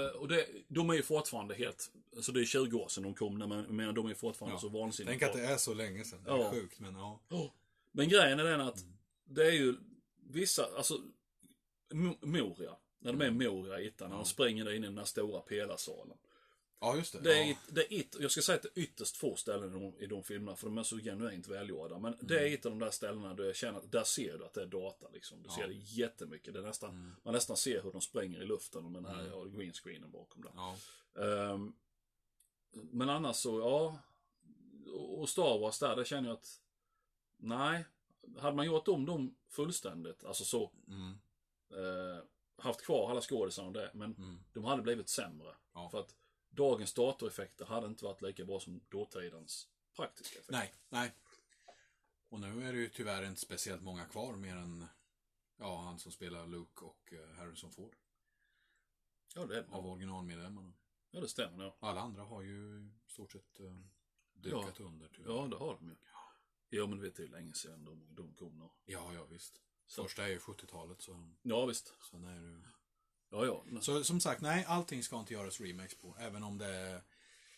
eh, 0.00 0.06
och 0.16 0.28
det, 0.28 0.46
de 0.68 0.90
är 0.90 0.94
ju 0.94 1.02
fortfarande 1.02 1.54
helt, 1.54 1.90
alltså 2.16 2.32
det 2.32 2.40
är 2.40 2.44
20 2.44 2.78
år 2.78 2.88
sedan 2.88 3.02
de 3.02 3.14
kom, 3.14 3.38
men 3.38 3.76
menar, 3.76 3.92
de 3.92 4.06
är 4.06 4.14
fortfarande 4.14 4.54
Ja. 4.56 4.60
så 4.60 4.68
vansinnigt 4.68 5.10
Tänk 5.10 5.22
att 5.22 5.32
det 5.32 5.46
är 5.46 5.56
så 5.56 5.74
länge 5.74 6.04
sedan. 6.04 6.22
Det 6.24 6.30
är 6.30 6.36
Ja. 6.38 6.50
sjukt, 6.50 6.80
men 6.80 6.94
ja. 6.94 7.20
Ja. 7.28 7.54
Men 7.92 8.08
grejen 8.08 8.38
är 8.40 8.44
den 8.44 8.60
att 8.60 8.84
det 9.24 9.46
är 9.46 9.52
ju 9.52 9.74
vissa, 10.30 10.66
alltså 10.76 10.94
Mo- 11.92 12.26
Moria, 12.26 12.76
när 12.98 13.12
de 13.12 13.20
är 13.22 13.26
i 13.26 13.30
Moria 13.30 13.80
i 13.80 13.86
ettan, 13.86 14.10
när 14.10 14.16
de 14.16 14.24
springer 14.24 14.64
där 14.64 14.72
inne 14.72 14.86
i 14.86 14.88
den 14.88 14.98
här 14.98 15.04
stora 15.04 15.40
pelarsalen. 15.40 16.16
Ja, 16.82 16.96
just 16.96 17.12
det. 17.12 17.20
Det 17.20 17.38
är, 17.38 17.44
ja. 17.44 17.50
ett, 17.50 17.58
det 17.74 17.94
är 17.94 18.00
ett, 18.00 18.16
jag 18.20 18.30
ska 18.30 18.42
säga 18.42 18.56
att 18.56 18.62
det 18.62 18.68
är 18.76 18.82
ytterst 18.82 19.16
få 19.16 19.36
ställen 19.36 19.70
i 19.76 19.80
de, 19.80 20.04
i 20.04 20.06
de 20.06 20.22
filmerna, 20.22 20.56
för 20.56 20.66
de 20.66 20.78
är 20.78 20.82
så 20.82 20.98
genuint 20.98 21.48
välgjorda. 21.48 21.98
Men 21.98 22.16
det 22.20 22.38
är 22.48 22.54
ett 22.54 22.66
av 22.66 22.72
de 22.72 22.78
där 22.78 22.90
ställena 22.90 23.34
där 23.34 23.44
jag 23.44 23.56
känner 23.56 23.78
att 23.78 23.92
där 23.92 24.04
ser 24.04 24.38
du 24.38 24.44
att 24.44 24.54
det 24.54 24.62
är 24.62 24.66
data. 24.66 25.06
Liksom. 25.12 25.42
Du 25.42 25.48
ser 25.48 25.68
det 25.68 25.74
jättemycket. 25.74 26.54
Det 26.54 26.60
är 26.60 26.64
nästan, 26.64 27.16
Man 27.22 27.34
nästan 27.34 27.56
ser 27.56 27.82
hur 27.82 27.92
de 27.92 28.00
springer 28.00 28.42
i 28.42 28.46
luften 28.46 28.92
med 28.92 29.02
den 29.02 29.14
här 29.14 29.26
ja, 29.26 29.44
green 29.44 29.72
screenen 29.72 30.10
bakom 30.10 30.42
där. 30.42 30.52
Ja. 30.54 30.76
Ehm, 31.22 31.72
men 32.72 33.08
annars 33.08 33.36
så, 33.36 33.58
ja. 33.60 33.98
Och 34.94 35.28
Star 35.28 35.58
Wars 35.58 35.78
där, 35.78 35.96
det 35.96 36.04
känner 36.04 36.28
jag 36.28 36.36
att... 36.36 36.60
Nej. 37.36 37.84
Hade 38.38 38.56
man 38.56 38.66
gjort 38.66 38.88
om 38.88 39.06
dem 39.06 39.34
fullständigt, 39.48 40.24
alltså 40.24 40.44
så. 40.44 40.70
Mm. 40.88 41.10
Eh, 41.70 42.22
haft 42.56 42.82
kvar 42.82 43.10
alla 43.10 43.20
skådisar 43.20 43.64
och 43.64 43.72
det, 43.72 43.90
men 43.94 44.14
Mm. 44.14 44.38
de 44.52 44.64
hade 44.64 44.82
blivit 44.82 45.08
sämre. 45.08 45.54
Ja. 45.74 45.88
För 45.90 46.00
att 46.00 46.14
dagens 46.52 46.94
datoreffekter 46.94 47.64
hade 47.64 47.86
inte 47.86 48.04
varit 48.04 48.22
lika 48.22 48.44
bra 48.44 48.60
som 48.60 48.80
dåtidens 48.88 49.68
praktiska 49.96 50.38
effekter. 50.38 50.52
Nej, 50.52 50.74
nej. 50.88 51.12
Och 52.28 52.40
nu 52.40 52.68
är 52.68 52.72
det 52.72 52.78
ju 52.78 52.88
tyvärr 52.88 53.24
inte 53.24 53.40
speciellt 53.40 53.82
många 53.82 54.04
kvar 54.04 54.36
mer 54.36 54.56
än 54.56 54.86
ja, 55.56 55.80
han 55.80 55.98
som 55.98 56.12
spelar 56.12 56.46
Luke 56.46 56.84
och 56.84 57.12
eh, 57.12 57.34
Harrison 57.36 57.70
Ford. 57.72 57.96
Ja, 59.34 59.46
det, 59.46 59.58
är, 59.58 59.66
Av 59.70 59.86
originalmedlemmarna. 59.86 60.72
ja, 61.10 61.20
det 61.20 61.28
stämmer. 61.28 61.64
Ja. 61.64 61.76
Alla 61.80 62.00
andra 62.00 62.22
har 62.22 62.42
ju 62.42 62.90
i 63.06 63.10
stort 63.10 63.32
sett 63.32 63.60
uh, 63.60 63.80
dukat 64.32 64.80
under. 64.80 65.08
Tyvärr. 65.08 65.30
ja, 65.30 65.46
det 65.46 65.56
har 65.56 65.74
de 65.74 65.88
ju. 65.88 65.96
Ja, 66.68 66.86
men 66.86 66.98
du 66.98 67.04
vet, 67.04 67.16
det 67.16 67.22
är 67.22 67.26
ju 67.26 67.32
länge 67.32 67.52
sedan 67.52 67.84
de, 67.84 68.14
de 68.14 68.34
kom. 68.34 68.68
ja, 68.84 69.14
ja 69.14 69.24
visst. 69.24 69.62
Så. 69.86 70.02
Första 70.02 70.24
är 70.24 70.28
ju 70.28 70.38
70-talet 70.38 71.00
så 71.00 71.30
Ja, 71.42 71.66
visst. 71.66 71.94
sen 72.10 72.24
är 72.24 72.40
det 72.40 72.46
ju... 72.46 72.62
Ja, 73.32 73.46
ja. 73.46 73.64
Men, 73.66 73.82
Så 73.82 74.04
som 74.04 74.20
sagt, 74.20 74.40
nej, 74.40 74.64
allting 74.68 75.02
ska 75.02 75.20
inte 75.20 75.32
göras 75.34 75.60
remakes 75.60 75.94
på. 75.94 76.16
Även 76.20 76.42
om 76.42 76.58
det 76.58 76.66
är... 76.66 77.02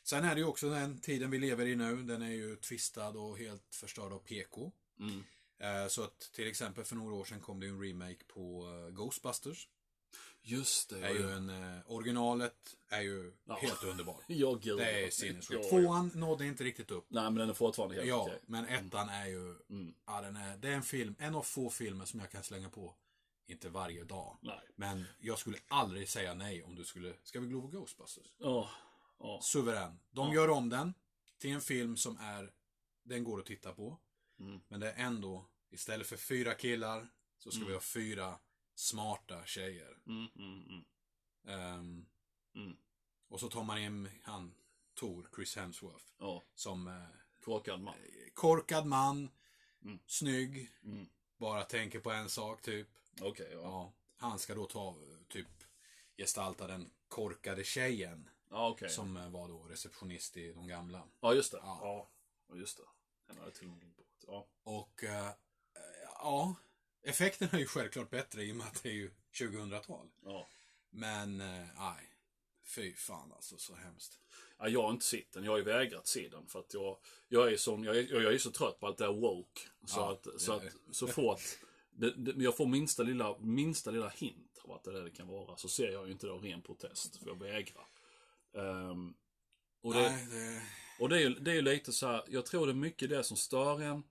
Sen 0.02 0.24
är 0.24 0.34
det 0.34 0.40
ju 0.40 0.46
också 0.46 0.70
den 0.70 0.98
tiden 1.00 1.30
vi 1.30 1.38
lever 1.38 1.66
i 1.66 1.76
nu. 1.76 2.02
Den 2.02 2.22
är 2.22 2.30
ju 2.30 2.56
tvistad 2.56 3.08
och 3.08 3.38
helt 3.38 3.74
förstörd 3.74 4.12
av 4.12 4.18
PK. 4.18 4.72
mm. 5.00 5.24
Eh, 5.58 5.88
Så 5.88 6.02
att 6.02 6.30
till 6.34 6.48
exempel 6.48 6.84
för 6.84 6.96
några 6.96 7.14
år 7.14 7.24
sedan 7.24 7.40
kom 7.40 7.60
det 7.60 7.66
en 7.66 7.82
remake 7.82 8.24
på 8.28 8.66
eh, 8.88 8.94
Ghostbusters. 8.94 9.68
Just 10.42 10.90
det. 10.90 11.06
är 11.06 11.10
ju 11.14 11.30
en, 11.30 11.48
eh, 11.50 11.80
originalet 11.86 12.76
är 12.88 13.00
ju 13.00 13.32
Ja. 13.44 13.54
helt 13.62 13.84
underbar. 13.84 14.16
Ja, 14.28 14.54
gud. 14.54 14.78
Det 14.78 15.04
är 15.04 15.10
sinnessjukt. 15.10 15.68
Tvåan 15.70 16.10
nådde 16.14 16.46
inte 16.46 16.64
riktigt 16.64 16.90
upp. 16.90 17.06
Nej, 17.08 17.22
men 17.24 17.34
den 17.34 17.48
är 17.50 17.54
fortfarande 17.54 17.94
helt 17.94 18.08
Ja, 18.08 18.22
okej. 18.22 18.40
men 18.46 18.64
ettan 18.66 19.08
är 19.08 19.26
ju... 19.26 19.54
Mm. 19.70 19.94
Ja, 20.06 20.20
den 20.20 20.36
är, 20.36 20.56
det 20.56 20.68
är 20.68 20.72
en 20.72 20.82
film, 20.82 21.14
en 21.18 21.34
av 21.34 21.42
få 21.42 21.70
filmer 21.70 22.04
som 22.04 22.20
jag 22.20 22.30
kan 22.30 22.42
slänga 22.42 22.70
på. 22.70 22.94
Inte 23.46 23.68
varje 23.68 24.04
dag. 24.04 24.38
Nej. 24.42 24.60
Men 24.76 25.04
jag 25.18 25.38
skulle 25.38 25.58
aldrig 25.68 26.08
säga 26.08 26.34
nej 26.34 26.62
om 26.62 26.74
du 26.74 26.84
skulle... 26.84 27.14
Ska 27.22 27.40
vi 27.40 27.46
gå 27.48 27.60
på 27.60 27.68
Ghostbusters? 27.68 28.34
Ja. 28.38 28.70
Ja. 29.18 29.40
Suverän. 29.42 30.00
De 30.10 30.28
Ja. 30.28 30.34
gör 30.34 30.50
om 30.50 30.68
den 30.68 30.94
till 31.38 31.50
en 31.50 31.60
film 31.60 31.96
som 31.96 32.16
är... 32.20 32.52
Den 33.02 33.24
går 33.24 33.40
att 33.40 33.46
titta 33.46 33.72
på. 33.72 34.00
Mm. 34.40 34.60
Men 34.68 34.80
det 34.80 34.92
är 34.92 35.04
ändå, 35.06 35.46
istället 35.70 36.06
för 36.06 36.16
fyra 36.16 36.54
killar, 36.54 37.08
så 37.38 37.50
ska 37.50 37.56
Mm. 37.58 37.68
vi 37.68 37.74
ha 37.74 37.80
fyra 37.80 38.38
smarta 38.74 39.46
tjejer. 39.46 39.98
Mm, 40.06 40.28
Mm. 42.54 42.76
och 43.28 43.40
så 43.40 43.48
tar 43.48 43.64
man 43.64 43.78
in 43.78 44.08
han, 44.22 44.54
Thor, 44.94 45.28
Chris 45.36 45.56
Hemsworth. 45.56 46.04
Ja. 46.18 46.42
Som 46.54 46.88
eh, 46.88 47.02
Korkad 47.44 47.80
man. 47.80 47.94
korkad 48.34 48.86
man, 48.86 49.30
snygg, 50.06 50.70
bara 51.36 51.62
tänker 51.64 52.00
på 52.00 52.10
en 52.10 52.28
sak 52.28 52.62
typ. 52.62 52.88
Okej, 53.20 53.48
ja. 53.52 53.58
Ja, 53.60 53.92
han 54.16 54.38
ska 54.38 54.54
då 54.54 54.66
ta, 54.66 54.96
typ, 55.28 55.46
gestalta 56.16 56.66
den 56.66 56.90
korkade 57.08 57.64
tjejen. 57.64 58.28
Ja, 58.50 58.68
okej. 58.68 58.88
Som 58.90 59.16
eh, 59.16 59.28
var 59.30 59.48
då 59.48 59.62
receptionist 59.62 60.36
i 60.36 60.52
de 60.52 60.66
gamla. 60.66 61.02
Ja, 61.20 61.34
just 61.34 61.52
det. 61.52 61.58
Ja. 61.62 62.08
Ja. 62.48 62.56
Just 62.56 62.76
det. 62.76 62.82
Den 63.26 63.36
har 63.38 63.44
jag 63.44 63.54
till 63.54 63.64
och 63.64 63.70
med 63.70 63.80
glömt 63.80 63.96
bort. 63.96 64.24
Ja. 64.26 64.46
Och, 64.62 65.04
eh, 65.04 65.30
ja, 66.18 66.54
effekten 67.02 67.48
är 67.52 67.58
ju 67.58 67.66
självklart 67.66 68.10
bättre 68.10 68.42
i 68.42 68.52
och 68.52 68.56
med 68.56 68.66
att 68.66 68.82
det 68.82 68.88
är 68.88 68.92
ju 68.92 69.10
2000-tal. 69.32 70.08
Ja. 70.24 70.46
Men, 70.90 71.38
nej. 71.76 72.10
Fy 72.66 72.94
fan 72.94 73.32
alltså, 73.32 73.56
så 73.58 73.74
hemskt. 73.74 74.20
Ja, 74.58 74.68
jag 74.68 74.82
har 74.82 74.90
inte 74.90 75.04
sett 75.06 75.32
den. 75.32 75.44
Jag 75.44 75.50
har 75.52 75.58
ju 75.58 75.64
vägrat 75.64 76.06
se 76.06 76.28
den. 76.28 76.46
För 76.46 76.60
att 76.60 76.74
jag, 76.74 76.98
jag 77.28 77.52
är 77.52 77.56
sån, 77.56 77.84
jag 77.84 77.96
är, 77.96 78.22
jag 78.22 78.34
är 78.34 78.38
så 78.38 78.50
trött 78.50 78.80
på 78.80 78.86
allt 78.86 78.98
det 78.98 79.04
här 79.04 79.12
woke. 79.12 79.60
Så 79.86 80.00
Ja, 80.00 80.12
att, 80.12 80.40
så 80.40 80.52
är- 80.52 80.66
att, 80.66 80.72
så 80.96 81.06
fort 81.08 81.40
det, 81.96 82.10
det, 82.10 82.44
jag 82.44 82.56
får 82.56 82.66
minsta 82.66 83.02
lilla, 83.02 83.38
minsta 83.38 83.90
lilla 83.90 84.08
hint 84.08 84.58
av 84.64 84.72
att 84.72 84.84
det 84.84 84.92
där 84.92 85.04
det 85.04 85.10
kan 85.10 85.28
vara, 85.28 85.56
så 85.56 85.68
ser 85.68 85.90
jag 85.92 86.06
ju 86.06 86.12
inte 86.12 86.26
det 86.26 86.32
av 86.32 86.42
ren 86.42 86.62
protest. 86.62 87.16
För 87.16 87.26
jag 87.26 87.38
vägrar. 87.38 87.86
Ehm, 88.54 89.14
och 89.82 89.94
det, 89.94 90.00
Nej, 90.00 90.26
det... 90.30 90.62
och 91.00 91.08
det 91.08 91.16
är 91.16 91.20
ju 91.20 91.34
det 91.34 91.50
är 91.50 91.54
ju 91.54 91.62
lite 91.62 91.92
så 91.92 92.06
här, 92.06 92.24
jag 92.28 92.46
tror 92.46 92.66
det 92.66 92.72
är 92.72 92.74
mycket 92.74 93.10
det 93.10 93.24
som 93.24 93.36
stör 93.36 93.82
en 93.82 94.02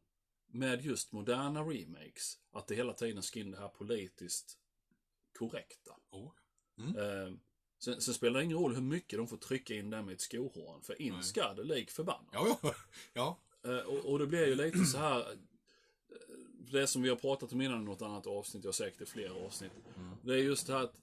med 0.47 0.85
just 0.85 1.11
moderna 1.11 1.61
remakes. 1.61 2.37
Att 2.51 2.67
det 2.67 2.75
hela 2.75 2.93
tiden 2.93 3.23
ska 3.23 3.39
in 3.39 3.51
det 3.51 3.59
här 3.59 3.67
politiskt 3.67 4.57
korrekta. 5.39 5.91
Oh. 6.11 6.31
Eh, 6.79 7.33
sen, 7.83 8.01
sen 8.01 8.13
spelar 8.13 8.39
det 8.39 8.45
ingen 8.45 8.57
roll 8.57 8.75
hur 8.75 8.81
mycket 8.81 9.19
de 9.19 9.27
får 9.27 9.37
trycka 9.37 9.75
in 9.75 9.89
där 9.89 10.01
med 10.01 10.13
ett 10.13 10.21
skohorn. 10.21 10.81
För 10.81 11.01
in 11.01 11.23
ska 11.23 11.53
det 11.53 11.63
lik 11.63 11.91
förbannat. 11.91 12.29
Ja, 12.33 12.59
ja. 12.63 12.75
ja. 13.13 13.39
Eh, 13.65 13.79
och, 13.79 14.05
och 14.05 14.19
det 14.19 14.27
blir 14.27 14.47
ju 14.47 14.55
lite 14.55 14.85
så 14.85 14.97
här. 14.97 15.37
Det 16.71 16.87
som 16.87 17.01
vi 17.01 17.09
har 17.09 17.15
pratat 17.15 17.53
om 17.53 17.61
innan 17.61 17.81
i 17.81 17.85
något 17.85 18.01
annat 18.01 18.27
avsnitt, 18.27 18.63
jag 18.63 18.67
har 18.67 18.73
säkert 18.73 19.01
i 19.01 19.05
flera 19.05 19.33
avsnitt. 19.33 19.71
Det 20.21 20.33
är 20.33 20.37
just 20.37 20.67
det 20.67 20.73
här 20.73 20.83
att, 20.83 20.95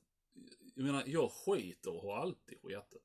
jag 0.74 0.84
menar, 0.84 1.02
jag 1.06 1.30
skiter 1.32 1.90
och 1.96 2.02
har 2.02 2.16
alltid 2.16 2.58
skitit. 2.62 2.96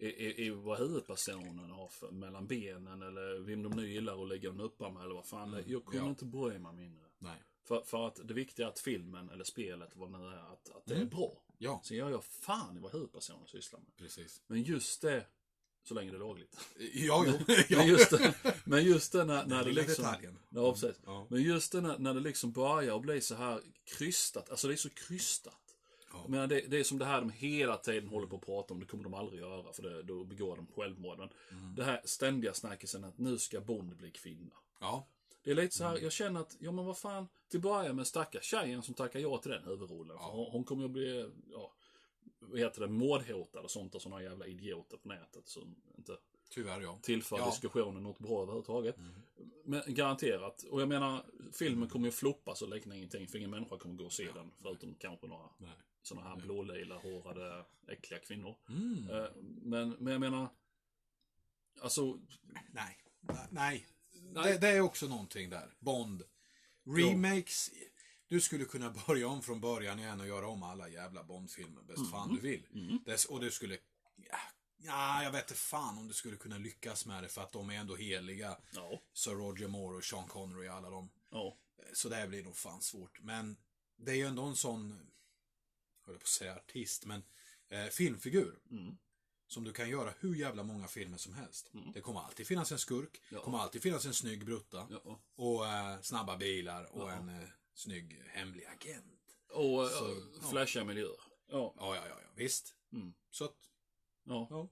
I, 0.00 0.06
i, 0.06 0.46
i 0.46 0.50
vad 0.50 0.78
huvudpersonen 0.78 1.70
har 1.70 1.88
för, 1.88 2.10
mellan 2.10 2.46
benen 2.46 3.02
eller 3.02 3.38
vem 3.38 3.62
de 3.62 3.72
nu 3.72 3.90
gillar 3.92 4.22
att 4.22 4.28
lägga 4.28 4.50
en 4.50 4.60
uppa 4.60 4.90
med 4.90 5.04
eller 5.04 5.14
vad 5.14 5.26
fan 5.26 5.54
är. 5.54 5.64
Jag 5.66 5.84
kommer 5.84 6.00
ja. 6.04 6.08
inte 6.08 6.24
bry 6.24 6.58
mig 6.58 6.72
mindre. 6.72 7.04
Nej. 7.18 7.42
För, 7.64 7.82
för 7.82 8.06
att 8.06 8.20
det 8.28 8.34
viktiga 8.34 8.66
är 8.66 8.70
att 8.70 8.78
filmen 8.80 9.30
eller 9.30 9.44
spelet, 9.44 9.96
vad 9.96 10.12
det 10.12 10.18
nu 10.18 10.24
är, 10.24 10.52
att, 10.52 10.70
att 10.70 10.86
det 10.86 10.94
Mm. 10.94 11.06
är 11.06 11.10
bra. 11.10 11.42
Ja, 11.58 11.80
Sen 11.84 11.96
gör 11.96 12.10
jag 12.10 12.24
fan 12.24 12.76
i 12.76 12.80
vad 12.80 12.92
huvudpersonen 12.92 13.46
sysslar 13.46 13.80
med. 13.80 13.96
precis. 13.96 14.42
Men 14.46 14.62
just 14.62 15.02
det, 15.02 15.26
så 15.88 15.94
länge 15.94 16.10
det 16.10 16.16
är 16.16 16.20
lagligt. 16.20 16.56
Ja, 16.94 17.24
jo. 17.26 17.32
Men 17.76 17.86
just 17.88 18.10
det, 18.10 18.34
men 18.64 18.84
just 18.84 19.12
det 19.12 19.24
när, 19.24 19.46
när 19.46 19.64
det 19.64 19.72
liksom... 19.72 20.04
detaljen. 20.04 20.38
Ja, 20.50 20.72
precis. 20.72 20.96
Ja. 21.06 21.26
Men 21.30 21.42
just 21.42 21.72
det 21.72 21.80
när, 21.80 21.98
när 21.98 22.14
det 22.14 22.20
liksom 22.20 22.52
börjar 22.52 22.96
att 22.96 23.02
bli 23.02 23.20
så 23.20 23.34
här 23.34 23.60
krystat. 23.84 24.50
Alltså 24.50 24.68
det 24.68 24.74
är 24.74 24.76
så 24.76 24.90
krystat. 24.90 25.54
Ja. 26.12 26.18
Jag 26.22 26.30
menar, 26.30 26.46
det, 26.46 26.60
det 26.60 26.78
är 26.78 26.84
som 26.84 26.98
det 26.98 27.04
här 27.04 27.20
de 27.20 27.30
hela 27.30 27.76
tiden 27.76 28.08
håller 28.08 28.26
på 28.26 28.36
att 28.36 28.46
prata 28.46 28.74
om. 28.74 28.80
Det 28.80 28.86
kommer 28.86 29.04
de 29.04 29.14
aldrig 29.14 29.40
göra 29.40 29.72
för 29.72 29.82
det, 29.82 30.02
då 30.02 30.24
begår 30.24 30.56
de 30.56 30.66
självmord. 30.76 31.18
Men 31.18 31.28
Mm. 31.52 31.74
det 31.74 31.84
här 31.84 32.02
ständiga 32.04 32.54
snackisen 32.54 33.04
att 33.04 33.18
nu 33.18 33.38
ska 33.38 33.60
Bond 33.60 33.96
bli 33.96 34.10
kvinna. 34.10 34.54
Ja. 34.80 35.08
Det 35.44 35.50
är 35.50 35.54
lite 35.54 35.76
så 35.76 35.84
här, 35.84 35.90
Mm. 35.90 36.02
jag 36.02 36.12
känner 36.12 36.40
att, 36.40 36.56
ja 36.58 36.72
men 36.72 36.84
vad 36.86 36.98
fan, 36.98 37.28
till 37.50 37.60
börja 37.60 37.92
med 37.92 38.06
stackars 38.06 38.44
tjejen 38.44 38.82
som 38.82 38.94
tackar 38.94 39.20
ja 39.20 39.38
till 39.38 39.50
den 39.50 39.64
huvudrollen. 39.64 40.16
Ja. 40.20 40.30
Hon, 40.32 40.50
hon 40.52 40.64
kommer 40.64 40.82
ju 40.82 40.86
att 40.86 40.92
bli, 40.92 41.30
ja, 41.52 41.72
vad 42.40 42.58
heter 42.60 42.80
det, 42.80 42.88
mordhotad 42.88 43.60
och 43.60 43.70
sånt 43.70 43.94
och 43.94 44.02
sådana 44.02 44.22
jävla 44.22 44.46
idioter 44.46 44.96
på 44.96 45.08
nätet 45.08 45.48
som 45.48 45.76
inte 45.96 46.16
Tyvärr 46.50 46.80
ja. 46.80 46.98
tillför 47.02 47.38
Ja. 47.38 47.50
diskussionen 47.50 48.02
något 48.02 48.18
bra 48.18 48.42
överhuvudtaget. 48.42 48.96
Mm. 48.96 49.12
Men 49.64 49.82
garanterat. 49.86 50.62
Och 50.62 50.80
jag 50.80 50.88
menar, 50.88 51.24
filmen 51.52 51.88
kommer 51.88 52.06
ju 52.06 52.12
floppa 52.12 52.54
så 52.54 52.66
länge 52.66 52.96
ingenting. 52.96 53.28
För 53.28 53.38
ingen 53.38 53.50
människa 53.50 53.78
kommer 53.78 53.94
gå 53.94 54.04
och 54.04 54.12
se 54.12 54.32
den. 54.32 54.50
Förutom 54.62 54.94
kanske 54.94 55.26
några 55.26 55.48
Nej. 55.58 55.70
sådana 56.02 56.28
här 56.28 56.36
blålila 56.36 56.98
hårade 56.98 57.64
äckliga 57.88 58.20
kvinnor. 58.20 58.56
Mm. 58.68 59.10
Eh, 59.10 59.26
Men, 59.62 59.90
men 59.98 60.12
jag 60.12 60.20
menar, 60.20 60.48
alltså, 61.80 62.18
Nej. 62.42 62.62
Nej. 62.72 62.98
Nej. 63.50 63.86
Nej. 64.32 64.52
Det, 64.52 64.58
det 64.58 64.68
är 64.68 64.80
också 64.80 65.06
någonting 65.06 65.50
där. 65.50 65.74
Bond. 65.78 66.22
Remakes. 66.84 67.70
Du 68.28 68.40
skulle 68.40 68.64
kunna 68.64 68.90
börja 69.06 69.28
om 69.28 69.42
från 69.42 69.60
början 69.60 69.98
igen 69.98 70.20
och 70.20 70.26
göra 70.26 70.46
om 70.48 70.62
alla 70.62 70.88
jävla 70.88 71.24
Bond-filmer 71.24 71.82
bäst 71.82 72.10
fan 72.10 72.34
du 72.34 72.40
vill. 72.40 72.66
Det, 73.06 73.24
och 73.24 73.40
du 73.40 73.50
skulle 73.50 73.78
ja, 74.16 74.38
Ja, 74.80 75.22
jag 75.22 75.30
vet 75.32 75.42
inte 75.50 75.54
fan 75.60 75.98
om 75.98 76.08
du 76.08 76.14
skulle 76.14 76.36
kunna 76.36 76.58
lyckas 76.58 77.06
med 77.06 77.22
det 77.22 77.28
för 77.28 77.42
att 77.42 77.52
de 77.52 77.70
är 77.70 77.74
ändå 77.74 77.96
heliga. 77.96 78.56
Ja. 78.74 79.02
Sir 79.12 79.30
Roger 79.30 79.68
Moore 79.68 79.96
och 79.96 80.04
Sean 80.04 80.28
Connery 80.28 80.68
och 80.68 80.74
alla 80.74 80.90
dem. 80.90 81.10
Ja. 81.30 81.56
Så 81.92 82.08
det 82.08 82.16
här 82.16 82.26
blir 82.28 82.42
nog 82.44 82.56
fan 82.56 82.82
svårt. 82.82 83.20
Men 83.22 83.56
det 83.96 84.10
är 84.10 84.16
ju 84.16 84.24
ändå 84.26 84.42
en 84.42 84.56
sån, 84.56 84.88
jag 86.04 86.12
höll 86.12 86.18
på 86.18 86.22
att 86.24 86.28
säga 86.28 86.56
artist, 86.56 87.04
men 87.04 87.22
eh, 87.68 87.86
filmfigur. 87.86 88.58
Mm. 88.70 88.96
Som 89.46 89.64
du 89.64 89.72
kan 89.72 89.90
göra 89.90 90.14
hur 90.20 90.34
jävla 90.34 90.62
många 90.62 90.88
filmer 90.88 91.18
som 91.18 91.32
helst. 91.34 91.70
Mm. 91.74 91.92
Det 91.92 92.00
kommer 92.00 92.20
alltid 92.20 92.46
finnas 92.46 92.72
en 92.72 92.78
skurk. 92.78 93.22
Ja. 93.30 93.40
Kommer 93.40 93.58
alltid 93.58 93.82
finnas 93.82 94.06
en 94.06 94.14
snygg 94.14 94.44
brutta. 94.44 94.86
ja. 95.04 95.20
Och 95.34 95.66
eh, 95.66 96.00
snabba 96.00 96.36
bilar 96.36 96.84
och 96.84 97.08
Ja. 97.10 97.12
en 97.12 97.28
eh, 97.28 97.48
snygg 97.78 98.22
hemlig 98.26 98.64
agent. 98.64 99.36
Och 99.50 99.86
Så, 99.86 99.88
Så, 99.88 100.16
ja. 100.42 100.48
flasha 100.50 100.84
miljöer. 100.84 101.20
Ja. 101.50 101.74
Ja, 101.76 101.94
ja, 101.96 102.02
ja, 102.08 102.16
ja. 102.22 102.28
visst. 102.34 102.74
Mm. 102.92 103.14
Så 103.30 103.44
att, 103.44 103.56
ja. 104.24 104.46
ja. 104.50 104.68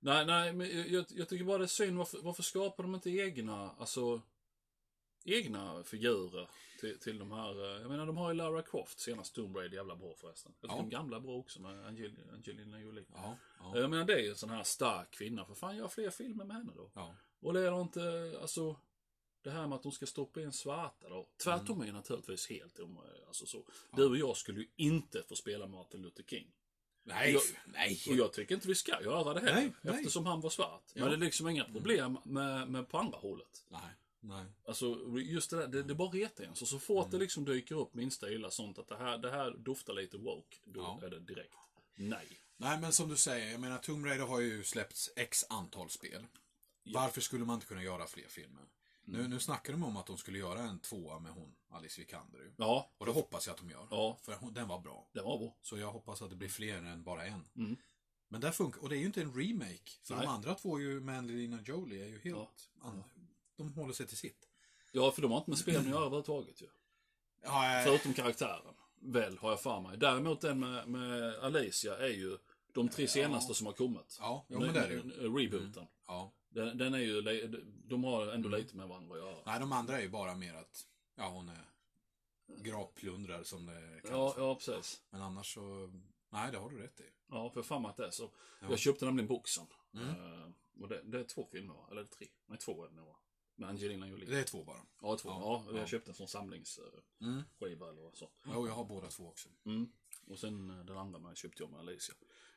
Nej, 0.00 0.26
nej, 0.26 0.52
men 0.52 0.92
jag- 0.92 1.06
jag, 1.10 1.28
tycker 1.28 1.44
bara 1.44 1.58
det 1.58 1.64
är 1.64 1.66
synd. 1.66 1.98
Varför, 1.98 2.18
varför 2.22 2.42
skapar 2.42 2.82
de 2.84 2.94
inte 2.94 3.10
egna, 3.10 3.70
alltså, 3.78 4.22
egna 5.24 5.84
figurer 5.84 6.48
till, 6.80 6.98
till 6.98 7.18
de 7.18 7.32
här? 7.32 7.64
eh, 7.76 7.80
Jag 7.82 7.90
menar, 7.90 8.06
de 8.06 8.16
har 8.16 8.30
ju 8.30 8.36
Lara 8.36 8.62
Croft, 8.62 9.00
senast 9.00 9.34
Tomb 9.34 9.56
Raider, 9.56 9.76
jävla 9.76 9.96
bra 9.96 10.14
förresten. 10.14 10.52
Jag 10.60 10.70
tycker 10.70 10.76
Ja. 10.82 10.82
de 10.82 10.90
gamla 10.90 11.16
är 11.16 11.20
bra 11.20 11.36
också 11.36 11.62
med 11.62 11.86
Angel- 11.86 12.30
Angelina 12.32 12.80
Jolie. 12.80 13.04
Ja, 13.14 13.36
ja, 13.60 13.78
Jag 13.78 13.90
menar, 13.90 14.04
det 14.04 14.12
är 14.14 14.18
ju 14.22 14.28
en 14.28 14.36
sån 14.36 14.50
här 14.50 14.62
stark 14.64 15.10
kvinna. 15.10 15.44
För 15.44 15.54
fan, 15.54 15.76
gör 15.76 15.88
fler 15.88 16.10
filmer 16.10 16.44
med 16.44 16.56
henne 16.56 16.72
då. 16.76 16.90
ja. 16.94 17.14
Och 17.40 17.52
det 17.52 17.60
är 17.60 17.80
inte, 17.80 18.34
alltså, 18.40 18.76
det 19.42 19.50
här 19.50 19.66
med 19.66 19.76
att 19.76 19.82
de 19.82 19.92
ska 19.92 20.06
stoppa 20.06 20.40
in 20.42 20.52
svarta 20.52 21.08
då. 21.08 21.28
Tvärtom 21.44 21.80
är 21.80 21.86
ju 21.86 21.92
naturligtvis 21.92 22.48
helt 22.48 22.78
om, 22.78 22.98
alltså 23.26 23.46
så. 23.46 23.64
Du 23.96 24.04
och 24.04 24.16
jag 24.16 24.36
skulle 24.36 24.60
ju 24.60 24.66
inte 24.76 25.22
få 25.28 25.36
spela 25.36 25.66
Martin 25.66 26.02
Luther 26.02 26.22
King. 26.22 26.46
Nej, 27.04 27.32
Jag- 27.32 27.42
nej. 27.66 28.00
Och 28.08 28.14
jag 28.16 28.32
tycker 28.32 28.54
inte 28.54 28.68
vi 28.68 28.74
ska 28.74 29.02
göra 29.02 29.34
det 29.34 29.40
heller. 29.40 29.54
Nej, 29.54 29.72
nej. 29.82 29.94
Eftersom 29.94 30.26
han 30.26 30.40
var 30.40 30.50
svart. 30.50 30.82
Ja. 30.94 31.00
Men 31.00 31.10
det 31.10 31.16
är 31.16 31.26
liksom 31.26 31.48
inga 31.48 31.64
problem 31.64 32.18
med, 32.24 32.68
med 32.68 32.88
på 32.88 32.98
andra 32.98 33.18
hållet. 33.18 33.64
Nej, 33.68 33.80
nej. 34.20 34.44
Alltså 34.64 34.98
just 35.18 35.50
det 35.50 35.56
där, 35.56 35.66
det, 35.66 35.82
det 35.82 35.94
bara 35.94 36.08
retar 36.08 36.44
en. 36.44 36.54
Så, 36.54 36.66
så 36.66 36.78
fort 36.78 36.98
Mm. 37.06 37.10
det 37.10 37.18
liksom 37.18 37.44
dyker 37.44 37.74
upp 37.78 37.94
minsta 37.94 38.30
illa 38.32 38.50
sånt 38.50 38.78
att 38.78 38.88
det 38.88 38.96
här, 38.96 39.18
det 39.18 39.30
här 39.30 39.50
doftar 39.50 39.92
lite 39.94 40.16
woke. 40.18 40.56
Då 40.64 40.80
Ja. 40.80 41.00
är 41.06 41.10
det 41.10 41.20
direkt. 41.20 41.54
Nej. 41.94 42.26
Nej, 42.56 42.78
men 42.80 42.92
som 42.92 43.08
du 43.08 43.16
säger, 43.16 43.50
jag 43.50 43.60
menar 43.60 43.78
Tomb 43.78 44.06
Raider 44.06 44.24
har 44.26 44.40
ju 44.40 44.64
släppts 44.64 45.10
x 45.16 45.44
antal 45.48 45.90
spel. 45.90 46.26
Varför 46.84 47.20
skulle 47.20 47.44
man 47.44 47.54
inte 47.54 47.66
kunna 47.66 47.82
göra 47.82 48.06
fler 48.06 48.28
filmer? 48.28 48.62
Mm. 49.08 49.20
Nu, 49.22 49.28
nu 49.28 49.40
snackar 49.40 49.72
de 49.72 49.82
om 49.84 49.96
att 49.96 50.06
de 50.06 50.16
skulle 50.18 50.38
göra 50.38 50.60
en 50.60 50.78
tvåa 50.78 51.18
med 51.18 51.32
hon, 51.32 51.54
Alice 51.70 52.00
Vikander. 52.00 52.52
Ja, 52.56 52.90
Och 52.98 53.06
det 53.06 53.12
hoppas 53.12 53.46
jag 53.46 53.54
att 53.54 53.60
de 53.60 53.70
gör. 53.70 53.86
Ja. 53.90 54.18
För 54.22 54.32
hon, 54.34 54.52
den 54.54 54.68
var 54.68 54.78
bra. 54.80 55.08
det 55.12 55.22
var 55.22 55.38
bra. 55.38 55.56
Så 55.62 55.78
jag 55.78 55.92
hoppas 55.92 56.22
att 56.22 56.30
det 56.30 56.36
blir 56.36 56.48
fler 56.48 56.76
än 56.82 57.02
bara 57.02 57.26
en. 57.26 57.48
Mm. 57.56 57.76
Men 58.28 58.40
där 58.40 58.50
funkar, 58.50 58.80
och 58.82 58.88
det 58.88 58.96
är 58.96 58.98
ju 59.00 59.06
inte 59.06 59.22
en 59.22 59.34
remake. 59.34 59.90
För 60.02 60.14
Nej. 60.16 60.26
de 60.26 60.30
andra 60.32 60.54
två 60.54 60.80
ju 60.80 61.00
med 61.00 61.18
Angelina 61.18 61.60
Jolie 61.62 62.02
är 62.04 62.08
ju 62.08 62.18
helt... 62.20 62.70
Ja. 62.82 62.88
an- 62.88 63.04
De 63.56 63.72
håller 63.74 63.92
sig 63.92 64.06
till 64.06 64.16
sitt. 64.16 64.48
Ja, 64.92 65.10
för 65.10 65.22
de 65.22 65.30
har 65.30 65.38
inte 65.38 65.50
med 65.50 65.58
spelen 65.58 65.80
att 65.80 65.88
göra 65.88 66.00
överhuvudtaget 66.00 66.62
ju. 66.62 66.66
Ja, 67.42 67.82
Förutom 67.84 68.12
karaktären. 68.14 68.74
Väl, 69.00 69.38
har 69.38 69.50
jag 69.50 69.60
för 69.62 69.80
mig. 69.80 69.98
Däremot 69.98 70.40
den 70.40 70.60
med, 70.60 70.88
med 70.88 71.34
Alicia 71.34 71.96
är 71.98 72.08
ju 72.12 72.38
de 72.72 72.88
tre 72.88 73.08
senaste 73.08 73.54
som 73.54 73.66
har 73.66 73.72
kommit. 73.74 74.16
ja, 74.20 74.46
jo, 74.48 74.60
men 74.60 74.74
det 74.74 74.80
är 74.80 74.88
det 74.88 74.94
ju. 74.94 75.00
Mm. 75.00 75.36
Rebooten. 75.36 75.86
Ja. 76.06 76.32
Den, 76.58 76.78
den 76.78 76.94
är 76.94 76.98
ju, 76.98 77.22
de 77.84 78.04
har 78.04 78.26
ändå 78.26 78.48
lite 78.48 78.76
med 78.76 78.88
varandra 78.88 79.14
att 79.14 79.20
göra. 79.20 79.42
Nej, 79.46 79.60
de 79.60 79.72
andra 79.72 79.98
är 79.98 80.02
ju 80.02 80.08
bara 80.08 80.34
mer 80.34 80.54
att, 80.54 80.86
ja 81.14 81.28
hon 81.28 81.48
är 81.48 81.64
gravplundrare 82.56 83.44
som 83.44 83.66
det 83.66 84.00
kallas. 84.02 84.34
Ja, 84.36 84.42
ja, 84.44 84.54
precis. 84.54 85.02
Men 85.10 85.22
annars 85.22 85.54
så, 85.54 85.90
nej 86.30 86.52
det 86.52 86.58
har 86.58 86.70
du 86.70 86.78
rätt 86.78 87.00
i. 87.00 87.04
Ja, 87.28 87.50
för 87.50 87.62
fan 87.62 87.86
att 87.86 87.96
det 87.96 88.06
är 88.06 88.10
så. 88.10 88.30
Ja. 88.60 88.66
Jag 88.70 88.78
köpte 88.78 89.04
nämligen 89.04 89.28
boxen. 89.28 89.66
Mm. 89.94 90.08
Eh, 90.08 90.48
och 90.80 90.88
det, 90.88 91.02
det 91.02 91.18
är 91.20 91.24
två 91.24 91.46
filmer, 91.52 91.76
eller 91.90 92.04
tre? 92.04 92.26
Nej, 92.46 92.58
två 92.58 92.84
är 92.84 92.88
det 92.88 92.94
nog. 92.94 93.16
Med 93.54 93.68
Angelina 93.68 94.08
Jolie. 94.08 94.26
Det 94.26 94.38
är 94.38 94.44
två 94.44 94.64
bara. 94.64 94.86
Ja, 95.02 95.16
två. 95.16 95.28
Ja, 95.28 95.64
Ja, 95.66 95.72
jag 95.72 95.82
ja. 95.82 95.86
köpte 95.86 96.10
en 96.10 96.14
sån 96.14 96.28
samlingsskiva 96.28 96.88
Mm. 97.20 97.42
eller 97.98 98.10
så. 98.16 98.30
Jo, 98.46 98.66
jag 98.66 98.74
har 98.74 98.84
båda 98.84 99.08
två 99.08 99.28
också. 99.28 99.48
Mm. 99.64 99.92
Och 100.26 100.38
sen 100.38 100.70
eh, 100.70 100.84
den 100.84 100.96
andra 100.96 101.18
med 101.18 101.36
köpte 101.36 101.62
jag 101.62 101.70
med 101.70 101.80
Alicia. 101.80 102.14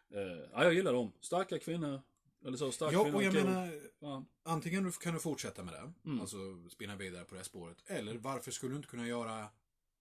Eh, 0.09 0.21
ja, 0.51 0.63
jag 0.63 0.73
gillar 0.73 0.93
dem. 0.93 1.11
Starka 1.21 1.59
kvinnor. 1.59 2.01
Eller 2.45 2.57
så, 2.57 2.71
starka 2.71 2.93
Ja, 2.93 2.99
och 3.15 3.23
jag 3.23 3.33
cool. 3.33 3.43
menar, 3.43 3.73
Ja. 3.99 4.25
antingen 4.43 4.91
kan 4.91 5.13
du 5.13 5.19
fortsätta 5.19 5.63
med 5.63 5.73
det, 5.73 5.93
Mm. 6.05 6.21
alltså 6.21 6.69
spinna 6.69 6.95
vidare 6.95 7.25
på 7.25 7.35
det 7.35 7.43
spåret, 7.43 7.83
eller 7.89 8.17
varför 8.17 8.51
skulle 8.51 8.71
du 8.73 8.77
inte 8.77 8.87
kunna 8.89 9.07
göra 9.07 9.47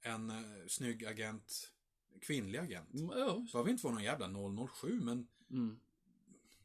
en 0.03 0.31
uh, 0.31 0.66
snygg 0.68 1.05
agent, 1.07 1.72
kvinnlig 2.20 2.59
agent? 2.59 2.94
Mm, 2.94 3.18
ja. 3.18 3.46
Behöver 3.53 3.70
inte 3.70 3.85
vara 3.85 3.94
någon 3.94 4.03
jävla 4.05 4.29
007, 4.29 5.00
men 5.00 5.29
Mm. 5.50 5.81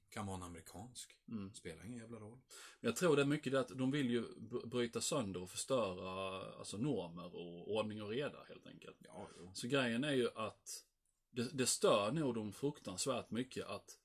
kan 0.10 0.26
vara 0.26 0.38
en 0.38 0.44
amerikansk. 0.44 1.20
Mm. 1.28 1.54
Spelar 1.54 1.86
ingen 1.86 2.00
jävla 2.00 2.18
roll. 2.20 2.40
Jag 2.80 2.96
tror 2.96 3.16
det 3.16 3.22
är 3.22 3.26
mycket 3.26 3.52
det 3.54 3.60
att 3.60 3.68
de 3.78 3.92
vill 3.92 4.10
ju 4.10 4.24
bryta 4.66 5.02
sönder 5.02 5.42
och 5.42 5.50
förstöra 5.50 6.42
alltså 6.58 6.78
normer 6.78 7.36
och 7.36 7.76
ordning 7.76 8.02
och 8.04 8.10
reda 8.10 8.44
helt 8.48 8.68
enkelt. 8.68 8.98
Ja, 9.00 9.28
jo. 9.38 9.52
Så 9.54 9.68
grejen 9.68 10.04
är 10.04 10.14
ju 10.14 10.30
att 10.36 10.86
det, 11.32 11.50
det 11.54 11.66
stör 11.66 12.12
nog 12.12 12.36
dem 12.36 12.54
fruktansvärt 12.54 13.32
mycket 13.32 13.66
att 13.66 13.98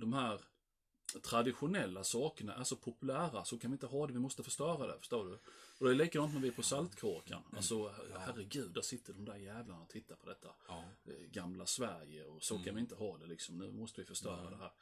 de 0.00 0.12
här 0.12 0.40
traditionella 1.22 2.04
sakerna 2.04 2.54
är 2.54 2.64
så 2.64 2.76
populära 2.76 3.44
så 3.44 3.58
kan 3.58 3.70
vi 3.70 3.74
inte 3.74 3.86
ha 3.86 4.06
det, 4.06 4.12
vi 4.12 4.18
måste 4.18 4.42
förstöra 4.42 4.86
det, 4.86 4.98
förstår 4.98 5.24
du? 5.24 5.38
Och 5.78 5.86
det 5.86 5.90
är 5.90 5.94
likadant 5.94 6.34
när 6.34 6.40
vi 6.40 6.48
är 6.48 6.52
på 6.52 6.62
Saltkråkan. 6.62 7.42
Alltså 7.56 7.94
herregud, 8.18 8.70
där 8.72 8.82
sitter 8.82 9.12
de 9.12 9.24
där 9.24 9.36
jävlarna 9.36 9.82
och 9.82 9.88
tittar 9.88 10.16
på 10.16 10.26
detta. 10.28 10.48
Ja. 10.68 10.84
eh, 11.04 11.12
gamla 11.30 11.66
Sverige 11.66 12.24
och 12.24 12.42
så 12.42 12.54
Mm. 12.54 12.64
kan 12.64 12.74
vi 12.74 12.80
inte 12.80 12.94
ha 12.94 13.18
det 13.18 13.26
liksom. 13.26 13.58
Nu 13.58 13.72
måste 13.72 14.00
vi 14.00 14.04
förstöra 14.06 14.50
det 14.50 14.56
här. 14.56 14.72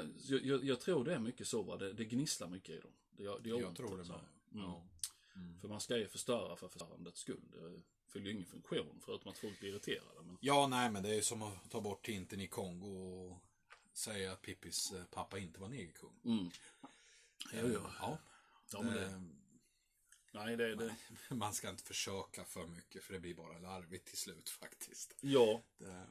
Eh, 0.00 0.04
jag, 0.28 0.44
jag, 0.44 0.64
jag 0.64 0.80
tror 0.80 1.04
det 1.04 1.14
är 1.14 1.18
mycket 1.18 1.48
så, 1.48 1.62
va? 1.62 1.76
Det, 1.76 1.92
det 1.92 2.04
gnisslar 2.04 2.48
mycket 2.48 2.70
i 2.70 2.78
dem. 2.80 2.92
Det, 3.10 3.38
det 3.40 3.48
Jag 3.48 3.64
ont, 3.64 3.76
tror 3.76 3.90
det 3.98 4.04
med. 4.08 4.20
Mm. 4.54 4.64
Ja. 4.66 4.88
Mm. 5.36 5.60
För 5.60 5.68
man 5.68 5.80
ska 5.80 5.96
ju 5.96 6.08
förstöra 6.08 6.56
för 6.56 6.68
förstörandets 6.68 7.20
skull. 7.20 7.42
Det 7.52 7.82
fyller 8.12 8.26
ju 8.26 8.32
ingen 8.32 8.46
funktion 8.46 9.00
förutom 9.04 9.30
att 9.30 9.38
folk 9.38 9.60
blir 9.60 9.70
irriterade. 9.70 10.22
Men... 10.26 10.38
ja, 10.40 10.66
nej, 10.66 10.90
men 10.90 11.02
det 11.02 11.14
är 11.14 11.20
som 11.20 11.42
att 11.42 11.70
ta 11.70 11.80
bort 11.80 12.04
tinten 12.06 12.40
i 12.40 12.48
Kongo 12.48 12.86
och 12.88 13.36
säga 13.98 14.32
att 14.32 14.42
Pippis 14.42 14.92
eh, 14.92 15.04
pappa 15.04 15.38
inte 15.38 15.60
var 15.60 15.68
negerkung. 15.68 16.20
Mm. 16.24 16.50
Jo, 17.52 17.70
jo. 17.74 17.80
Ja. 18.00 18.18
Ja, 18.72 18.82
men 18.82 18.94
det, 18.94 19.04
Eh, 19.04 19.20
nej, 20.32 20.56
det, 20.56 20.74
det, 20.74 20.94
Man 21.34 21.54
ska 21.54 21.68
inte 21.68 21.82
försöka 21.82 22.44
för 22.44 22.66
mycket 22.66 23.02
för 23.02 23.12
det 23.12 23.20
blir 23.20 23.34
bara 23.34 23.58
larvigt 23.58 24.06
till 24.08 24.18
slut 24.18 24.50
faktiskt. 24.50 25.14
ja. 25.20 25.62
Det, 25.78 26.06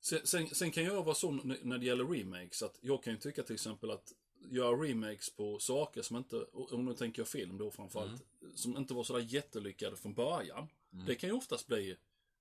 Sen, 0.00 0.20
sen, 0.26 0.48
sen 0.54 0.70
kan 0.70 0.84
jag 0.84 1.02
vara 1.02 1.14
sån 1.14 1.56
när 1.62 1.78
det 1.78 1.86
gäller 1.86 2.04
remakes 2.04 2.62
att 2.62 2.78
jag 2.80 3.02
kan 3.02 3.12
ju 3.12 3.18
tycka 3.18 3.42
till 3.42 3.54
exempel 3.54 3.90
att 3.90 4.12
göra 4.50 4.76
remakes 4.76 5.30
på 5.30 5.58
saker 5.58 6.02
som 6.02 6.16
inte, 6.16 6.36
om 6.52 6.84
nu 6.84 6.94
tänker 6.94 7.20
jag 7.22 7.28
film 7.28 7.58
då 7.58 7.70
framförallt, 7.70 8.22
som 8.54 8.76
inte 8.76 8.94
var 8.94 9.04
sådär 9.04 9.20
jättelyckade 9.20 9.96
från 9.96 10.14
början. 10.14 10.68
Det 11.06 11.14
kan 11.14 11.30
ju 11.30 11.34
oftast 11.36 11.66
bli 11.66 11.90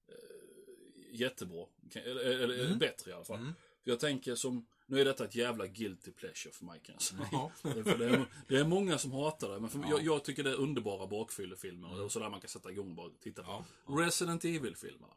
eh, 0.08 0.16
jättebra. 1.12 1.66
Eller 1.94 2.26
eller 2.26 2.76
bättre 2.76 3.12
i 3.12 3.14
alla 3.14 3.24
fall. 3.26 3.54
För 3.84 3.90
jag 3.92 4.00
tänker 4.00 4.36
som, 4.36 4.66
nu 4.86 5.00
är 5.02 5.06
detta 5.06 5.26
ett 5.26 5.36
jävla 5.36 5.68
guilty 5.68 6.12
pleasure 6.12 6.54
för 6.54 6.66
mig 6.66 6.80
kan 6.84 6.94
jag 6.96 7.02
säga. 7.02 7.28
Ja. 7.32 7.52
för 7.62 7.98
det, 7.98 8.06
är, 8.10 8.26
det 8.48 8.58
är 8.58 8.64
många 8.68 8.98
som 8.98 9.12
hatar 9.12 9.50
det, 9.50 9.60
men 9.60 9.70
för, 9.70 9.80
jag, 9.90 10.02
jag 10.04 10.24
tycker 10.24 10.44
det 10.44 10.50
är 10.50 10.56
underbara 10.60 11.08
bakfyllefilmer. 11.08 12.02
Och 12.02 12.12
sådär 12.12 12.30
man 12.30 12.40
kan 12.42 12.50
sätta 12.50 12.72
igång 12.72 12.90
och 12.90 12.96
bara 12.96 13.10
titta 13.22 13.44
på. 13.44 13.64
Ja. 13.88 13.96
Resident 14.04 14.46
Evil-filmerna. 14.46 15.14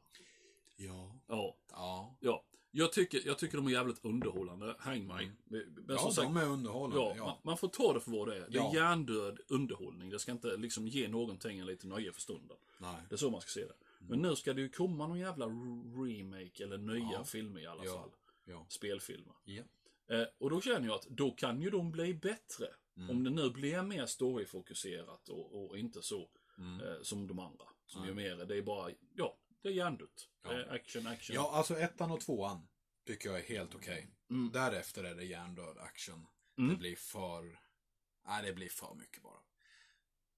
ja. 0.76 1.12
Ja. 1.28 1.56
Ja. 1.70 2.14
Ja, 2.20 2.42
jag 2.70 2.92
tycker, 2.92 3.22
jag 3.26 3.38
tycker 3.38 3.56
de 3.56 3.66
är 3.66 3.70
jävligt 3.70 4.04
underhållande. 4.04 4.76
Häng 4.78 5.06
mig. 5.06 5.30
Men 5.44 5.60
Mm. 5.62 5.84
Ja, 5.88 5.98
som 5.98 6.12
sagt, 6.12 6.26
de 6.26 6.36
är 6.36 6.44
underhållande. 6.48 6.96
ja, 6.96 7.14
Ja. 7.16 7.24
Man, 7.24 7.36
man 7.42 7.56
får 7.58 7.68
ta 7.68 7.92
det 7.92 8.00
för 8.00 8.10
vad 8.10 8.28
det 8.28 8.36
är. 8.36 8.40
Det 8.50 8.58
är 8.58 8.62
Ja. 8.62 8.72
hjärndöd 8.74 9.40
underhållning. 9.48 10.10
Det 10.10 10.18
ska 10.18 10.32
inte 10.32 10.56
liksom 10.56 10.88
ge 10.88 11.08
någonting 11.08 11.58
en 11.58 11.66
liten 11.66 11.90
nöje 11.90 12.12
för 12.12 12.20
stunden. 12.20 12.56
Nej. 12.78 12.96
Det 13.08 13.14
är 13.14 13.16
så 13.16 13.30
man 13.30 13.40
ska 13.40 13.50
se 13.50 13.60
det. 13.66 13.74
Men 13.98 14.18
nu 14.22 14.36
ska 14.36 14.52
det 14.52 14.60
ju 14.60 14.68
komma 14.68 15.06
någon 15.06 15.18
jävla 15.18 15.46
remake 15.46 16.64
eller 16.64 16.78
nya 16.78 17.08
Ja. 17.12 17.24
filmer 17.24 17.60
i 17.60 17.66
alla 17.66 17.84
Ja. 17.84 17.92
fall. 18.00 18.10
Ja. 18.48 18.66
Spelfilmer. 18.68 19.34
Ja. 19.44 19.62
Eh, 20.10 20.26
och 20.38 20.50
då 20.50 20.60
känner 20.60 20.86
jag 20.86 20.94
att 20.94 21.06
då 21.08 21.30
kan 21.30 21.62
ju 21.62 21.70
de 21.70 21.90
bli 21.92 22.14
bättre. 22.14 22.66
Mm. 22.96 23.10
Om 23.10 23.24
det 23.24 23.30
nu 23.30 23.50
blir 23.50 23.82
mer 23.82 24.06
storyfokuserat 24.06 25.28
och, 25.28 25.64
och 25.70 25.78
inte 25.78 26.02
så 26.02 26.28
Mm. 26.58 26.80
eh, 26.86 27.02
som 27.02 27.26
de 27.26 27.38
andra. 27.38 27.64
Som 27.86 28.06
ju 28.06 28.14
mer, 28.14 28.36
det 28.36 28.56
är 28.56 28.62
bara, 28.62 28.90
ja, 29.14 29.38
det 29.62 29.68
är 29.68 29.72
hjärndött. 29.72 30.28
Ja. 30.42 30.52
Är 30.52 30.74
action, 30.74 31.06
action. 31.06 31.34
ja, 31.36 31.50
alltså 31.52 31.78
ettan 31.78 32.10
och 32.10 32.20
tvåan 32.20 32.68
tycker 33.06 33.28
jag 33.28 33.38
är 33.38 33.42
helt 33.44 33.74
okej. 33.74 34.08
Mm. 34.30 34.50
Därefter 34.52 35.04
är 35.04 35.14
det 35.14 35.24
hjärndöd 35.24 35.78
action. 35.78 36.26
Mm. 36.58 36.70
Det 36.70 36.76
blir 36.76 36.96
för... 36.96 37.58
Nej, 38.26 38.42
det 38.46 38.52
blir 38.52 38.68
för 38.68 38.94
mycket 38.94 39.22
bara. 39.22 39.40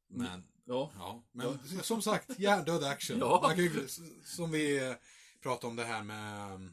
Men, 0.06 0.44
Ja. 0.64 0.92
ja. 0.94 1.22
Men 1.32 1.58
som 1.82 2.02
sagt, 2.02 2.38
hjärndöd 2.38 2.84
action. 2.84 3.18
Ja. 3.20 3.54
Ju, 3.56 3.88
som 4.24 4.50
vi 4.50 4.88
eh, 4.88 4.94
pratade 5.42 5.66
om 5.70 5.76
det 5.76 5.84
här 5.84 6.02
med 6.02 6.72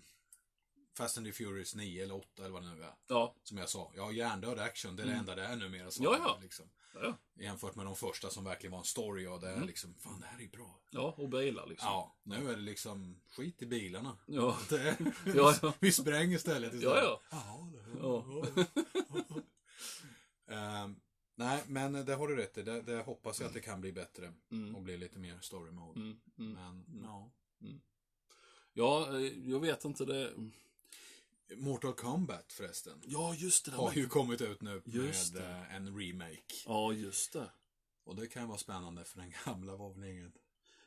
Fast 0.97 1.17
and 1.17 1.27
the 1.27 1.34
Furious 1.34 1.75
9 1.75 2.03
eller 2.03 2.15
8 2.15 2.27
eller 2.38 2.49
vad 2.49 2.63
det 2.63 2.73
nu 2.75 2.84
är. 2.84 2.93
Ja. 3.08 3.36
Som 3.43 3.58
jag 3.58 3.69
sa, 3.69 3.91
ja 3.95 4.12
hjärndöd 4.12 4.60
action, 4.60 4.95
det 4.95 5.03
är 5.03 5.08
det 5.08 5.13
enda 5.13 5.36
det 5.36 5.43
är 5.43 5.55
numera. 5.55 5.91
Så 5.91 6.03
Ja, 6.03 6.17
ja. 6.17 6.39
Liksom. 6.41 6.65
Ja, 6.93 6.99
ja. 7.36 7.43
jämfört 7.43 7.75
med 7.75 7.86
de 7.86 7.95
första 7.95 8.29
som 8.29 8.43
verkligen 8.43 8.71
var 8.71 8.79
en 8.79 8.86
story 8.86 9.27
och 9.27 9.39
det 9.39 9.49
är 9.49 9.65
liksom, 9.65 9.95
fan 9.99 10.19
det 10.19 10.25
här 10.25 10.41
är 10.41 10.47
bra. 10.47 10.79
Ja, 10.89 11.15
och 11.17 11.29
bilar 11.29 11.67
liksom. 11.67 11.88
Ja, 11.88 12.15
nu 12.23 12.51
är 12.51 12.55
det 12.55 12.62
liksom 12.62 13.21
skit 13.29 13.62
i 13.62 13.65
bilarna. 13.65 14.17
Ja. 14.25 14.58
Det 14.69 14.97
Ja, 15.36 15.55
ja. 15.62 15.73
Vi 15.79 15.91
spränger 15.91 16.36
istället. 16.36 16.73
istället. 16.73 17.03
Ja, 17.03 17.03
ja. 17.03 17.21
Jaha, 17.29 17.71
det, 17.71 17.99
Ja. 18.01 18.45
Ehm, 20.47 20.95
nej, 21.36 21.63
men 21.67 22.05
det 22.05 22.15
har 22.15 22.27
du 22.27 22.36
rätt 22.36 22.58
i. 22.58 22.63
Det, 22.63 22.81
det 22.81 23.01
hoppas 23.01 23.39
jag 23.39 23.47
att 23.47 23.53
det 23.53 23.62
kan 23.62 23.81
bli 23.81 23.91
bättre. 23.91 24.34
Och 24.75 24.81
bli 24.81 24.97
lite 24.97 25.19
mer 25.19 25.39
story 25.41 25.71
mode. 25.71 25.99
Mm, 25.99 26.17
mm. 26.38 26.53
Men, 26.53 27.01
ja. 27.03 27.31
Ja, 28.73 29.19
eh, 29.19 29.49
jag 29.49 29.60
vet 29.60 29.86
inte 29.86 30.05
det. 30.05 30.34
Mortal 31.55 31.93
Kombat 31.93 32.53
förresten. 32.53 33.01
Ja, 33.05 33.34
just 33.36 33.65
det. 33.65 33.71
Har 33.71 33.93
ju 33.93 34.08
kommit 34.08 34.41
ut 34.41 34.62
nu 34.62 34.81
Just 34.86 35.34
med 35.34 35.41
det. 35.43 35.47
eh, 35.49 35.75
en 35.75 35.99
remake. 35.99 36.41
Ja, 36.65 36.93
just 36.93 37.34
det. 37.34 37.51
Och 38.03 38.15
det 38.15 38.27
kan 38.27 38.47
vara 38.47 38.58
spännande 38.58 39.03
för 39.05 39.19
den 39.19 39.34
gamla 39.45 39.75
var 39.75 39.93
väl 39.93 40.03
inget. 40.03 40.34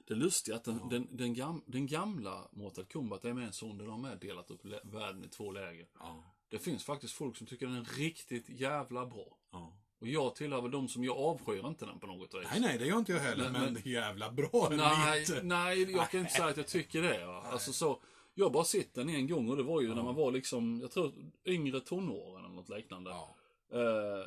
Det 0.07 0.14
lustiga 0.14 0.55
är 0.55 0.59
att 0.59 0.64
den, 0.64 0.88
den, 0.88 1.16
den, 1.16 1.35
gam, 1.35 1.62
den 1.66 1.87
gamla 1.87 2.49
Mortal 2.53 2.85
Kombat 2.85 3.25
är 3.25 3.33
med 3.33 3.47
en 3.47 3.53
sån 3.53 3.79
där 3.79 3.87
de 3.87 4.05
är 4.05 4.16
delat 4.16 4.51
upp 4.51 4.64
världen 4.85 5.25
i 5.25 5.29
två 5.29 5.53
läger. 5.53 5.88
Ja. 5.99 6.25
Det 6.49 6.59
finns 6.59 6.85
faktiskt 6.85 7.12
folk 7.14 7.37
som 7.37 7.47
tycker 7.47 7.66
den 7.66 7.77
är 7.77 7.85
riktigt 7.85 8.49
jävla 8.49 9.07
bra. 9.07 9.38
ja. 9.53 9.73
Och 10.01 10.09
jag 10.09 10.35
tillhör 10.35 10.62
väl 10.62 10.71
de 10.71 10.88
som 10.88 11.05
jag 11.05 11.16
avskyr 11.16 11.66
inte 11.66 11.87
den 11.87 11.99
på 12.01 12.07
något 12.07 12.35
vis. 12.35 12.49
Nej, 12.51 12.61
nej, 12.61 12.79
det 12.79 12.87
gör 12.87 12.99
inte 12.99 13.12
jag 13.12 13.21
heller. 13.21 13.42
Men- 13.44 13.53
Men, 13.53 13.73
men- 13.73 13.83
är 13.83 13.87
jävla 13.87 14.31
bra 14.33 14.68
Nej, 14.71 15.21
lite. 15.21 15.42
nej, 15.42 15.90
jag 15.92 16.11
kan 16.11 16.21
inte 16.21 16.33
säga 16.37 16.47
att 16.47 16.57
jag 16.57 16.66
tycker 16.66 17.03
det. 17.03 17.27
Va? 17.27 17.42
Alltså 17.42 17.73
så, 17.73 18.01
jag 18.38 18.44
har 18.44 18.51
bara 18.51 18.64
sett 18.64 18.94
den 18.94 19.09
en 19.09 19.29
gång 19.29 19.51
och 19.51 19.57
det 19.57 19.62
var 19.62 19.81
ju 19.81 19.94
när 19.94 20.03
man 20.03 20.14
var 20.14 20.33
liksom, 20.33 20.81
jag 20.81 20.90
tror 20.90 21.12
yngre 21.44 21.81
tonåren 21.81 22.44
eller 22.44 22.55
något 22.55 22.68
liknande. 22.68 23.11
Ja. 23.11 23.37
Eh, 23.72 24.27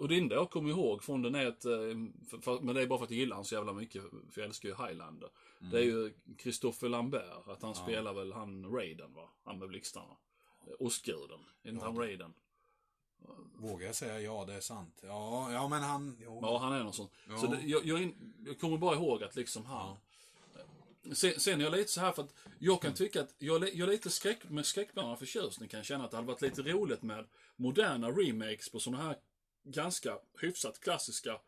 och 0.00 0.08
det 0.08 0.18
enda 0.18 0.34
jag 0.34 0.50
kommer 0.50 0.70
ihåg 0.70 1.04
från 1.04 1.22
den 1.22 1.34
är 1.34 1.46
att, 1.46 1.64
eh, 1.64 1.70
för, 2.30 2.38
för, 2.38 2.60
men 2.60 2.74
det 2.74 2.82
är 2.82 2.86
bara 2.86 2.98
för 2.98 3.04
att 3.04 3.10
jag 3.10 3.18
gillar 3.18 3.36
han 3.36 3.44
så 3.44 3.54
jävla 3.54 3.72
mycket, 3.72 4.02
för 4.02 4.40
jag 4.40 4.44
älskar 4.44 4.68
ju 4.68 4.74
Highlander. 4.74 5.28
Det 5.72 5.78
är 5.78 5.82
ju 5.82 6.12
Christopher 6.42 6.88
Lambert, 6.88 7.48
att 7.48 7.62
han 7.62 7.74
spelar 7.74 8.12
väl 8.12 8.32
han 8.32 8.64
Raiden 8.64 9.14
va? 9.14 9.28
Han 9.44 9.58
med 9.58 9.68
blixtarna. 9.68 10.16
Eh, 10.66 10.86
Ostguden, 10.86 11.40
inte 11.64 11.84
han 11.84 11.98
Raiden? 11.98 12.34
Vågar 13.54 13.86
jag 13.86 13.94
säga 13.94 14.20
ja, 14.20 14.44
det 14.44 14.54
är 14.54 14.60
sant. 14.60 15.00
Ja, 15.02 15.52
ja 15.52 15.68
men 15.68 15.82
han... 15.82 16.16
Jo. 16.20 16.38
Ja, 16.42 16.58
han 16.58 16.72
är 16.72 16.84
någon 16.84 16.92
sån. 16.92 17.08
Ja. 17.28 17.38
Så 17.38 17.46
det, 17.46 17.60
jag, 17.64 17.86
jag, 17.86 18.14
jag 18.46 18.60
kommer 18.60 18.78
bara 18.78 18.94
ihåg 18.94 19.22
att 19.22 19.36
liksom 19.36 19.66
han... 19.66 19.96
Sen, 21.12 21.40
sen 21.40 21.60
är 21.60 21.64
jag 21.64 21.72
lite 21.72 21.90
så 21.92 22.00
här 22.00 22.12
för 22.12 22.22
att 22.22 22.34
jag 22.58 22.82
kan 22.82 22.94
tycka 22.94 23.20
att 23.20 23.34
jag, 23.38 23.62
jag 23.74 23.88
är 23.88 23.92
lite 23.92 24.10
skräck, 24.10 24.38
med 24.48 24.66
skräckblandad 24.66 25.18
förtjusning 25.18 25.68
kan 25.68 25.84
känna 25.84 26.04
att 26.04 26.10
det 26.10 26.16
hade 26.16 26.26
varit 26.26 26.42
lite 26.42 26.62
roligt 26.62 27.02
med 27.02 27.26
moderna 27.56 28.10
remakes 28.10 28.68
på 28.68 28.80
sådana 28.80 29.02
här 29.02 29.16
ganska 29.64 30.18
hyfsat 30.40 30.80
klassiska 30.80 31.40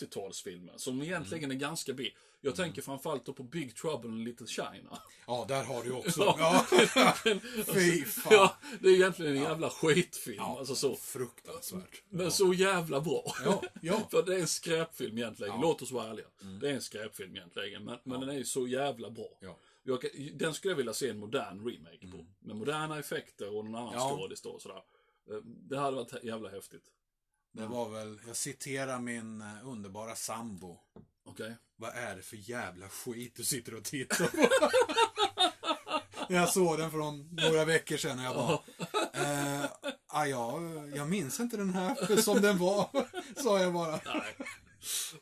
80-talsfilmer 0.00 0.76
som 0.76 1.02
egentligen 1.02 1.50
är 1.50 1.54
ganska 1.54 1.92
B. 1.92 2.10
Jag 2.42 2.56
tänker 2.56 2.82
framförallt 2.82 3.24
då 3.26 3.32
på 3.32 3.42
Big 3.42 3.76
Trouble 3.76 4.08
in 4.10 4.24
Little 4.24 4.46
China. 4.46 4.98
Ja, 5.26 5.44
där 5.48 5.64
har 5.64 5.82
du 5.82 5.92
också. 5.92 6.20
Ja. 6.38 6.66
Ja. 6.94 7.14
Fy 7.74 8.04
fan. 8.04 8.32
Ja, 8.32 8.56
det 8.80 8.88
är 8.88 8.92
egentligen 8.94 9.36
en 9.36 9.42
jävla 9.42 9.70
skitfilm. 9.70 10.40
Alltså 10.42 10.74
så. 10.74 10.96
Fruktansvärt. 10.96 12.02
Men 12.08 12.30
så 12.32 12.54
jävla 12.54 13.00
bra. 13.00 13.34
Ja, 13.44 13.62
ja. 13.82 14.00
För 14.10 14.22
det 14.22 14.34
är 14.34 14.40
en 14.40 14.46
skräpfilm 14.46 15.18
egentligen. 15.18 15.48
Ja. 15.48 15.54
Mm. 15.54 15.62
Låt 15.68 15.82
oss 15.82 15.90
vara 15.92 16.10
ärliga. 16.10 16.26
Det 16.60 16.70
är 16.70 16.74
en 16.74 16.82
skräpfilm 16.82 17.36
egentligen. 17.36 17.84
Men, 17.84 17.98
men 18.04 18.20
den 18.20 18.28
är 18.28 18.34
ju 18.34 18.44
så 18.44 18.68
jävla 18.68 19.10
bra. 19.10 19.28
Ja. 19.40 19.56
Jag, 19.82 20.04
den 20.34 20.54
skulle 20.54 20.72
jag 20.72 20.76
vilja 20.76 20.94
se 20.94 21.08
en 21.08 21.18
modern 21.18 21.68
remake 21.68 22.06
på. 22.10 22.26
Med 22.38 22.56
moderna 22.56 22.98
effekter 22.98 23.56
och 23.56 23.64
någon 23.64 23.74
annan 23.74 23.88
Mm. 23.88 23.98
Ja. 24.00 24.16
skådis 24.16 24.42
då 24.42 24.50
och 24.50 24.62
sådär. 24.62 24.82
Eh, 25.30 25.36
Det 25.44 25.78
hade 25.78 25.96
varit 25.96 26.24
jävla 26.24 26.48
häftigt. 26.48 26.84
Det 27.52 27.66
var 27.66 27.88
väl, 27.88 28.20
jag 28.26 28.36
citerar 28.36 28.98
min 29.00 29.40
eh, 29.40 29.46
underbara 29.68 30.14
sambo. 30.14 30.78
Okej? 31.24 31.56
Vad 31.80 31.94
är 31.94 32.16
det 32.16 32.22
för 32.22 32.36
jävla 32.50 32.88
skit 32.88 33.34
du 33.36 33.44
sitter 33.44 33.74
och 33.74 33.84
tittar 33.84 34.26
på? 34.26 34.48
jag 36.32 36.48
såg 36.48 36.78
den 36.78 36.90
från 36.90 37.28
några 37.32 37.64
veckor 37.64 37.96
sedan 37.96 38.18
och 38.18 38.24
jag 38.24 38.34
bara... 38.34 38.58
Eh, 39.12 39.64
ah, 40.06 40.24
ja, 40.26 40.60
jag 40.94 41.08
minns 41.08 41.40
inte 41.40 41.56
den 41.56 41.70
här 41.74 42.16
som 42.22 42.40
den 42.42 42.58
var, 42.58 42.88
sa 43.42 43.60
jag 43.60 43.72
bara. 43.72 43.90
Nej. 43.90 44.36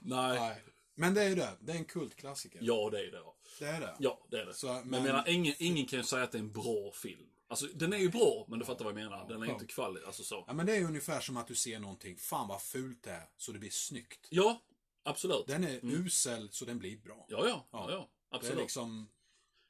Nej. 0.01 0.39
Nej. 0.41 0.63
Men 0.95 1.15
det 1.15 1.23
är 1.23 1.29
ju 1.29 1.35
det. 1.35 1.51
Det 1.61 1.73
är 1.73 1.77
en 1.77 1.85
kultklassiker. 1.85 2.59
Ja, 2.63 2.89
det 2.93 2.99
är 2.99 3.11
det. 3.13 3.23
Det 3.59 3.67
är 3.67 3.81
det. 3.81 3.95
Ja, 3.99 4.27
det 4.31 4.37
är 4.41 4.47
det. 4.47 4.55
Så, 4.55 4.67
men... 4.67 4.89
men- 4.89 5.03
menar, 5.03 5.29
ingen, 5.29 5.55
ingen 5.59 5.87
kan 5.87 5.99
ju 5.99 6.03
säga 6.05 6.23
att 6.23 6.33
det 6.33 6.39
är 6.39 6.43
en 6.43 6.53
bra 6.53 6.93
film. 6.95 7.27
Alltså, 7.51 7.67
den 7.75 7.93
är 7.93 7.99
ju 7.99 8.09
bra, 8.11 8.47
men 8.49 8.59
du 8.59 8.65
fattar 8.65 8.85
vad 8.85 8.95
jag 8.99 9.03
menar. 9.05 9.29
Den 9.29 9.43
är 9.43 9.47
Ja. 9.47 9.53
inte 9.53 9.67
kvalitet, 9.67 10.07
alltså 10.07 10.23
så. 10.23 10.45
Ja, 10.47 10.53
men 10.53 10.67
det 10.67 10.77
är 10.77 10.85
ungefär 10.85 11.21
som 11.21 11.37
att 11.37 11.47
du 11.47 11.55
ser 11.55 11.79
någonting, 11.79 12.17
fan 12.17 12.49
vad 12.49 12.63
fult 12.63 13.03
det 13.03 13.11
är, 13.11 13.25
så 13.37 13.53
det 13.53 13.59
blir 13.59 13.71
snyggt. 13.71 14.27
Ja, 14.31 14.61
absolut. 15.09 15.47
Den 15.47 15.65
är 15.65 15.81
usel, 15.83 16.49
så 16.53 16.65
den 16.65 16.79
blir 16.79 16.97
bra. 16.97 17.27
Ja, 17.29 17.49
ja. 17.49 17.67
ja, 17.71 17.91
ja 17.91 18.09
Det 18.31 18.37
är 18.37 18.39
absolut. 18.39 18.59
liksom... 18.59 19.09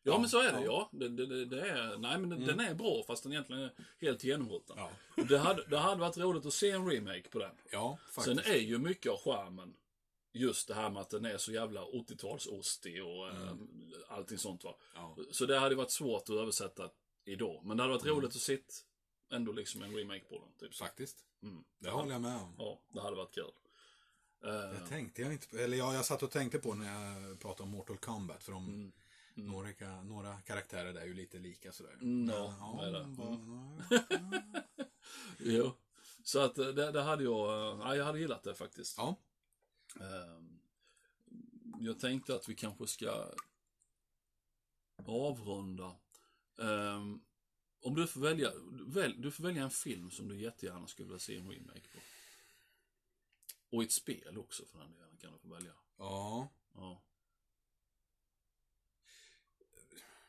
Ja, 0.03 0.19
men 0.19 0.29
så 0.29 0.41
är 0.41 0.53
det. 0.53 0.65
ja. 0.65 0.65
Ja. 0.93 0.99
Det, 0.99 1.09
det, 1.09 1.45
det, 1.45 1.69
är, 1.71 1.99
nej, 1.99 2.19
men 2.19 2.31
den, 2.31 2.47
den 2.47 2.61
är 2.61 2.75
bra 2.75 3.03
fast 3.07 3.23
den 3.23 3.33
egentligen 3.33 3.63
är 3.63 3.73
helt 4.01 4.25
genomrutten. 4.25 4.77
Ja, 4.79 4.91
Det, 5.29 5.39
hade, 5.39 5.65
det 5.67 5.79
hade 5.79 6.01
varit 6.01 6.19
roligt 6.19 6.47
att 6.47 6.55
se 6.55 6.71
en 6.71 6.91
remake 6.91 7.29
på 7.29 7.39
den. 7.39 7.51
ja 7.71 7.99
Sen 8.11 8.25
faktiskt. 8.25 8.57
är 8.57 8.61
ju 8.61 8.79
mycket 8.79 9.13
av 9.13 9.19
charmen 9.19 9.75
just 10.33 10.69
det 10.69 10.75
här 10.75 10.91
med 10.91 11.01
att 11.03 11.11
den 11.11 11.25
är 11.25 11.39
så 11.39 11.53
jävla 11.53 11.85
80-talsostig 11.85 13.01
och 13.01 13.29
eh, 13.29 13.53
allting 14.09 14.39
sånt 14.39 14.65
va. 14.65 14.75
Ja. 14.95 15.17
Så 15.31 15.47
det 15.47 15.59
hade 15.59 15.75
varit 15.75 15.91
svårt 15.91 16.23
att 16.23 16.31
översätta 16.37 16.91
idag. 17.25 17.61
Men 17.65 17.77
det 17.77 17.83
hade 17.83 17.95
varit 17.95 18.07
roligt 18.07 18.31
att 18.37 18.43
se 18.43 18.59
ändå 19.33 19.53
liksom 19.53 19.83
en 19.83 19.97
remake 19.97 20.25
på 20.25 20.39
den. 20.39 20.53
Typ. 20.69 20.75
Faktiskt. 20.77 21.25
Mm. 21.43 21.65
Det 21.79 21.91
håller 21.91 22.13
jag 22.13 22.21
med 22.21 22.37
om. 22.37 22.55
Ja, 22.59 22.81
det 22.89 23.01
hade 23.01 23.17
varit 23.17 23.35
kul. 23.35 23.51
Eh, 24.45 24.51
Det 24.51 24.87
tänkte 24.89 25.23
jag 25.23 25.33
inte 25.33 25.49
på. 25.49 25.57
Eller 25.57 25.77
ja, 25.77 25.95
jag 25.95 26.05
satt 26.05 26.23
och 26.23 26.31
tänkte 26.31 26.59
på 26.59 26.75
när 26.75 27.19
jag 27.27 27.41
pratade 27.41 27.63
om 27.63 27.71
Mortal 27.71 27.97
Kombat. 27.97 28.45
För 28.45 28.53
de, 28.53 28.93
Mm. 29.37 29.51
Några, 29.51 29.69
ka- 29.73 30.05
några 30.05 30.41
karaktärer 30.41 30.93
där 30.93 31.01
är 31.01 31.07
ju 31.07 31.15
lite 31.15 31.39
lika 31.39 31.73
sådär. 31.73 31.93
Mm, 32.01 32.29
ja, 32.35 32.81
Men, 32.83 32.93
det 32.93 33.23
vad- 33.23 34.89
jo. 35.39 35.73
Så 36.25 36.39
att 36.41 36.59
eh, 36.59 36.67
det, 36.67 36.93
det 36.93 37.03
hade 37.03 37.25
jag, 37.25 37.49
eh, 37.49 37.79
ja, 37.81 37.97
jag 37.97 38.05
hade 38.05 38.19
gillat 38.21 38.43
det 38.43 38.55
faktiskt. 38.55 38.99
Ja. 38.99 39.17
Ehm, 40.01 40.59
Jag 41.81 41.99
tänkte 42.01 42.35
att 42.35 42.49
vi 42.49 42.55
kanske 42.55 42.87
ska 42.87 43.25
avrunda. 45.07 45.97
Ehm, 46.59 47.21
Om 47.83 47.95
du 47.95 48.07
får 48.07 48.21
välja, 48.21 48.53
väl, 48.87 49.23
du 49.23 49.31
får 49.31 49.45
välja 49.45 49.63
en 49.63 49.71
film 49.71 50.11
som 50.11 50.29
du 50.29 50.41
jättegärna 50.41 50.87
skulle 50.87 51.07
vilja 51.09 51.19
se 51.19 51.37
en 51.37 51.51
remake 51.51 51.81
på. 51.95 51.99
Och 53.71 53.83
ett 53.83 53.93
spel 53.93 54.39
också 54.39 54.65
för 54.67 54.79
den 54.79 54.93
delen 54.93 55.17
kan 55.19 55.33
du 55.33 55.39
få 55.39 55.49
välja. 55.49 55.73
ja. 55.99 56.49
Ja. 56.75 57.03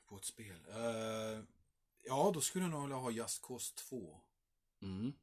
På 0.06 0.18
ett 0.18 0.26
spel. 0.26 0.66
Eh, 0.70 1.44
ja, 2.04 2.32
då 2.34 2.42
skulle 2.42 2.66
jag 2.66 2.72
nog 2.72 2.82
vilja 2.82 2.96
ha 2.98 3.12
Just 3.12 3.42
Cause 3.42 3.76
2. 3.76 4.22
Mm, 4.82 5.14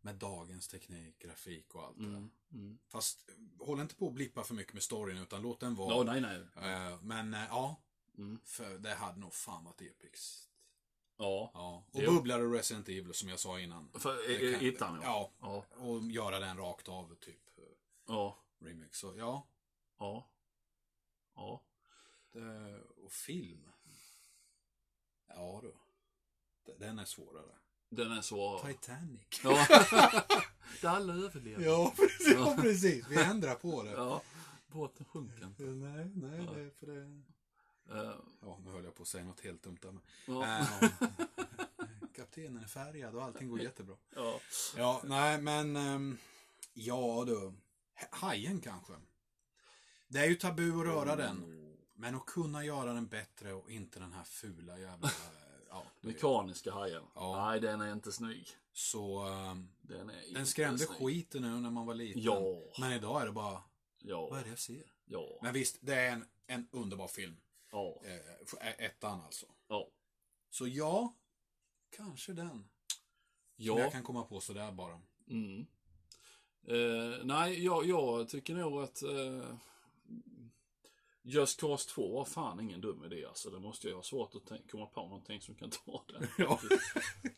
Med 0.00 0.14
dagens 0.16 0.68
teknik, 0.68 1.18
grafik 1.18 1.74
och 1.74 1.82
allt 1.82 1.96
det 1.98 2.02
där. 2.02 2.16
mm, 2.16 2.30
mm. 2.52 2.78
Fast 2.88 3.28
eh, 3.28 3.34
håll 3.66 3.80
inte 3.80 3.94
på 3.94 4.06
att 4.08 4.14
blippa 4.14 4.44
för 4.44 4.54
mycket 4.54 4.72
med 4.74 4.82
storyn 4.82 5.18
utan 5.18 5.42
låt 5.42 5.60
den 5.60 5.74
vara. 5.74 5.94
Ja, 5.96 6.02
nej, 6.02 6.20
nej. 6.20 6.70
Eh, 6.70 7.02
men 7.02 7.34
eh, 7.34 7.44
ja, 7.48 7.82
Mm. 8.18 8.40
för 8.44 8.78
det 8.78 8.94
hade 8.94 9.18
nog 9.20 9.34
fan 9.34 9.64
varit 9.64 9.80
episkt. 9.80 10.50
Ja. 11.16 11.50
Ja. 11.54 11.84
Och 11.92 12.02
Jo. 12.02 12.10
bubblare 12.12 12.42
Resident 12.42 12.88
Evil 12.88 13.14
som 13.14 13.28
jag 13.28 13.38
sa 13.38 13.60
innan. 13.60 13.90
För, 13.94 14.14
Det 14.28 14.68
ettan, 14.68 15.00
ja. 15.02 15.30
Ja, 15.40 15.64
Ja. 15.70 15.76
och 15.84 16.02
göra 16.10 16.38
den 16.38 16.56
rakt 16.56 16.88
av 16.88 17.14
typ 17.14 17.58
eh, 17.58 17.64
Ja. 18.06 18.38
remix. 18.58 18.98
Så 18.98 19.14
ja, 19.16 19.46
Ja. 19.98 20.28
Ja. 21.34 21.62
det, 22.32 22.80
och 22.96 23.12
film. 23.12 23.68
Ja 25.28 25.60
du. 25.62 25.74
Den 26.78 26.98
är 26.98 27.04
svårare. 27.04 27.52
Den 27.88 28.12
är 28.12 28.20
så... 28.22 28.58
Titanic. 28.58 29.40
Ja. 29.44 29.66
Där 30.80 30.88
alla 30.88 31.12
överlever. 31.14 31.64
Ja, 31.64 31.92
precis. 31.96 32.32
Ja, 32.34 32.56
precis. 32.60 33.06
Vi 33.08 33.16
ändrar 33.22 33.54
på 33.54 33.82
det. 33.82 33.90
Ja. 33.90 34.22
Båten 34.66 35.06
sjunker 35.06 35.44
inte. 35.44 35.62
Nej, 35.62 36.10
nej, 36.14 36.46
det 36.54 36.60
är 36.60 36.70
för 36.70 36.86
det. 36.86 37.22
Eh, 37.90 38.12
Ja, 38.40 38.58
nu 38.64 38.70
höll 38.70 38.84
jag 38.84 38.94
på 38.94 39.02
att 39.02 39.08
säga 39.08 39.24
något 39.24 39.40
helt 39.40 39.62
dumt 39.62 39.78
där. 39.82 39.92
Men... 39.92 40.00
ja. 40.26 40.68
Eh, 40.82 40.90
kaptenen 42.16 42.62
är 42.62 42.66
färgad 42.66 43.14
och 43.14 43.22
allting 43.22 43.48
går 43.48 43.60
jättebra. 43.60 43.96
ja. 44.14 44.40
Ja, 44.76 45.00
nej 45.04 45.40
men... 45.42 45.76
ehm, 45.76 46.18
ja 46.72 47.24
du. 47.26 47.52
Hajen 48.10 48.60
kanske. 48.60 48.92
Det 50.08 50.18
är 50.18 50.26
ju 50.26 50.34
tabu 50.34 50.80
att 50.80 50.86
röra 50.86 51.16
den. 51.16 51.58
Men 51.94 52.14
att 52.14 52.26
kunna 52.26 52.64
göra 52.64 52.92
den 52.92 53.06
bättre 53.06 53.52
och 53.52 53.70
inte 53.70 53.98
den 54.00 54.12
här 54.12 54.24
fula 54.24 54.78
jävla... 54.78 55.08
eh, 55.08 55.14
Ja, 55.70 55.82
vet. 56.00 56.14
Mekaniska 56.14 56.72
hajen. 56.72 57.02
Ja. 57.14 57.46
Nej, 57.46 57.60
den 57.60 57.80
är 57.80 57.92
inte 57.92 58.12
snygg. 58.12 58.48
Så 58.72 59.18
ehm, 59.26 59.68
Den 59.80 60.10
är 60.10 60.34
den 60.34 60.46
skrämde 60.46 60.78
snygg. 60.78 60.98
skiten 60.98 61.42
nu 61.42 61.60
när 61.60 61.70
man 61.70 61.86
var 61.86 61.94
liten. 61.94 62.22
Ja. 62.22 62.42
Men 62.80 62.92
idag 62.92 63.22
är 63.22 63.26
det 63.26 63.32
bara, 63.32 63.62
Ja. 63.98 64.28
vad 64.30 64.38
är 64.38 64.42
det 64.44 64.50
jag 64.50 64.58
ser? 64.58 64.92
Ja. 65.04 65.38
Men 65.42 65.52
visst, 65.54 65.78
det 65.80 65.94
är 65.94 66.12
en, 66.12 66.24
en 66.46 66.68
underbar 66.72 67.08
film. 67.08 67.36
Ja. 67.72 68.00
Eh, 68.60 68.84
ettan 68.84 69.20
alltså. 69.20 69.46
Ja. 69.68 69.88
Så 70.50 70.66
ja, 70.68 71.14
kanske 71.96 72.32
den. 72.32 72.48
Som 72.50 72.64
Ja. 73.56 73.78
jag 73.78 73.92
kan 73.92 74.02
komma 74.02 74.22
på 74.24 74.40
sådär 74.40 74.72
bara. 74.72 75.00
Mm. 75.30 75.66
Eh, 76.66 77.24
nej, 77.24 77.64
jag, 77.64 77.86
jag 77.86 78.28
tycker 78.28 78.54
nog 78.54 78.82
att 78.82 79.02
eh, 79.02 79.54
Just 81.24 81.60
Cause 81.60 81.88
2 81.90 82.12
var 82.14 82.24
fan 82.24 82.60
ingen 82.60 82.80
dum 82.80 83.04
idé 83.04 83.24
alltså. 83.26 83.50
Det 83.50 83.58
måste 83.60 83.88
jag 83.88 83.96
ha 83.96 84.02
svårt 84.02 84.34
att 84.34 84.70
komma 84.70 84.86
på 84.86 85.00
någonting 85.00 85.40
som 85.40 85.54
kan 85.54 85.70
ta 85.70 86.04
den. 86.08 86.26
Ja. 86.38 86.60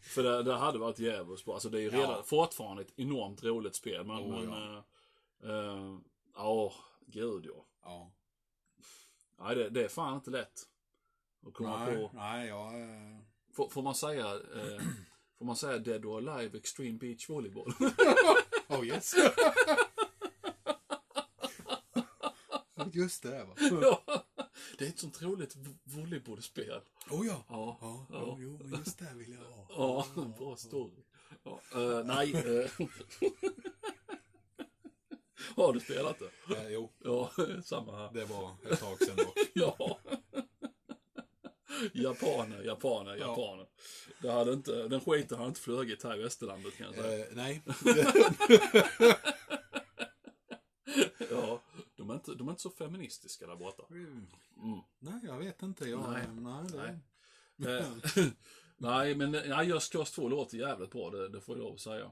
För 0.03 0.23
det, 0.23 0.42
det 0.42 0.55
hade 0.57 0.79
varit 0.79 0.99
jävligt 0.99 1.44
bra. 1.44 1.55
Alltså 1.55 1.68
det 1.70 1.79
är 1.79 1.83
ju 1.83 1.90
redan 1.90 2.11
Ja. 2.11 2.23
fortfarande 2.23 2.83
ett 2.83 2.92
enormt 2.99 3.42
roligt 3.44 3.75
spel. 3.77 4.05
Men, 4.07 4.16
Oh, 4.16 4.40
men 4.40 4.51
ja. 4.51 4.85
eh, 5.42 5.51
eh, 5.51 5.99
ja, 6.35 6.73
gud 7.07 7.47
ja. 7.47 7.64
ja. 7.83 8.12
Nej, 9.44 9.54
det, 9.57 9.70
det 9.70 9.85
är 9.85 9.88
fan 9.88 10.14
inte 10.14 10.30
lätt. 10.30 10.62
Att 11.46 11.54
komma 11.54 11.85
Nej, 11.87 11.96
på. 11.96 12.11
nej, 12.14 12.48
jag... 12.48 12.80
eh, 12.80 13.18
Får, 13.57 13.68
får 13.68 13.83
man 13.83 13.94
säga 13.94 14.26
eh, 14.35 14.83
Får 15.38 15.44
man 15.44 15.57
säga 15.57 15.78
Dead 15.78 16.04
or 16.04 16.28
Alive 16.30 16.59
Extreme 16.59 16.98
Beach 16.98 17.30
Volleyball? 17.30 17.72
Oh 18.68 18.87
yes. 18.87 19.14
Just 22.92 23.22
det, 23.22 23.44
va. 23.44 23.54
ja, 24.07 24.24
det 24.78 24.85
är 24.85 24.88
ett 24.88 24.98
sånt 24.98 25.22
roligt 25.22 25.57
vo- 25.57 25.78
volleybollspel. 25.85 26.80
Oh 27.11 27.26
ja. 27.26 27.44
Ja, 27.48 27.78
Ja, 27.80 28.07
ja. 28.11 28.37
jo, 28.40 28.61
just 28.76 28.98
det 28.98 29.12
vill 29.14 29.33
jag 29.33 29.40
ha. 29.76 30.07
Ja, 30.16 30.24
bra 30.38 30.57
story. 30.57 31.02
Ja, 31.44 31.61
eh, 31.74 32.04
nej. 32.04 32.33
Har 35.62 35.72
du 35.72 35.80
spelat 35.80 36.18
det? 36.18 36.54
Eh, 36.56 36.68
jo, 36.68 36.92
Ja, 37.04 37.30
samma 37.64 37.96
här. 37.96 38.10
det 38.14 38.24
var 38.24 38.50
ett 38.70 38.80
tag 38.80 38.98
sedan 38.98 39.16
dock. 39.16 39.38
Ja. 39.54 39.98
Japaner, 41.92 42.62
japaner, 42.64 43.16
Ja. 43.16 43.26
japaner. 43.26 43.66
Det 44.22 44.32
hade 44.32 44.52
inte, 44.52 44.88
den 44.88 45.00
skiten 45.00 45.36
hade 45.38 45.48
inte 45.48 45.60
flugit 45.60 46.02
här 46.04 46.18
i 46.18 46.22
västerlandet 46.22 46.76
kan 46.76 46.86
jag 46.86 46.94
säga. 46.94 47.26
Eh, 47.26 47.32
nej. 47.34 47.62
Ja, 51.30 51.62
de 51.96 52.10
är, 52.10 52.14
inte, 52.14 52.34
de 52.34 52.48
är 52.48 52.52
inte 52.52 52.62
så 52.62 52.70
feministiska 52.70 53.46
där 53.46 53.56
borta. 53.56 53.82
Mm. 53.90 54.26
Mm. 54.62 54.78
Nej, 54.98 55.20
jag 55.24 55.38
vet 55.38 55.62
inte. 55.62 55.88
Jag, 55.88 56.10
Nej. 56.12 56.22
nej, 56.32 56.64
det, 56.68 57.00
Nej. 57.56 57.78
Eh, 57.78 58.26
nej, 58.78 59.14
men 59.14 59.30
nej, 59.30 59.68
Just 59.68 59.92
Cause 59.92 60.14
2 60.14 60.28
låter 60.28 60.56
jävligt 60.58 60.90
bra, 60.90 61.10
det, 61.10 61.28
det 61.28 61.40
får 61.40 61.56
jag 61.56 61.62
lov 61.64 61.74
att 61.74 61.80
säga. 61.80 62.10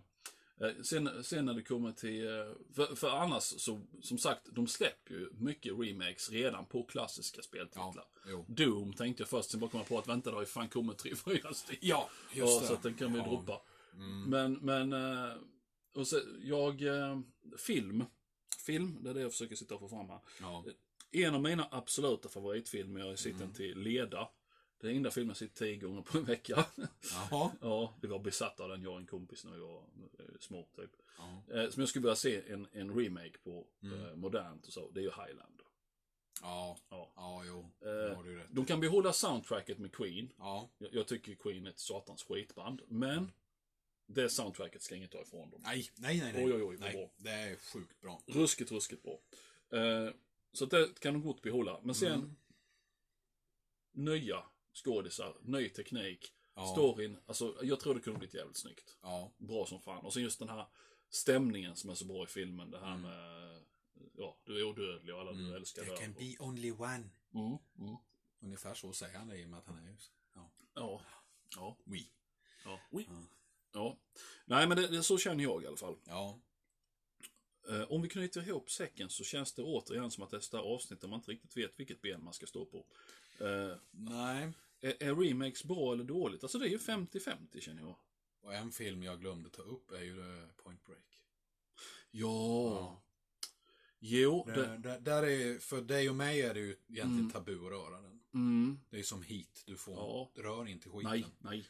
Eh, 0.62 0.82
Sen, 0.82 1.24
sen 1.24 1.44
när 1.44 1.54
det 1.54 1.62
kommer 1.62 1.92
till, 1.92 2.26
eh, 2.26 2.32
för, 2.74 2.94
för 2.96 3.10
annars 3.10 3.42
så, 3.42 3.80
som 4.02 4.18
sagt, 4.18 4.48
de 4.52 4.66
släpper 4.66 5.14
ju 5.14 5.30
mycket 5.32 5.72
remakes 5.78 6.30
redan 6.30 6.66
på 6.66 6.82
klassiska 6.84 7.42
speltitlar. 7.42 8.04
Ja. 8.28 8.44
Doom 8.48 8.92
tänkte 8.92 9.22
jag 9.22 9.28
först, 9.28 9.50
sen 9.50 9.60
bara 9.60 9.70
kom 9.70 9.80
jag 9.80 9.88
på 9.88 9.98
att 9.98 10.08
vänta, 10.08 10.30
det 10.30 10.36
har 10.36 10.42
ju 10.42 10.46
fan 10.46 10.68
kommit 10.68 10.98
tre, 10.98 11.14
fyra 11.24 11.54
stycken. 11.54 11.88
Ja, 11.88 12.08
just 12.32 12.52
ja, 12.54 12.60
det. 12.60 12.66
Så 12.66 12.72
att 12.74 12.82
den 12.82 12.94
kan 12.94 13.12
vi 13.12 13.18
Ja. 13.18 13.24
droppa. 13.24 13.62
Mm. 13.94 14.22
Men, 14.30 14.52
men, 14.52 14.92
eh, 14.92 15.32
och 15.94 16.06
så, 16.08 16.20
jag, 16.42 16.82
film, 17.58 18.04
film, 18.66 18.98
det 19.00 19.10
är 19.10 19.14
det 19.14 19.20
jag 19.20 19.32
försöker 19.32 19.56
sitta 19.56 19.74
och 19.74 19.80
få 19.80 19.88
fram 19.88 20.08
här. 20.08 20.20
Ja. 20.40 20.64
En 21.12 21.34
av 21.34 21.42
mina 21.42 21.68
absoluta 21.70 22.28
favoritfilmer, 22.28 23.00
jag 23.00 23.18
sitter 23.18 23.42
Mm. 23.42 23.54
till 23.54 23.78
Leda. 23.78 24.28
Det 24.82 24.86
är 24.86 24.88
den 24.88 24.96
enda 24.96 25.10
filmen 25.10 25.28
jag 25.28 25.36
sett 25.36 25.54
tio 25.54 25.76
gånger 25.76 26.02
på 26.02 26.18
en 26.18 26.24
vecka. 26.24 26.66
Jaha. 27.12 27.52
ja, 27.60 27.94
vi 28.00 28.08
var 28.08 28.18
besatta 28.18 28.62
av 28.62 28.68
den, 28.68 28.82
jag 28.82 28.92
och 28.92 28.98
en 28.98 29.06
kompis, 29.06 29.44
när 29.44 29.52
vi 29.52 29.58
var 29.58 29.78
eh, 30.18 30.24
små 30.40 30.68
typ. 30.76 30.90
Eh, 31.52 31.68
som 31.70 31.80
jag 31.80 31.88
skulle 31.88 32.02
vilja 32.02 32.16
se 32.16 32.42
en, 32.52 32.68
en 32.72 32.94
remake 32.98 33.38
på, 33.38 33.66
Mm. 33.82 34.00
eh, 34.04 34.14
modernt 34.14 34.66
och 34.66 34.72
så, 34.72 34.90
det 34.90 35.00
är 35.00 35.02
ju 35.02 35.10
Highlander. 35.10 35.66
Ja. 36.42 36.78
Ja. 36.88 37.12
Ja, 37.16 37.42
jo. 37.46 37.70
Eh, 37.80 38.16
har 38.16 38.24
du 38.24 38.36
rätt. 38.36 38.46
De 38.50 38.64
kan 38.64 38.80
behålla 38.80 39.12
soundtracket 39.12 39.78
med 39.78 39.92
Queen. 39.92 40.32
Ja. 40.38 40.70
Jag, 40.78 40.94
jag 40.94 41.06
tycker 41.06 41.34
Queen 41.34 41.66
är 41.66 41.70
ett 41.70 41.78
satans 41.78 42.22
skitband, 42.22 42.82
men 42.88 43.32
det 44.06 44.28
soundtracket 44.28 44.82
ska 44.82 44.96
ingen 44.96 45.08
ta 45.08 45.22
ifrån 45.22 45.50
dem. 45.50 45.60
Nej, 45.64 45.90
nej, 45.96 46.20
nej. 46.20 46.32
nej. 46.32 46.44
Oj, 46.44 46.52
oj, 46.54 46.62
oj, 46.62 46.76
nej. 46.80 46.92
bra. 46.92 47.10
Det 47.16 47.30
är 47.30 47.56
sjukt 47.56 48.00
bra. 48.00 48.20
Ruskigt, 48.26 48.72
ruskigt 48.72 49.02
bra. 49.02 49.18
Eh, 49.80 50.10
så 50.52 50.66
det 50.66 51.00
kan 51.00 51.12
de 51.14 51.22
gott 51.22 51.42
behålla. 51.42 51.80
Men 51.82 51.94
sen, 51.94 52.12
Mm. 52.12 52.34
nya 53.92 54.42
skådisar, 54.72 55.36
ny 55.42 55.68
teknik, 55.68 56.32
Ja. 56.54 56.66
storyn. 56.66 57.18
Alltså, 57.26 57.58
jag 57.62 57.80
tror 57.80 57.94
det 57.94 58.00
kunde 58.00 58.18
blivit 58.18 58.34
jävligt 58.34 58.56
snyggt. 58.56 58.96
Ja. 59.02 59.32
Bra 59.38 59.66
som 59.66 59.80
fan. 59.80 60.04
Och 60.04 60.12
sen 60.12 60.22
just 60.22 60.38
den 60.38 60.48
här 60.48 60.66
stämningen 61.10 61.76
som 61.76 61.90
är 61.90 61.94
så 61.94 62.04
bra 62.04 62.24
i 62.24 62.26
filmen. 62.26 62.70
Det 62.70 62.78
här 62.78 62.94
Mm. 62.94 63.00
med, 63.02 63.64
ja, 64.12 64.38
du 64.44 64.58
är 64.60 64.64
odödlig 64.64 65.14
och 65.14 65.20
alla 65.20 65.32
du 65.32 65.40
Mm. 65.44 65.54
älskar 65.54 65.84
There 65.84 65.96
can 65.96 66.12
be 66.12 66.36
only 66.38 66.70
one. 66.70 67.10
Mm, 67.34 67.58
mm. 67.78 67.96
Ungefär 68.40 68.74
så 68.74 68.92
säger 68.92 69.18
han 69.18 69.28
det 69.28 69.36
i 69.38 69.44
och 69.44 69.48
med 69.48 69.58
att 69.58 69.66
han 69.66 69.78
är 69.86 69.90
just... 69.90 70.12
Ja. 70.34 70.50
Ja. 70.74 71.02
Ja. 71.56 71.76
We. 71.84 71.98
Ja. 72.64 72.80
Oui. 72.90 73.06
Ja. 73.08 73.22
ja. 73.72 73.98
Nej, 74.44 74.66
men 74.68 74.76
det, 74.76 74.86
det, 74.88 75.02
så 75.02 75.18
känner 75.18 75.44
jag 75.44 75.62
i 75.62 75.66
alla 75.66 75.76
fall. 75.76 75.96
Ja. 76.06 76.38
Eh, 77.68 77.82
om 77.92 78.02
vi 78.02 78.08
knyter 78.08 78.48
ihop 78.48 78.70
säcken 78.70 79.10
så 79.10 79.24
känns 79.24 79.52
det 79.52 79.62
återigen 79.62 80.10
som 80.10 80.22
att 80.22 80.30
det 80.30 80.36
är 80.36 80.50
det 80.50 80.56
här 80.56 80.64
avsnitt 80.64 81.00
där 81.00 81.08
man 81.08 81.18
inte 81.18 81.30
riktigt 81.30 81.56
vet 81.56 81.80
vilket 81.80 82.02
ben 82.02 82.24
man 82.24 82.32
ska 82.32 82.46
stå 82.46 82.64
på. 82.66 82.86
Eh, 83.44 83.76
Nej. 83.90 84.52
är, 84.80 85.02
är 85.02 85.14
remakes 85.14 85.64
bra 85.64 85.92
eller 85.92 86.04
dåligt? 86.04 86.42
Alltså 86.42 86.58
det 86.58 86.66
är 86.66 86.70
ju 86.70 86.78
50-50 86.78 87.60
känner 87.60 87.82
jag. 87.82 87.96
Och 88.40 88.54
en 88.54 88.72
film 88.72 89.02
jag 89.02 89.20
glömde 89.20 89.50
ta 89.50 89.62
upp 89.62 89.90
är 89.92 90.02
ju 90.02 90.46
Point 90.56 90.84
Break. 90.84 91.24
Ja. 92.10 92.28
Ja. 92.80 93.02
Jo, 94.04 94.44
Där, 94.46 94.54
det, 94.56 94.78
där, 94.78 95.00
där 95.00 95.22
är, 95.22 95.58
för 95.58 95.82
dig 95.82 96.08
och 96.10 96.16
mig 96.16 96.42
är 96.42 96.54
det 96.54 96.60
ju 96.60 96.70
egentligen 96.70 97.18
Mm. 97.18 97.30
tabu 97.30 97.54
att 97.66 97.72
röra 97.72 98.00
den. 98.00 98.20
mm, 98.34 98.80
Det 98.90 98.98
är 98.98 99.02
som 99.02 99.22
hit, 99.22 99.62
du 99.66 99.76
får, 99.76 99.94
Ja. 99.94 100.30
rör 100.42 100.68
inte 100.68 100.88
skiten. 100.90 101.10
nej, 101.10 101.26
nej. 101.38 101.66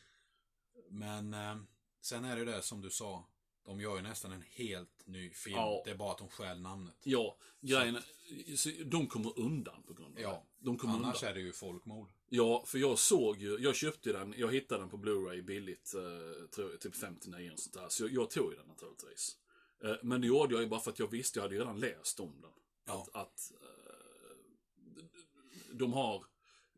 Men 0.89 1.35
eh, 1.35 1.57
sen 2.01 2.25
är 2.25 2.37
det 2.37 2.45
det 2.45 2.63
som 2.63 2.81
du 2.81 2.91
sa, 2.91 3.25
de 3.65 3.81
gör 3.81 3.97
ju 3.97 4.03
nästan 4.03 4.33
en 4.33 4.43
helt 4.43 5.07
ny 5.07 5.31
film. 5.31 5.57
Ja. 5.57 5.83
Det 5.85 5.91
är 5.91 5.95
bara 5.97 6.13
att 6.13 6.19
de 6.19 6.29
stjäl 6.29 6.61
namnet. 6.61 6.97
Ja, 7.05 7.37
grejen 7.61 7.97
är- 7.97 8.85
de 8.85 9.07
kommer 9.07 9.39
undan 9.39 9.83
på 9.83 9.93
grund 9.95 10.17
av 10.17 10.23
Ja. 10.23 10.47
det. 10.59 10.65
De 10.65 10.79
kommer 10.79 10.95
Annars 10.95 11.23
undan. 11.23 11.31
är 11.31 11.35
det 11.35 11.41
ju 11.41 11.53
folkmord. 11.53 12.11
Ja, 12.29 12.65
för 12.67 12.79
jag 12.79 12.99
såg 12.99 13.39
ju, 13.39 13.59
jag 13.59 13.77
köpte 13.77 14.13
den, 14.13 14.35
jag 14.37 14.53
hittade 14.53 14.81
den 14.83 14.91
på 14.91 14.97
Blu-ray 14.97 15.43
billigt, 15.43 15.95
eh, 15.95 16.47
tror 16.49 16.77
typ 16.77 16.97
59 16.97 17.51
och 17.53 17.59
sånt 17.59 17.75
där. 17.75 17.89
Så 17.89 18.03
jag, 18.05 18.13
jag 18.13 18.31
tog 18.31 18.53
den 18.57 18.67
naturligtvis. 18.67 19.37
Eh, 19.85 19.95
men 20.03 20.21
det 20.21 20.27
gjorde 20.27 20.55
jag 20.55 20.63
ju 20.63 20.69
bara 20.69 20.81
för 20.81 20.91
att 20.91 20.99
jag 20.99 21.11
visste, 21.11 21.39
jag 21.39 21.43
hade 21.45 21.55
redan 21.55 21.81
läst 21.81 22.21
om 22.21 22.41
den. 22.41 22.51
Ja. 22.87 23.03
Att, 23.03 23.15
att 23.17 23.53
eh, 23.61 24.97
de 25.75 25.93
har 25.93 26.25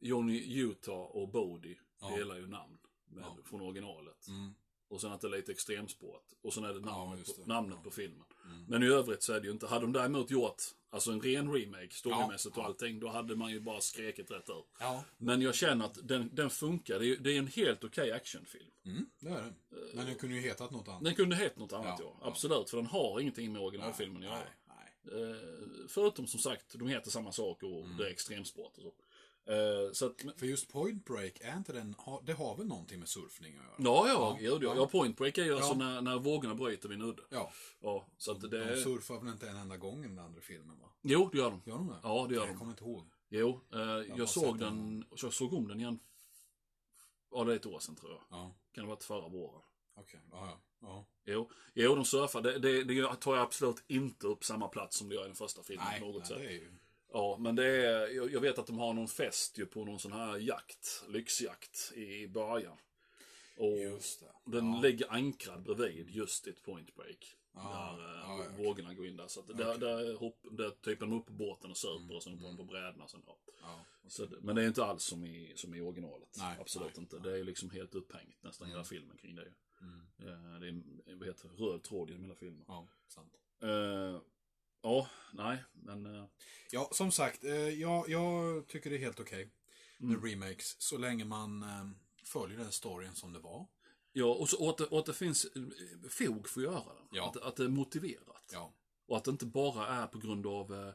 Johnny 0.00 0.60
Utah 0.60 0.94
och 1.02 1.28
Bodie 1.28 1.78
Ja. 2.00 2.16
delar 2.16 2.36
ju 2.36 2.46
namn 2.46 2.78
med, 3.06 3.24
Ja. 3.24 3.38
från 3.44 3.60
originalet. 3.60 4.28
Mm. 4.28 4.54
Och 4.94 5.00
sen 5.00 5.12
att 5.12 5.20
det 5.20 5.26
är 5.26 5.30
lite 5.30 5.52
extremsport. 5.52 6.24
Och 6.42 6.54
sen 6.54 6.64
är 6.64 6.68
det 6.74 6.80
Ja, 6.84 7.04
namnet, 7.04 7.26
på, 7.26 7.32
det. 7.42 7.46
namnet 7.46 7.76
Ja. 7.78 7.84
på 7.84 7.90
filmen. 7.90 8.24
Mm. 8.44 8.64
Men 8.68 8.82
i 8.82 8.86
övrigt 8.86 9.22
så 9.22 9.32
är 9.32 9.40
det 9.40 9.46
ju 9.46 9.52
inte, 9.52 9.66
hade 9.66 9.80
de 9.84 9.92
däremot 9.92 10.30
gjort 10.30 10.62
alltså 10.90 11.10
en 11.12 11.20
ren 11.20 11.52
remake, 11.52 11.90
storymässigt 11.94 12.56
Ja. 12.56 12.62
och 12.62 12.68
allting, 12.68 13.00
då 13.00 13.08
hade 13.08 13.36
man 13.36 13.50
ju 13.50 13.60
bara 13.60 13.80
skrikit 13.80 14.30
rätt 14.30 14.48
ut. 14.50 14.66
Ja, 14.78 15.04
Men 15.18 15.40
jag 15.42 15.54
känner 15.54 15.84
att 15.84 15.98
den, 16.08 16.30
den 16.32 16.50
funkar. 16.50 16.98
Det 16.98 17.06
är, 17.06 17.16
det 17.16 17.32
är 17.32 17.38
en 17.38 17.46
helt 17.46 17.84
okej 17.84 18.12
actionfilm. 18.12 18.70
mm, 18.84 19.06
det 19.20 19.28
är 19.28 19.42
det. 19.42 19.52
Men 19.94 20.06
den 20.06 20.14
kunde 20.14 20.34
ju 20.34 20.40
hetat 20.40 20.70
något 20.70 20.88
annat. 20.88 21.04
Den 21.04 21.14
kunde 21.14 21.36
heta 21.36 21.60
något 21.60 21.72
annat 21.72 21.86
ja, 21.86 22.04
Ja, 22.04 22.16
ja. 22.20 22.26
Absolut, 22.28 22.70
för 22.70 22.76
den 22.76 22.86
har 22.86 23.20
ingenting 23.20 23.52
med 23.52 23.62
originalfilmen 23.62 24.16
att 24.16 24.28
göra. 24.28 24.38
Nej, 24.38 24.46
nej. 25.04 25.30
Eh, 25.30 25.36
förutom 25.88 26.26
som 26.26 26.40
sagt, 26.40 26.72
de 26.78 26.88
heter 26.88 27.10
samma 27.10 27.32
sak 27.32 27.62
och 27.62 27.84
Mm. 27.84 27.96
det 27.96 28.06
är 28.06 28.10
extremsport 28.10 28.76
och 28.76 28.82
så. 28.82 28.92
Så 29.92 30.06
att, 30.06 30.24
För 30.36 30.46
just 30.46 30.72
Point 30.72 31.04
Break, 31.04 31.40
är 31.40 31.56
inte 31.56 31.72
den, 31.72 31.94
det 32.22 32.32
har 32.32 32.56
väl 32.56 32.66
någonting 32.66 32.98
med 32.98 33.08
surfning 33.08 33.56
att 33.56 33.64
göra? 33.64 33.74
ja, 33.78 34.08
ja, 34.08 34.38
ja, 34.40 34.58
ja. 34.62 34.74
ja. 34.76 34.86
point 34.86 35.16
break 35.16 35.38
är 35.38 35.44
ju 35.44 35.54
alltså 35.54 35.70
Ja. 35.72 35.76
när, 35.76 36.00
när 36.02 36.18
vågorna 36.18 36.54
bryter 36.54 36.88
vid 36.88 36.98
en 37.00 37.04
udde. 37.08 37.22
Ja, 37.30 37.52
Ja, 37.80 38.06
så 38.18 38.32
att 38.32 38.40
de 38.40 38.48
det... 38.48 38.76
surfar 38.76 39.18
väl 39.20 39.28
inte 39.32 39.48
en 39.48 39.56
enda 39.56 39.76
gång 39.76 40.04
i 40.04 40.08
den 40.08 40.18
andra 40.18 40.40
filmen 40.40 40.78
va? 40.80 40.88
Jo, 41.02 41.28
det 41.32 41.38
gör 41.38 41.50
de. 41.50 41.62
Gör 41.64 41.76
de 41.76 41.88
det? 41.88 41.96
Ja, 42.02 42.26
det 42.28 42.34
gör 42.34 42.40
Jag 42.42 42.50
de. 42.54 42.58
kommer 42.58 42.70
inte 42.72 42.84
ihåg. 42.84 43.06
Jo, 43.28 43.60
eh, 43.72 43.80
jag, 43.80 44.16
har 44.18 44.26
såg 44.26 44.58
den, 44.58 45.04
jag 45.22 45.32
såg 45.32 45.52
om 45.52 45.68
den 45.68 45.80
igen. 45.80 45.98
Ja, 47.30 47.44
det 47.44 47.52
är 47.52 47.56
ett 47.56 47.66
år 47.66 47.78
sedan 47.78 47.94
tror 47.96 48.10
jag. 48.12 48.20
Ja, 48.30 48.54
Kan 48.72 48.84
det 48.84 48.88
ha 48.88 48.94
varit 48.94 49.04
förra 49.04 49.28
våren. 49.28 49.62
okej. 49.96 50.20
Ja, 50.30 50.46
ja. 50.46 50.60
ja. 50.80 51.06
Jo, 51.24 51.50
jo 51.74 51.94
de 51.94 52.04
surfar. 52.04 52.40
Det, 52.42 52.58
det, 52.58 52.84
det 52.84 53.16
tar 53.16 53.34
jag 53.34 53.42
absolut 53.42 53.84
inte 53.86 54.26
upp 54.26 54.44
samma 54.44 54.68
plats 54.68 54.96
som 54.96 55.08
det 55.08 55.14
gör 55.14 55.22
i 55.24 55.26
den 55.26 55.34
första 55.36 55.62
filmen 55.62 55.86
Nej, 55.90 56.00
på 56.00 56.06
något 56.06 56.16
nej, 56.16 56.26
sätt. 56.26 56.38
det 56.38 56.44
är 56.46 56.50
ju... 56.52 56.72
Ja, 57.14 57.36
men 57.40 57.56
det 57.56 57.64
är, 57.66 58.08
jag, 58.32 58.40
vet 58.40 58.58
att 58.58 58.66
de 58.66 58.78
har 58.78 58.94
någon 58.94 59.08
fest 59.08 59.58
ju 59.58 59.66
på 59.66 59.84
någon 59.84 59.98
sån 59.98 60.12
här 60.12 60.36
jakt, 60.38 61.04
lyxjakt 61.08 61.92
i 61.94 62.28
början. 62.28 62.76
Och 63.56 63.78
Just 63.78 64.20
det. 64.20 64.32
den 64.44 64.72
ja. 64.74 64.80
ligger 64.80 65.12
ankrad 65.12 65.62
bredvid 65.62 66.10
just 66.10 66.46
ett 66.46 66.62
point 66.62 66.94
break. 66.94 67.36
Ja, 67.54 67.96
där 67.98 68.14
eh, 68.14 68.20
ja, 68.58 68.64
vågorna 68.64 68.94
går 68.94 69.06
in 69.06 69.16
där. 69.16 69.28
Så 69.28 69.40
att 69.40 69.46
där, 69.46 69.78
där, 69.78 70.14
hopp, 70.16 70.38
där 70.50 70.70
typen 70.70 71.10
de 71.10 71.20
upp 71.20 71.26
på 71.26 71.32
båten 71.32 71.70
och 71.70 71.76
söper 71.76 72.16
och 72.16 72.22
sen 72.22 72.38
på, 72.38 72.56
på 72.56 72.64
brädorna. 72.64 73.08
Sen, 73.08 73.22
ja. 73.26 73.38
Ja. 73.62 73.84
Så, 74.08 74.26
det- 74.26 74.40
men 74.40 74.56
det 74.56 74.62
är 74.62 74.66
inte 74.66 74.84
alls 74.84 75.04
som 75.04 75.24
i, 75.24 75.52
som 75.56 75.74
i 75.74 75.80
originalet. 75.80 76.34
Nej, 76.38 76.56
Absolut 76.60 76.96
nej, 76.96 77.02
inte. 77.02 77.18
Det 77.18 77.38
är 77.38 77.44
liksom 77.44 77.70
helt 77.70 77.94
upphängt 77.94 78.42
nästan 78.42 78.68
hela 78.68 78.84
filmen 78.84 79.16
kring 79.16 79.34
det. 79.34 79.52
Mm. 79.80 80.00
Eh, 80.18 80.60
Det 80.60 80.68
är 81.12 81.16
vad 81.16 81.28
heter, 81.28 81.48
det, 81.48 81.64
röd 81.64 81.82
tråd 81.82 82.08
genom 82.10 82.24
hela 82.24 82.34
filmen. 82.34 82.64
Ja, 82.68 82.88
sant. 83.08 83.32
Eh, 83.62 84.20
Ja, 84.86 85.08
nej, 85.32 85.58
men... 85.94 86.14
eh, 86.14 86.24
Ja, 86.70 86.88
som 86.92 87.12
sagt, 87.12 87.44
eh, 87.44 87.52
jag, 87.54 88.08
jag 88.08 88.66
tycker 88.68 88.90
det 88.90 88.96
är 88.96 89.00
helt 89.00 89.20
okej 89.20 89.50
med 89.98 90.16
Mm. 90.16 90.24
remakes. 90.30 90.76
Så 90.82 90.98
länge 90.98 91.24
man 91.24 91.62
eh, 91.62 91.86
följer 92.24 92.58
den 92.58 92.72
storyn 92.72 93.14
som 93.14 93.32
det 93.32 93.38
var. 93.38 93.66
Ja, 94.12 94.24
och, 94.34 94.48
så, 94.48 94.62
och, 94.64 94.70
att, 94.70 94.76
det, 94.78 94.84
och 94.84 94.98
att 94.98 95.06
det 95.06 95.14
finns 95.14 95.46
fog 96.10 96.48
för 96.48 96.60
att 96.60 96.64
göra 96.64 96.94
den. 96.94 97.08
Ja. 97.12 97.28
Att, 97.30 97.36
att 97.36 97.56
det 97.56 97.64
är 97.64 97.68
motiverat. 97.68 98.50
Ja. 98.52 98.72
Och 99.06 99.16
att 99.16 99.24
det 99.24 99.30
inte 99.30 99.46
bara 99.46 99.86
är 99.88 100.06
på 100.06 100.18
grund 100.18 100.46
av 100.46 100.74
eh, 100.74 100.94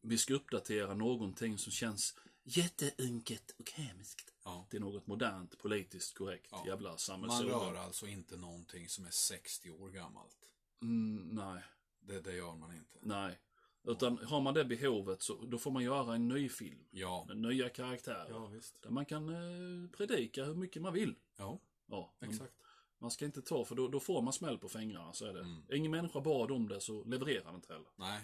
vi 0.00 0.18
ska 0.18 0.34
uppdatera 0.34 0.94
någonting 0.94 1.58
som 1.58 1.72
känns 1.72 2.14
jätteunket 2.44 3.54
och 3.58 3.70
hemskt. 3.70 4.34
ja. 4.44 4.66
Det 4.70 4.76
är 4.76 4.80
något 4.80 5.06
modernt, 5.06 5.58
politiskt 5.58 6.14
korrekt, 6.18 6.48
Ja. 6.50 6.64
jävla 6.66 6.88
Man 6.90 6.98
samhällsord. 6.98 7.46
rör 7.46 7.74
alltså 7.74 8.06
inte 8.06 8.36
någonting 8.36 8.88
som 8.88 9.04
är 9.04 9.10
60 9.10 9.70
år 9.70 9.90
gammalt. 9.90 10.36
Mm, 10.82 11.28
nej, 11.32 11.62
Det, 12.00 12.20
det 12.20 12.34
gör 12.34 12.54
man 12.56 12.72
inte. 12.76 12.98
nej. 13.02 13.38
Utan 13.84 14.18
har 14.18 14.40
man 14.40 14.54
det 14.54 14.64
behovet 14.64 15.22
så 15.22 15.44
då 15.46 15.58
får 15.58 15.70
man 15.70 15.82
göra 15.84 16.14
en 16.14 16.28
ny 16.28 16.48
film. 16.48 16.84
Ja. 16.90 17.24
Med 17.28 17.36
nya 17.36 17.68
karaktärer. 17.68 18.26
Ja, 18.30 18.46
visst. 18.46 18.82
Där 18.82 18.90
man 18.90 19.04
kan 19.06 19.28
eh, 19.28 19.90
predika 19.90 20.44
hur 20.44 20.54
mycket 20.54 20.82
man 20.82 20.92
vill. 20.92 21.14
Ja, 21.36 21.58
Ja, 21.86 22.12
men 22.18 22.30
exakt. 22.30 22.52
Man 22.98 23.10
ska 23.10 23.24
inte 23.24 23.42
ta, 23.42 23.64
för 23.64 23.74
då, 23.74 23.88
då 23.88 24.00
får 24.00 24.22
man 24.22 24.32
smäll 24.32 24.58
på 24.58 24.68
fingrarna, 24.68 25.12
så 25.12 25.26
är 25.26 25.32
det. 25.34 25.40
Mm. 25.40 25.62
Ingen 25.72 25.90
människa 25.90 26.20
bad 26.20 26.50
om 26.50 26.68
det, 26.68 26.80
så 26.80 27.04
levererar 27.04 27.44
den 27.44 27.54
inte 27.54 27.72
heller. 27.72 27.88
Nej. 27.96 28.20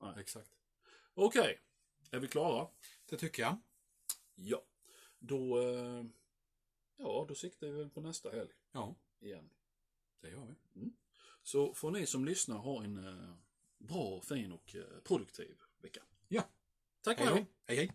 Nej. 0.00 0.14
Exakt. 0.18 0.50
Okej, 1.14 1.60
är 2.10 2.18
vi 2.18 2.28
klara? 2.28 2.68
Det 3.08 3.16
tycker 3.16 3.42
jag. 3.42 3.56
Ja. 4.34 4.62
Då, 5.18 5.60
eh, 5.60 6.04
ja, 6.96 7.24
då 7.28 7.34
siktar 7.34 7.66
vi 7.66 7.72
väl 7.72 7.90
på 7.90 8.00
nästa 8.00 8.30
helg 8.30 8.50
Ja, 8.72 8.94
igen. 9.20 9.50
det 10.20 10.28
gör 10.30 10.46
vi. 10.74 10.90
Så 11.42 11.74
får 11.74 11.90
ni 11.90 12.06
som 12.06 12.24
lyssnar 12.24 12.58
ha 12.58 12.84
en 12.84 13.06
eh, 13.06 13.34
bra, 13.82 14.20
fin 14.20 14.52
och 14.52 14.74
eh, 14.76 15.00
produktiv 15.04 15.56
vecka. 15.82 16.00
Ja. 16.28 16.42
Tack 17.02 17.20
och 17.20 17.26
Hej 17.26 17.46
hej! 17.66 17.76
hej. 17.76 17.92